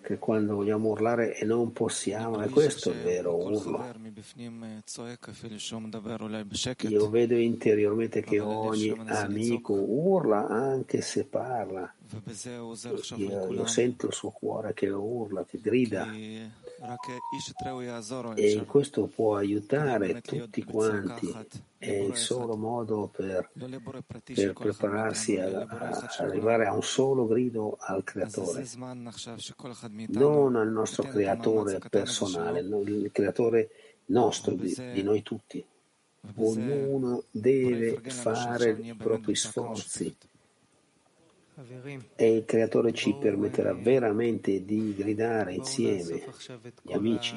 Che 0.00 0.18
quando 0.18 0.56
vogliamo 0.56 0.90
urlare 0.90 1.34
e 1.38 1.46
non 1.46 1.72
possiamo, 1.72 2.42
e 2.42 2.48
questo 2.50 2.90
è 2.90 2.94
il 2.94 3.02
vero 3.02 3.36
urlo. 3.36 3.78
Io 6.88 7.08
vedo 7.08 7.36
interiormente 7.36 8.20
che 8.22 8.38
ogni 8.38 8.94
amico 9.06 9.72
urla 9.72 10.46
anche 10.46 11.00
se 11.00 11.24
parla. 11.24 11.90
Io 13.16 13.52
lo 13.52 13.66
sento 13.66 14.06
il 14.06 14.12
suo 14.12 14.30
cuore 14.30 14.74
che 14.74 14.88
urla, 14.88 15.44
che 15.44 15.58
grida. 15.60 16.12
E 18.34 18.64
questo 18.66 19.06
può 19.06 19.36
aiutare 19.36 20.20
tutti 20.20 20.62
quanti. 20.64 21.32
È 21.78 21.90
il 21.90 22.16
solo 22.16 22.56
modo 22.56 23.10
per, 23.14 23.50
per 23.52 24.52
prepararsi 24.52 25.38
a, 25.38 25.60
a, 25.60 26.08
arrivare 26.18 26.66
a 26.66 26.72
un 26.72 26.82
solo 26.82 27.26
grido 27.26 27.76
al 27.80 28.02
creatore, 28.04 28.66
non 30.08 30.56
al 30.56 30.70
nostro 30.70 31.04
creatore 31.04 31.78
personale, 31.90 32.60
il 32.60 33.10
creatore 33.12 33.70
nostro, 34.06 34.54
di, 34.54 34.74
di 34.92 35.02
noi 35.02 35.22
tutti. 35.22 35.64
Ognuno 36.36 37.24
deve 37.30 38.00
fare 38.10 38.70
i 38.70 38.94
propri 38.94 39.34
sforzi 39.34 40.16
e 42.16 42.36
il 42.36 42.44
Creatore 42.44 42.92
ci 42.92 43.14
permetterà 43.14 43.72
veramente 43.72 44.64
di 44.64 44.94
gridare 44.94 45.54
insieme, 45.54 46.24
gli 46.82 46.92
amici. 46.92 47.36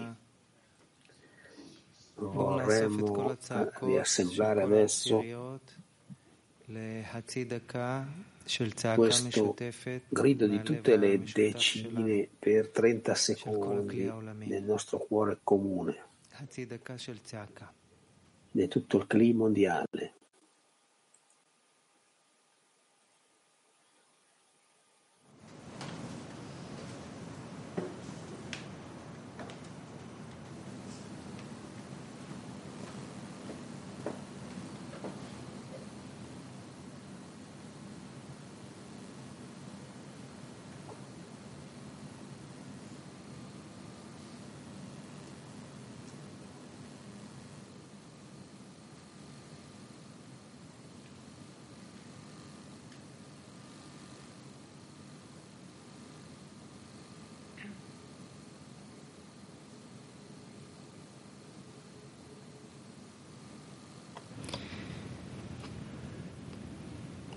Vorremmo 2.15 3.31
eh, 3.31 3.69
riassemblare 3.81 4.63
adesso 4.63 5.21
questo 8.95 9.55
grido 10.09 10.47
di 10.47 10.61
tutte 10.63 10.97
le 10.97 11.19
decine 11.19 12.27
per 12.39 12.69
30 12.69 13.13
secondi 13.13 14.11
nel 14.45 14.63
nostro 14.63 14.97
cuore 14.97 15.39
comune, 15.43 15.95
di 18.51 18.67
tutto 18.67 18.97
il 18.97 19.05
clima 19.05 19.43
mondiale. 19.43 20.13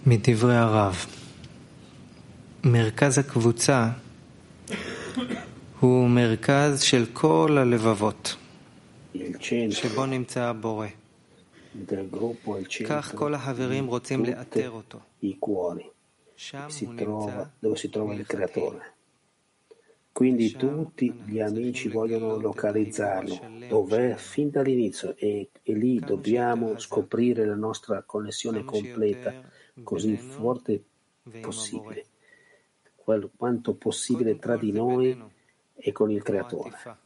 מדברי 0.10 0.56
הרב, 0.56 1.06
מרכז 2.64 3.18
הקבוצה 3.18 3.90
הוא 5.80 6.10
מרכז 6.10 6.82
של 6.82 7.06
כל 7.14 7.58
הלבבות, 7.58 8.36
Il 9.16 9.18
centro 9.18 9.76
שבו 9.76 10.06
נמצא 10.06 10.44
הבורא. 10.44 10.88
del 11.76 12.10
gruppo 12.10 12.56
è 12.56 12.60
il 12.60 12.86
כך 12.88 13.12
centro 13.12 13.18
כל 13.18 13.34
החברים 13.34 13.86
di 13.86 13.90
רוצים 13.90 14.26
tutti 14.26 14.30
לאתר 14.32 14.70
אותו. 14.70 15.00
i 15.24 15.36
cuori 15.40 15.90
שם 16.36 16.68
si 16.70 16.86
הוא 16.86 16.94
trova, 16.98 17.26
נמצא 17.26 17.44
dove 17.60 17.76
si 17.76 17.90
trova 17.90 18.14
il 18.14 18.26
creatore. 18.26 18.94
Quindi 20.12 20.52
tutti 20.52 21.12
gli 21.26 21.40
amici 21.42 21.90
vogliono 21.90 22.38
localizzarlo, 22.38 23.38
dov'è 23.68 24.16
fin 24.16 24.50
dall'inizio 24.50 25.14
e, 25.18 25.50
e 25.62 25.74
lì 25.74 26.00
dobbiamo 26.00 26.80
scoprire 26.80 27.46
la 27.46 27.56
nostra 27.56 28.02
connessione 28.04 28.64
completa, 28.64 29.34
così 29.83 30.17
forte 30.17 30.83
possibile, 31.41 32.07
quanto 33.37 33.75
possibile 33.75 34.39
tra 34.39 34.57
di 34.57 34.73
noi 34.73 35.19
e 35.75 35.93
con 35.93 36.11
il 36.11 36.23
Creatore. 36.23 36.99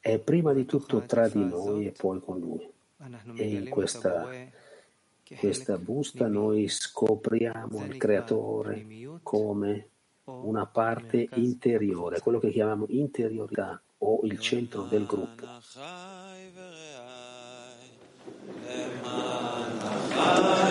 È 0.00 0.18
prima 0.18 0.52
di 0.52 0.64
tutto 0.66 1.02
tra 1.02 1.28
di 1.28 1.44
noi 1.44 1.86
e 1.86 1.92
poi 1.92 2.20
con 2.20 2.38
Lui. 2.38 2.70
E 3.34 3.48
in 3.48 3.68
questa, 3.68 4.28
questa 5.38 5.78
busta 5.78 6.26
noi 6.28 6.68
scopriamo 6.68 7.84
il 7.86 7.96
Creatore 7.96 8.86
come 9.22 9.88
una 10.24 10.66
parte 10.66 11.28
interiore, 11.34 12.20
quello 12.20 12.38
che 12.38 12.50
chiamiamo 12.50 12.86
interiorità 12.88 13.80
o 13.98 14.20
il 14.24 14.38
centro 14.38 14.82
del 14.82 15.06
gruppo. 15.06 15.46
Amen. 20.16 20.63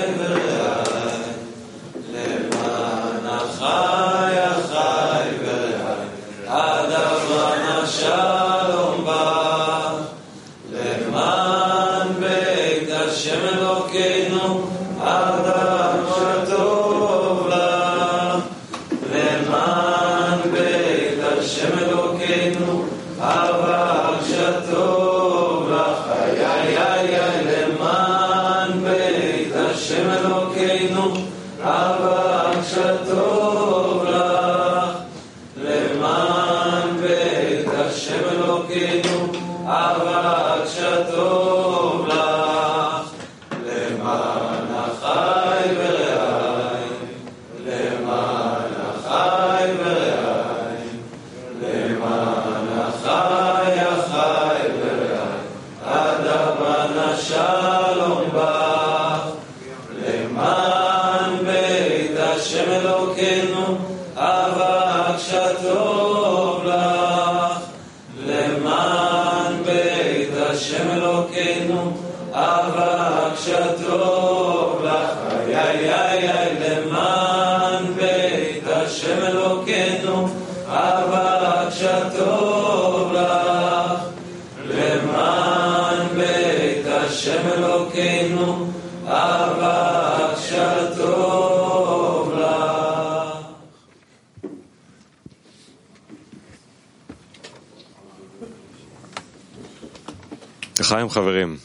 לחיים 100.93 101.09
חברים. 101.09 101.57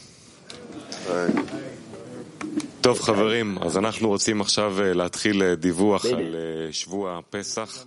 טוב 2.81 2.99
חברים, 2.99 3.57
אז 3.61 3.77
אנחנו 3.77 4.07
רוצים 4.07 4.41
עכשיו 4.41 4.75
להתחיל 4.79 5.53
דיווח 5.55 6.05
על 6.05 6.35
שבוע 6.71 7.19
פסח. 7.29 7.85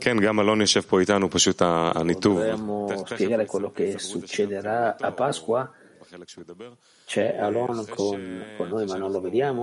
כן, 0.00 0.20
גם 0.20 0.40
אלון 0.40 0.60
יושב 0.60 0.80
פה 0.80 1.00
איתנו, 1.00 1.30
פשוט 1.30 1.62
הניתוב. 1.62 2.40
Spiegare 3.06 3.46
quello 3.46 3.70
che 3.76 3.98
succederà 3.98 4.96
a 5.00 5.12
Pasqua. 5.12 5.60
C'è 7.06 7.26
Alon 7.46 7.86
con, 7.96 8.20
con 8.58 8.68
noi 8.68 8.84
ma 8.86 8.96
non 8.96 9.10
lo 9.12 9.20
vediamo. 9.20 9.62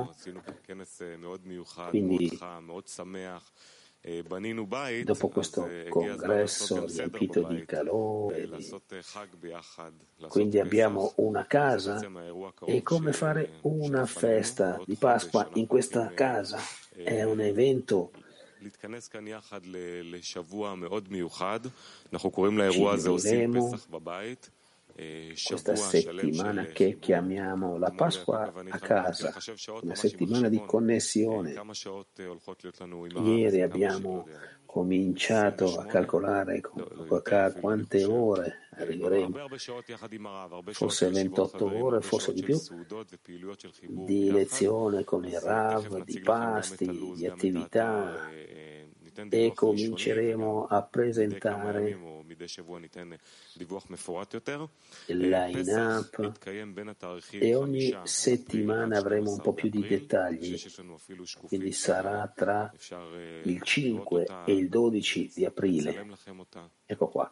Quindi 1.89 2.39
Dopo 5.03 5.27
questo 5.29 5.67
congresso 5.89 6.85
riempito 6.85 7.43
di 7.43 7.65
calore, 7.65 8.47
quindi 10.29 10.59
abbiamo 10.59 11.13
una 11.17 11.45
casa 11.45 11.99
e 12.65 12.83
come 12.83 13.11
fare 13.11 13.59
una 13.61 14.05
festa 14.05 14.79
di 14.85 14.95
Pasqua 14.95 15.49
in 15.53 15.67
questa 15.67 16.11
casa? 16.13 16.57
È 16.89 17.23
un 17.23 17.41
evento 17.41 18.11
ci 18.59 20.39
riuniremo 23.21 23.79
questa 24.97 25.75
settimana 25.75 26.65
che 26.65 26.97
chiamiamo 26.99 27.77
la 27.77 27.91
Pasqua 27.91 28.51
a 28.69 28.79
casa, 28.79 29.31
una 29.83 29.95
settimana 29.95 30.49
di 30.49 30.63
connessione. 30.65 31.53
Ieri 33.23 33.61
abbiamo 33.61 34.27
cominciato 34.65 35.79
a 35.79 35.85
calcolare 35.85 36.61
quante 37.59 38.03
ore 38.03 38.67
arriveremo, 38.71 39.47
forse 40.71 41.09
28 41.09 41.83
ore, 41.83 42.01
forse 42.01 42.33
di 42.33 42.41
più, 42.41 42.59
di 43.87 44.31
lezione 44.31 45.03
con 45.03 45.25
il 45.25 45.39
Rav, 45.39 46.03
di 46.03 46.19
pasti, 46.19 47.13
di 47.15 47.27
attività 47.27 48.29
e 49.29 49.51
cominceremo 49.53 50.65
a 50.65 50.83
presentare 50.83 52.16
line-up. 55.07 56.31
e 57.39 57.55
ogni 57.55 57.97
settimana 58.03 58.97
avremo 58.97 59.31
un 59.31 59.41
po' 59.41 59.53
più 59.53 59.69
di 59.69 59.85
dettagli, 59.87 60.55
quindi 61.47 61.71
sarà 61.71 62.31
tra 62.35 62.71
il 63.43 63.61
5 63.61 64.25
e 64.45 64.53
il 64.53 64.69
12 64.69 65.31
di 65.33 65.45
aprile. 65.45 65.91
Ecco 66.85 67.07
qua. 67.07 67.31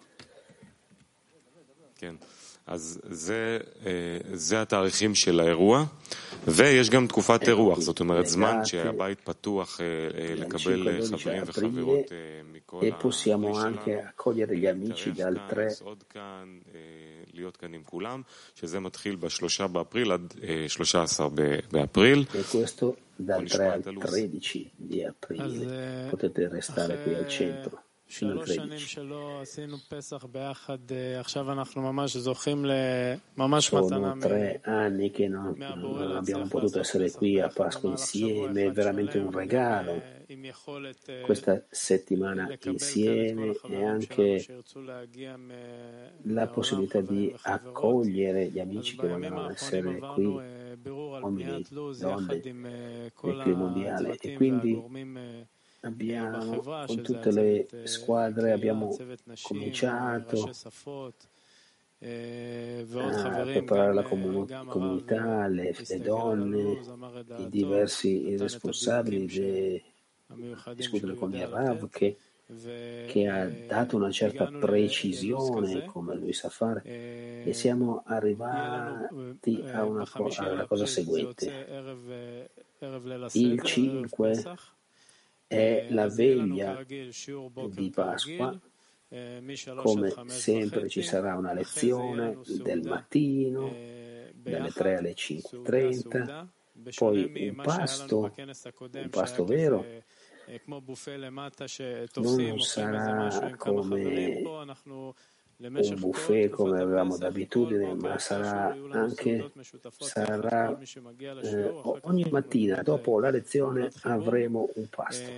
אז 2.68 3.00
זה, 3.10 3.58
זה 4.34 4.62
התאריכים 4.62 5.16
של 5.16 5.40
האירוע, 5.40 5.86
ויש 6.48 6.90
גם 6.90 7.08
תקופת 7.08 7.48
אירוח, 7.48 7.80
זאת 7.80 8.00
אומרת 8.00 8.28
זמן 8.28 8.66
שהבית 8.66 9.22
פתוח 9.22 9.80
לקבל 10.38 11.02
חברים 11.06 11.44
וחברות 11.46 12.12
מכל 12.54 12.82
הארץ, 15.38 15.82
עוד 15.82 16.04
כאן, 16.10 16.60
להיות 17.34 17.58
כאן 17.58 17.74
עם 17.74 17.82
כולם, 17.86 18.22
שזה 18.56 18.80
מתחיל 18.80 19.16
בשלושה 19.16 19.68
באפריל 19.68 20.12
עד 20.12 20.34
13 20.68 21.28
באפריל. 21.72 22.26
dal 23.20 23.48
3 23.48 23.62
al 23.72 23.82
13 23.82 24.72
di 24.76 25.04
aprile 25.04 26.08
potete 26.10 26.48
restare 26.50 27.02
qui 27.02 27.16
al 27.16 27.30
centro. 27.30 27.85
Sono 28.08 28.44
tre 34.18 34.62
anni 34.64 35.12
che 35.12 35.28
non, 35.28 35.56
non 35.58 36.16
abbiamo 36.16 36.48
potuto 36.48 36.80
essere 36.80 37.12
qui 37.12 37.40
a 37.40 37.48
Pasqua 37.48 37.90
insieme, 37.90 38.66
è 38.66 38.72
veramente 38.72 39.18
un 39.18 39.32
regalo. 39.32 40.02
Questa 41.24 41.64
settimana 41.70 42.56
insieme 42.64 43.56
e 43.68 43.84
anche 43.84 44.64
la 46.24 46.48
possibilità 46.48 47.02
di 47.02 47.36
accogliere 47.42 48.48
gli 48.48 48.60
amici 48.60 48.96
che 48.98 49.08
vogliono 49.08 49.50
essere 49.50 49.98
qui, 49.98 50.26
uomini, 50.86 51.66
donne, 51.70 52.36
il 52.36 53.12
clima 53.14 53.56
mondiale. 53.56 54.18
E 54.20 54.34
quindi 54.34 54.82
abbiamo, 55.86 56.62
con 56.86 57.02
tutte 57.02 57.32
le 57.32 57.68
squadre 57.84 58.52
abbiamo 58.52 58.96
cominciato 59.42 60.50
a 62.00 63.44
preparare 63.44 63.94
la 63.94 64.04
comunità, 64.04 65.48
le, 65.48 65.76
le 65.88 66.00
donne, 66.00 66.80
i 67.38 67.50
diversi 67.50 68.36
responsabili, 68.38 69.26
de, 69.26 69.84
discutere 70.76 71.16
con 71.16 71.34
il 71.34 71.48
Rav 71.48 71.90
che, 71.90 72.18
che 73.08 73.28
ha 73.28 73.50
dato 73.68 73.96
una 73.96 74.12
certa 74.12 74.46
precisione 74.46 75.86
come 75.86 76.16
lui 76.16 76.34
sa 76.34 76.50
fare 76.50 76.84
e 76.84 77.54
siamo 77.54 78.04
arrivati 78.06 79.64
a 79.72 79.84
una, 79.84 80.06
alla 80.38 80.66
cosa 80.66 80.86
seguente. 80.86 82.50
Il 83.32 83.62
5 83.62 84.44
è 85.48 85.88
la 85.90 86.08
veglia 86.08 86.84
di 86.84 87.90
Pasqua. 87.90 88.60
Come 89.76 90.12
sempre 90.28 90.90
ci 90.90 91.02
sarà 91.04 91.36
una 91.38 91.54
lezione 91.54 92.40
del 92.64 92.82
mattino 92.82 93.70
dalle 94.34 94.72
3 94.72 94.98
alle 94.98 95.14
5.30, 95.14 96.48
poi 96.96 97.50
un 97.50 97.56
pasto, 97.64 98.34
un 98.36 99.10
pasto 99.10 99.46
vero, 99.46 99.86
non 102.26 102.60
sarà 102.60 103.56
come 103.56 104.42
un 105.63 105.95
buffet 105.99 106.49
come 106.49 106.81
avevamo 106.81 107.19
d'abitudine, 107.19 107.95
ma 107.95 108.19
sarà 108.19 108.75
anche 108.93 109.51
sarà, 109.99 110.79
eh, 111.43 111.73
ogni 112.03 112.27
mattina 112.31 112.83
dopo 112.83 113.21
la 113.21 113.31
lezione 113.31 113.91
avremo 114.03 114.69
un 114.75 114.87
pasto. 114.89 115.31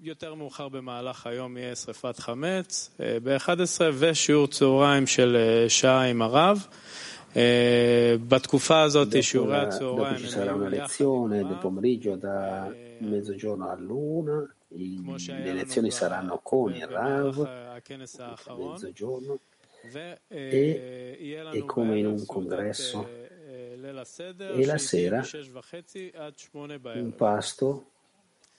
יותר 0.00 0.34
מאוחר 0.34 0.68
במהלך 0.68 1.26
היום 1.26 1.56
יהיה 1.56 1.76
שרפת 1.76 2.18
חמץ, 2.18 2.90
ב-11 3.22 3.80
ושיעור 3.98 4.46
צהריים 4.46 5.06
של 5.06 5.36
שעה 5.68 6.02
עם 6.02 6.22
הרב. 6.22 6.66
בתקופה 8.28 8.82
הזאת 8.82 9.22
שיעורי 9.22 9.56
הצהריים 9.56 10.16
ci 10.16 10.28
sarà 10.28 10.54
una 10.54 10.68
lezione 10.68 11.42
le 14.75 15.53
lezioni 15.53 15.91
saranno 15.91 16.39
con 16.41 16.73
il 16.73 16.87
Rav 16.87 17.39
a 17.39 17.81
mezzogiorno. 18.55 19.39
E, 20.27 21.17
e 21.51 21.63
come 21.65 21.99
in 21.99 22.05
un 22.05 22.25
congresso. 22.25 23.07
e 23.07 24.65
la 24.65 24.77
sera 24.77 25.25
un 26.53 27.13
pasto 27.15 27.87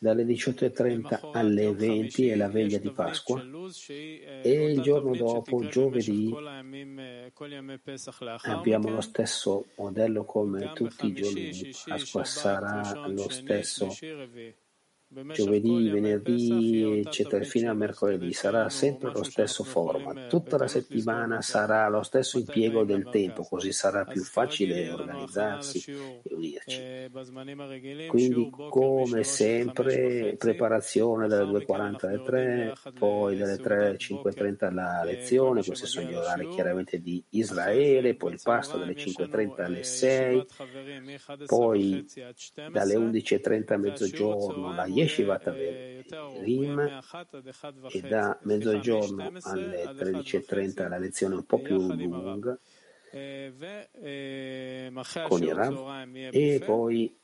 dalle 0.04 0.24
18.30 0.24 1.30
alle 1.32 1.72
20 1.72 2.28
è 2.28 2.36
la 2.36 2.48
veglia 2.48 2.76
di 2.76 2.90
Pasqua. 2.90 3.42
E 4.42 4.70
il 4.70 4.82
giorno 4.82 5.16
dopo, 5.16 5.66
giovedì, 5.66 6.30
abbiamo 8.42 8.90
lo 8.90 9.00
stesso 9.00 9.64
modello 9.76 10.24
come 10.24 10.72
tutti 10.74 11.06
i 11.06 11.14
giorni. 11.14 11.50
Di 11.50 11.74
Pasqua, 11.86 12.24
sarà 12.24 13.06
lo 13.06 13.30
stesso 13.30 13.88
giovedì, 15.32 15.88
venerdì, 15.88 17.02
eccetera, 17.04 17.44
fino 17.44 17.70
a 17.70 17.74
mercoledì. 17.74 18.32
Sarà 18.32 18.68
sempre 18.68 19.10
lo 19.12 19.22
stesso 19.22 19.64
format. 19.64 20.28
Tutta 20.28 20.56
la 20.56 20.68
settimana 20.68 21.40
sarà 21.40 21.88
lo 21.88 22.02
stesso 22.02 22.38
impiego 22.38 22.84
del 22.84 23.08
tempo, 23.10 23.42
così 23.42 23.72
sarà 23.72 24.04
più 24.04 24.22
facile 24.22 24.90
organizzarsi 24.90 25.84
e 26.22 26.34
unirci. 26.34 26.82
Quindi, 28.08 28.50
come 28.50 29.22
sempre, 29.24 30.36
preparazione 30.36 31.28
dalle 31.28 31.50
2.40 31.50 32.06
alle 32.06 32.22
3, 32.22 32.72
poi 32.98 33.36
dalle 33.36 33.58
3 33.58 33.86
alle 33.86 33.96
5.30 33.96 34.72
la 34.72 35.02
lezione, 35.04 35.62
questi 35.62 35.86
sono 35.86 36.08
gli 36.08 36.14
orari 36.14 36.48
chiaramente 36.48 37.00
di 37.00 37.22
Israele, 37.30 38.14
poi 38.14 38.32
il 38.32 38.40
pasto 38.42 38.78
dalle 38.78 38.94
5.30 38.94 39.62
alle 39.62 39.82
6, 39.82 40.46
poi 41.46 42.04
dalle 42.70 42.94
11.30 42.94 43.72
a 43.72 43.76
mezzogiorno 43.76 44.74
la 44.74 44.86
Yeshivat 45.04 45.54
Rim 46.40 47.02
e 47.90 48.00
da 48.00 48.38
mezzogiorno 48.42 49.32
alle 49.42 49.84
13.30 49.84 50.88
la 50.88 50.98
lezione 50.98 51.34
un 51.34 51.44
po' 51.44 51.60
più 51.60 51.78
lunga. 51.78 52.58
Con 55.28 55.42
il 55.42 55.54
Rav 55.54 56.06
e 56.32 56.62
poi 56.64 57.16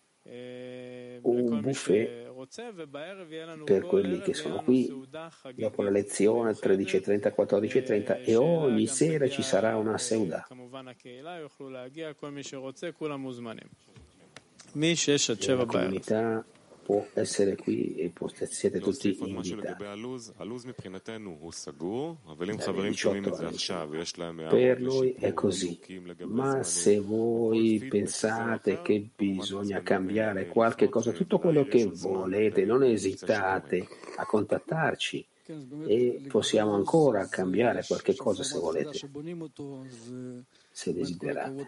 un 1.23 1.61
buffet 1.61 2.29
per 3.65 3.87
quelli 3.87 4.21
che 4.21 4.35
sono 4.35 4.63
qui 4.63 4.89
dopo 5.55 5.83
la 5.83 5.91
lezione 5.91 6.53
13.30 6.53 7.33
14.30 7.37 8.25
e 8.25 8.37
ogni 8.37 8.87
sera 8.87 9.29
ci 9.29 9.43
sarà 9.43 9.77
una 9.77 9.99
seuda. 9.99 10.47
La 14.73 15.67
comunità 15.67 16.45
può 16.91 17.07
essere 17.15 17.55
qui 17.55 17.95
e 17.95 18.13
siete 18.49 18.81
tutti 18.81 19.17
invitati. 19.21 19.85
Per 24.49 24.81
noi 24.81 25.13
è 25.13 25.33
così, 25.33 25.79
ma 26.25 26.63
se 26.65 26.99
voi 26.99 27.87
pensate 27.89 28.83
che 28.83 29.09
bisogna 29.15 29.83
cambiare 29.83 30.49
qualche 30.49 30.89
cosa, 30.89 31.13
tutto 31.13 31.39
quello 31.39 31.65
che 31.65 31.87
volete, 31.87 32.65
non 32.65 32.83
esitate 32.83 33.87
a 34.17 34.27
contattarci 34.27 35.25
e 35.87 36.23
possiamo 36.29 36.75
ancora 36.75 37.29
cambiare 37.29 37.85
qualche 37.87 38.17
cosa 38.17 38.43
se 38.43 38.59
volete, 38.59 38.99
se 40.71 40.93
desiderate. 40.93 41.67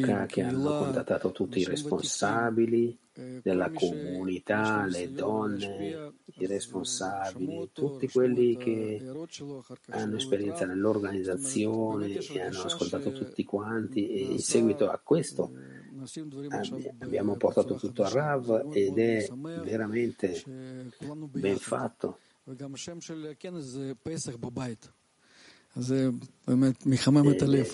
Grazie 0.00 0.26
che 0.26 0.42
hanno 0.42 0.78
contattato 0.78 1.32
tutti 1.32 1.58
i 1.58 1.64
responsabili 1.64 2.96
della 3.42 3.70
comunità, 3.72 4.86
le 4.86 5.10
donne, 5.12 6.12
i 6.34 6.46
responsabili, 6.46 7.70
tutti 7.72 8.08
quelli 8.08 8.56
che 8.56 9.02
hanno 9.88 10.16
esperienza 10.16 10.64
nell'organizzazione 10.64 12.18
e 12.18 12.40
hanno 12.40 12.62
ascoltato 12.62 13.10
tutti 13.10 13.44
quanti 13.44 14.08
e 14.08 14.20
in 14.20 14.38
seguito 14.38 14.88
a 14.88 15.00
questo 15.02 15.50
abbiamo 16.98 17.36
portato 17.36 17.74
tutto 17.74 18.04
a 18.04 18.08
Rav 18.08 18.68
ed 18.72 18.98
è 18.98 19.28
veramente 19.64 20.42
ben 21.32 21.56
fatto. 21.56 22.18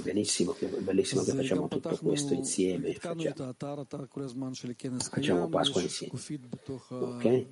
Benissimo, 0.03 0.55
bellissimo 0.81 1.23
che 1.23 1.33
facciamo 1.33 1.69
tutto 1.69 1.97
questo 2.03 2.35
insieme, 2.35 2.93
facciamo, 2.95 3.23
facciamo 4.99 5.49
Pasqua 5.49 5.81
insieme. 5.81 6.13
Okay? 7.17 7.47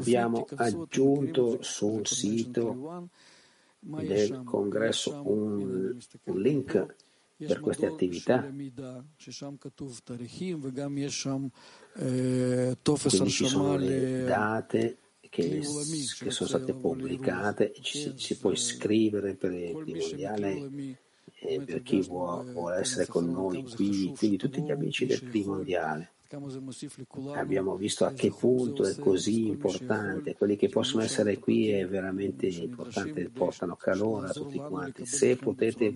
Abbiamo 0.00 0.46
aggiunto 0.56 1.62
sul 1.62 2.06
sito 2.06 3.08
del 3.80 4.42
congresso? 4.44 5.22
un, 5.24 5.96
un 6.24 6.40
link 6.40 6.94
per 7.36 7.60
queste 7.60 7.86
attività. 7.86 8.42
Quindi 8.42 8.72
ci 13.30 13.46
sono 13.46 13.76
le 13.76 14.24
date 14.24 14.98
che, 15.30 15.60
che 15.60 16.30
sono 16.30 16.48
state 16.48 16.74
pubblicate, 16.74 17.72
ci, 17.80 18.12
si 18.16 18.36
può 18.36 18.50
iscrivere 18.50 19.34
per 19.34 19.52
il 19.52 19.74
mondiale 19.86 20.98
eh, 21.40 21.60
per 21.60 21.82
chi 21.82 22.00
vuole, 22.02 22.52
vuole 22.52 22.78
essere 22.78 23.06
con 23.06 23.30
noi 23.30 23.64
qui, 23.64 24.12
quindi 24.16 24.36
tutti 24.36 24.60
gli 24.62 24.70
amici 24.70 25.06
del 25.06 25.22
mondiale. 25.46 26.12
Abbiamo 27.34 27.74
visto 27.74 28.04
a 28.04 28.12
che 28.12 28.30
punto 28.30 28.84
è 28.84 28.94
così 28.96 29.48
importante, 29.48 30.36
quelli 30.36 30.56
che 30.56 30.68
possono 30.68 31.02
essere 31.02 31.38
qui 31.38 31.70
è 31.70 31.88
veramente 31.88 32.46
importante, 32.46 33.30
portano 33.30 33.74
calore 33.74 34.28
a 34.28 34.32
tutti 34.32 34.58
quanti. 34.58 35.06
Se 35.06 35.36
potete 35.36 35.92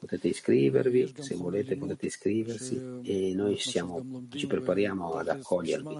potete 0.00 0.28
iscrivervi, 0.28 1.12
se 1.18 1.34
volete 1.34 1.76
potete 1.76 2.06
iscriversi 2.06 3.00
e 3.02 3.34
noi 3.34 3.58
siamo, 3.58 4.24
ci 4.30 4.46
prepariamo 4.46 5.12
ad 5.12 5.28
accogliervi. 5.28 5.98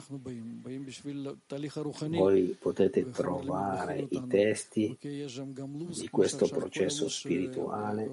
Voi 2.09 2.57
potete 2.59 3.11
trovare 3.11 4.07
i 4.09 4.22
testi 4.26 4.96
di 4.98 6.09
questo 6.11 6.48
processo 6.48 7.11
spirituale 7.11 8.11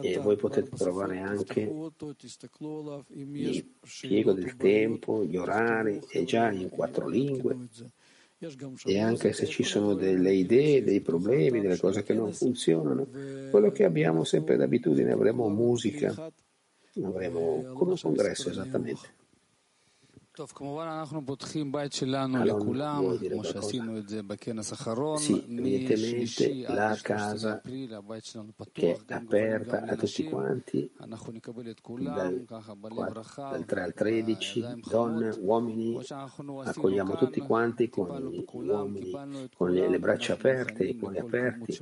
e 0.00 0.18
voi 0.18 0.34
potete 0.34 0.70
trovare 0.70 1.20
anche 1.20 1.60
il 1.60 1.92
piego 4.00 4.32
del 4.32 4.56
tempo, 4.56 5.24
gli 5.24 5.36
orari, 5.36 6.02
è 6.08 6.24
già 6.24 6.50
in 6.50 6.70
quattro 6.70 7.06
lingue 7.06 7.68
e 8.84 9.00
anche 9.00 9.32
se 9.32 9.46
ci 9.46 9.62
sono 9.62 9.94
delle 9.94 10.32
idee, 10.32 10.82
dei 10.82 11.00
problemi, 11.00 11.60
delle 11.60 11.78
cose 11.78 12.02
che 12.02 12.14
non 12.14 12.32
funzionano, 12.32 13.06
quello 13.50 13.70
che 13.70 13.84
abbiamo 13.84 14.24
sempre 14.24 14.56
d'abitudine, 14.56 15.12
avremo 15.12 15.48
musica, 15.48 16.30
avremo 17.02 17.72
come 17.74 17.92
un 17.92 17.98
congresso 18.00 18.50
esattamente. 18.50 19.22
Allora, 22.40 22.64
vuol 23.00 23.18
dire? 23.18 23.34
Sì, 25.16 25.32
evidentemente 25.58 26.44
la 26.74 26.98
casa 27.02 27.60
che 28.72 28.92
è 29.06 29.14
aperta 29.14 29.76
a 29.82 29.96
tutti 29.96 30.24
quanti, 30.24 30.90
dal, 32.14 32.44
dal 33.50 33.64
3 33.64 33.82
al 33.82 33.94
13, 33.94 34.60
donne, 34.90 35.28
uomini, 35.40 35.92
accogliamo 36.70 37.14
tutti 37.16 37.40
quanti 37.46 37.88
con 37.88 38.08
gli 38.30 38.42
uomini, 38.70 39.10
con 39.56 39.70
le, 39.70 39.88
le 39.88 39.98
braccia 40.00 40.32
aperte, 40.34 40.84
i 40.84 40.96
cuori 40.98 41.18
aperti. 41.18 41.72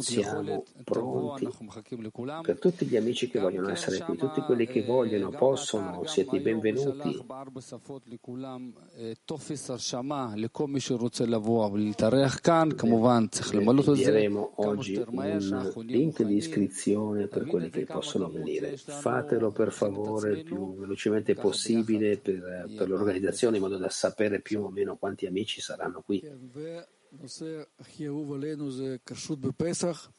Siamo 0.00 0.64
pronti 0.84 1.48
per 2.42 2.58
tutti 2.58 2.84
gli 2.84 2.96
amici 2.96 3.26
che 3.30 3.38
vogliono 3.38 3.70
essere 3.70 4.00
qui, 4.00 4.18
tutti 4.18 4.42
quelli 4.42 4.66
che 4.66 4.84
vogliono, 4.84 5.30
possono, 5.30 6.04
siete 6.04 6.40
benvenuti. 6.42 7.24
Invieremo 13.94 14.52
oggi 14.56 15.02
un 15.06 15.84
link 15.86 16.22
di 16.22 16.36
iscrizione 16.36 17.28
per 17.28 17.46
quelli 17.46 17.70
che 17.70 17.86
possono 17.86 18.28
venire. 18.28 18.76
Fatelo 18.76 19.52
per 19.52 19.72
favore 19.72 20.32
il 20.32 20.44
più 20.44 20.76
velocemente 20.76 21.34
possibile 21.34 22.18
per, 22.18 22.68
per 22.76 22.90
l'organizzazione 22.90 23.56
in 23.56 23.62
modo 23.62 23.78
da 23.78 23.88
sapere 23.88 24.40
più 24.42 24.64
o 24.64 24.68
meno 24.68 24.96
quanti 24.98 25.24
amici 25.24 25.62
saranno 25.62 26.02
qui. 26.04 26.22
הנושא 27.19 27.61
הכי 27.79 28.07
אהוב 28.07 28.33
עלינו 28.33 28.71
זה 28.71 28.95
כשרות 29.05 29.39
בפסח. 29.39 30.09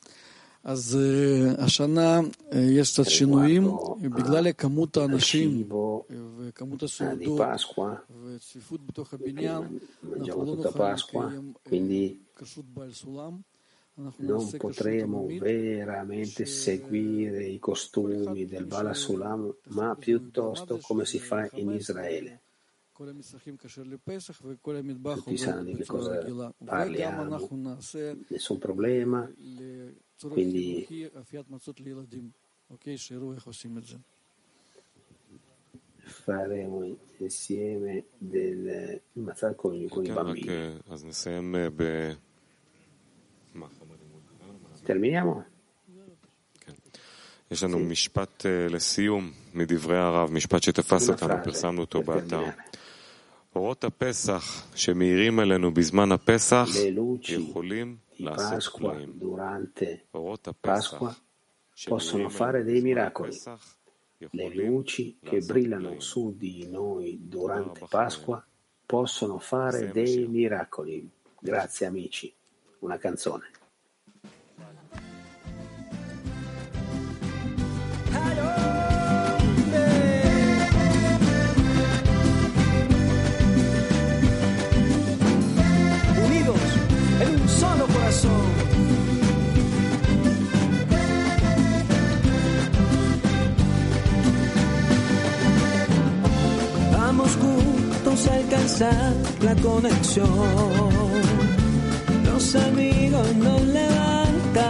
אז 0.65 0.99
השנה 1.59 2.21
יש 2.53 2.93
קצת 2.93 3.11
שינויים 3.11 3.65
בגלל 4.01 4.53
כמות 4.53 4.97
האנשים 4.97 5.69
וכמות 6.39 6.83
הסעודות 6.83 7.41
וצפיפות 8.25 8.87
בתוך 8.87 9.15
הבניין. 9.15 9.63
אנחנו 10.21 10.45
לא 10.45 10.57
נוכל 10.57 10.93
לקיים 10.93 11.53
כשרות 12.37 12.67
בעל 12.75 12.93
סולם. 12.93 13.39
Non 14.19 14.49
potremo 14.59 15.27
veramente 15.27 16.47
seguire 16.47 17.45
i 17.45 17.59
costumi 17.59 18.47
del 18.47 18.65
Bala 18.65 18.95
Sulam, 18.95 19.55
ma 19.69 19.95
piuttosto 19.95 20.79
come 20.79 21.05
si 21.05 21.19
fa 21.19 21.47
in 21.53 21.73
Israele. 21.73 22.41
tutti 25.15 25.37
sanno 25.37 25.65
di 25.65 25.75
che 25.75 25.85
cosa 25.85 26.55
parliamo, 26.65 27.39
nessun 28.29 28.59
problema, 28.59 29.31
quindi 30.19 31.11
faremo 36.05 36.97
insieme 37.19 38.05
del 38.19 39.01
mazzar 39.13 39.55
con, 39.55 39.89
con 39.89 40.05
i 40.05 40.13
bambini. 40.13 40.81
Terminiamo? 44.85 45.45
יש 47.51 47.63
לנו 47.65 47.79
משפט 47.79 48.47
לסיום 48.71 49.33
מדברי 49.55 49.99
הרב, 49.99 50.31
משפט 50.31 50.63
שתפס 50.63 51.09
אותנו, 51.11 51.35
פרסמנו 51.45 51.81
אותו 51.81 52.03
באתר. 52.03 52.45
Le 56.84 56.90
luci 56.90 57.52
di 57.52 58.24
Pasqua 58.24 58.98
durante 59.06 60.08
Pasqua 60.60 61.16
possono 61.86 62.30
fare 62.30 62.64
dei 62.64 62.82
miracoli. 62.82 63.38
Le 64.18 64.50
luci 64.56 65.20
che 65.22 65.40
brillano 65.42 66.00
su 66.00 66.36
di 66.36 66.68
noi 66.68 67.20
durante 67.22 67.86
Pasqua 67.88 68.44
possono 68.86 69.38
fare 69.38 69.92
dei 69.92 70.28
miracoli. 70.28 71.10
Grazie 71.40 71.86
amici. 71.86 72.34
Una 72.80 72.98
canzone. 72.98 73.52
Alcanzar 98.32 99.14
la 99.42 99.56
conexión. 99.56 100.30
Los 102.26 102.56
amigos 102.56 103.36
nos 103.36 103.62
levantan. 103.62 104.68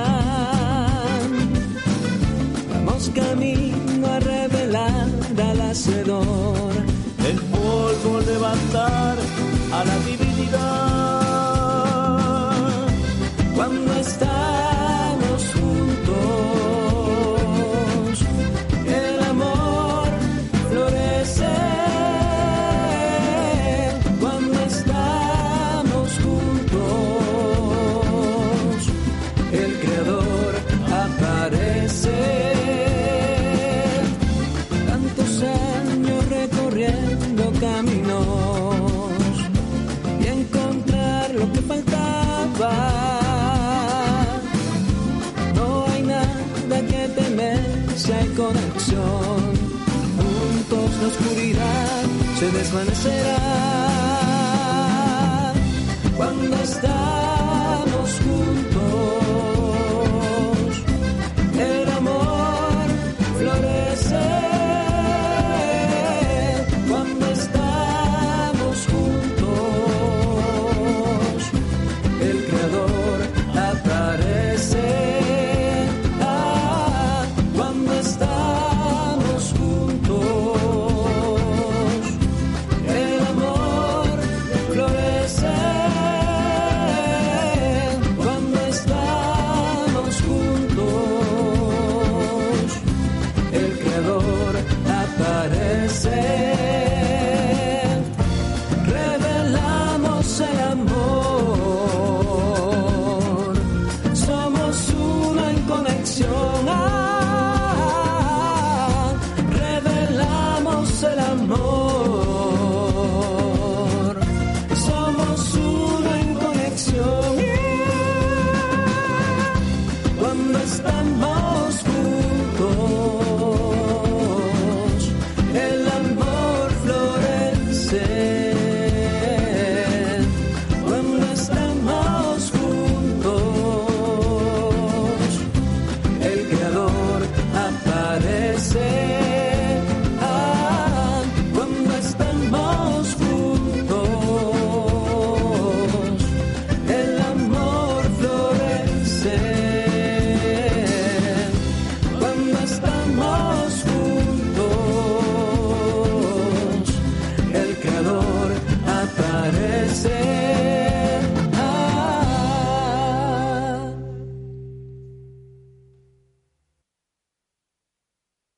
Vamos 2.73 3.11
camino 3.13 4.07
a 4.07 4.19
revelar 4.19 5.07
al 5.37 5.61
hacedor. 5.61 6.73
El 7.27 7.37
polvo 7.39 8.21
levantar 8.21 9.17
a 9.71 9.85
la 9.85 9.97
divinidad. 10.05 10.26
Conexión. 48.37 49.39
Juntos 50.17 50.91
la 51.01 51.07
oscuridad 51.07 52.03
se 52.39 52.51
desvanecerá. 52.51 53.37
Cuando 56.15 56.55
estamos 56.57 57.16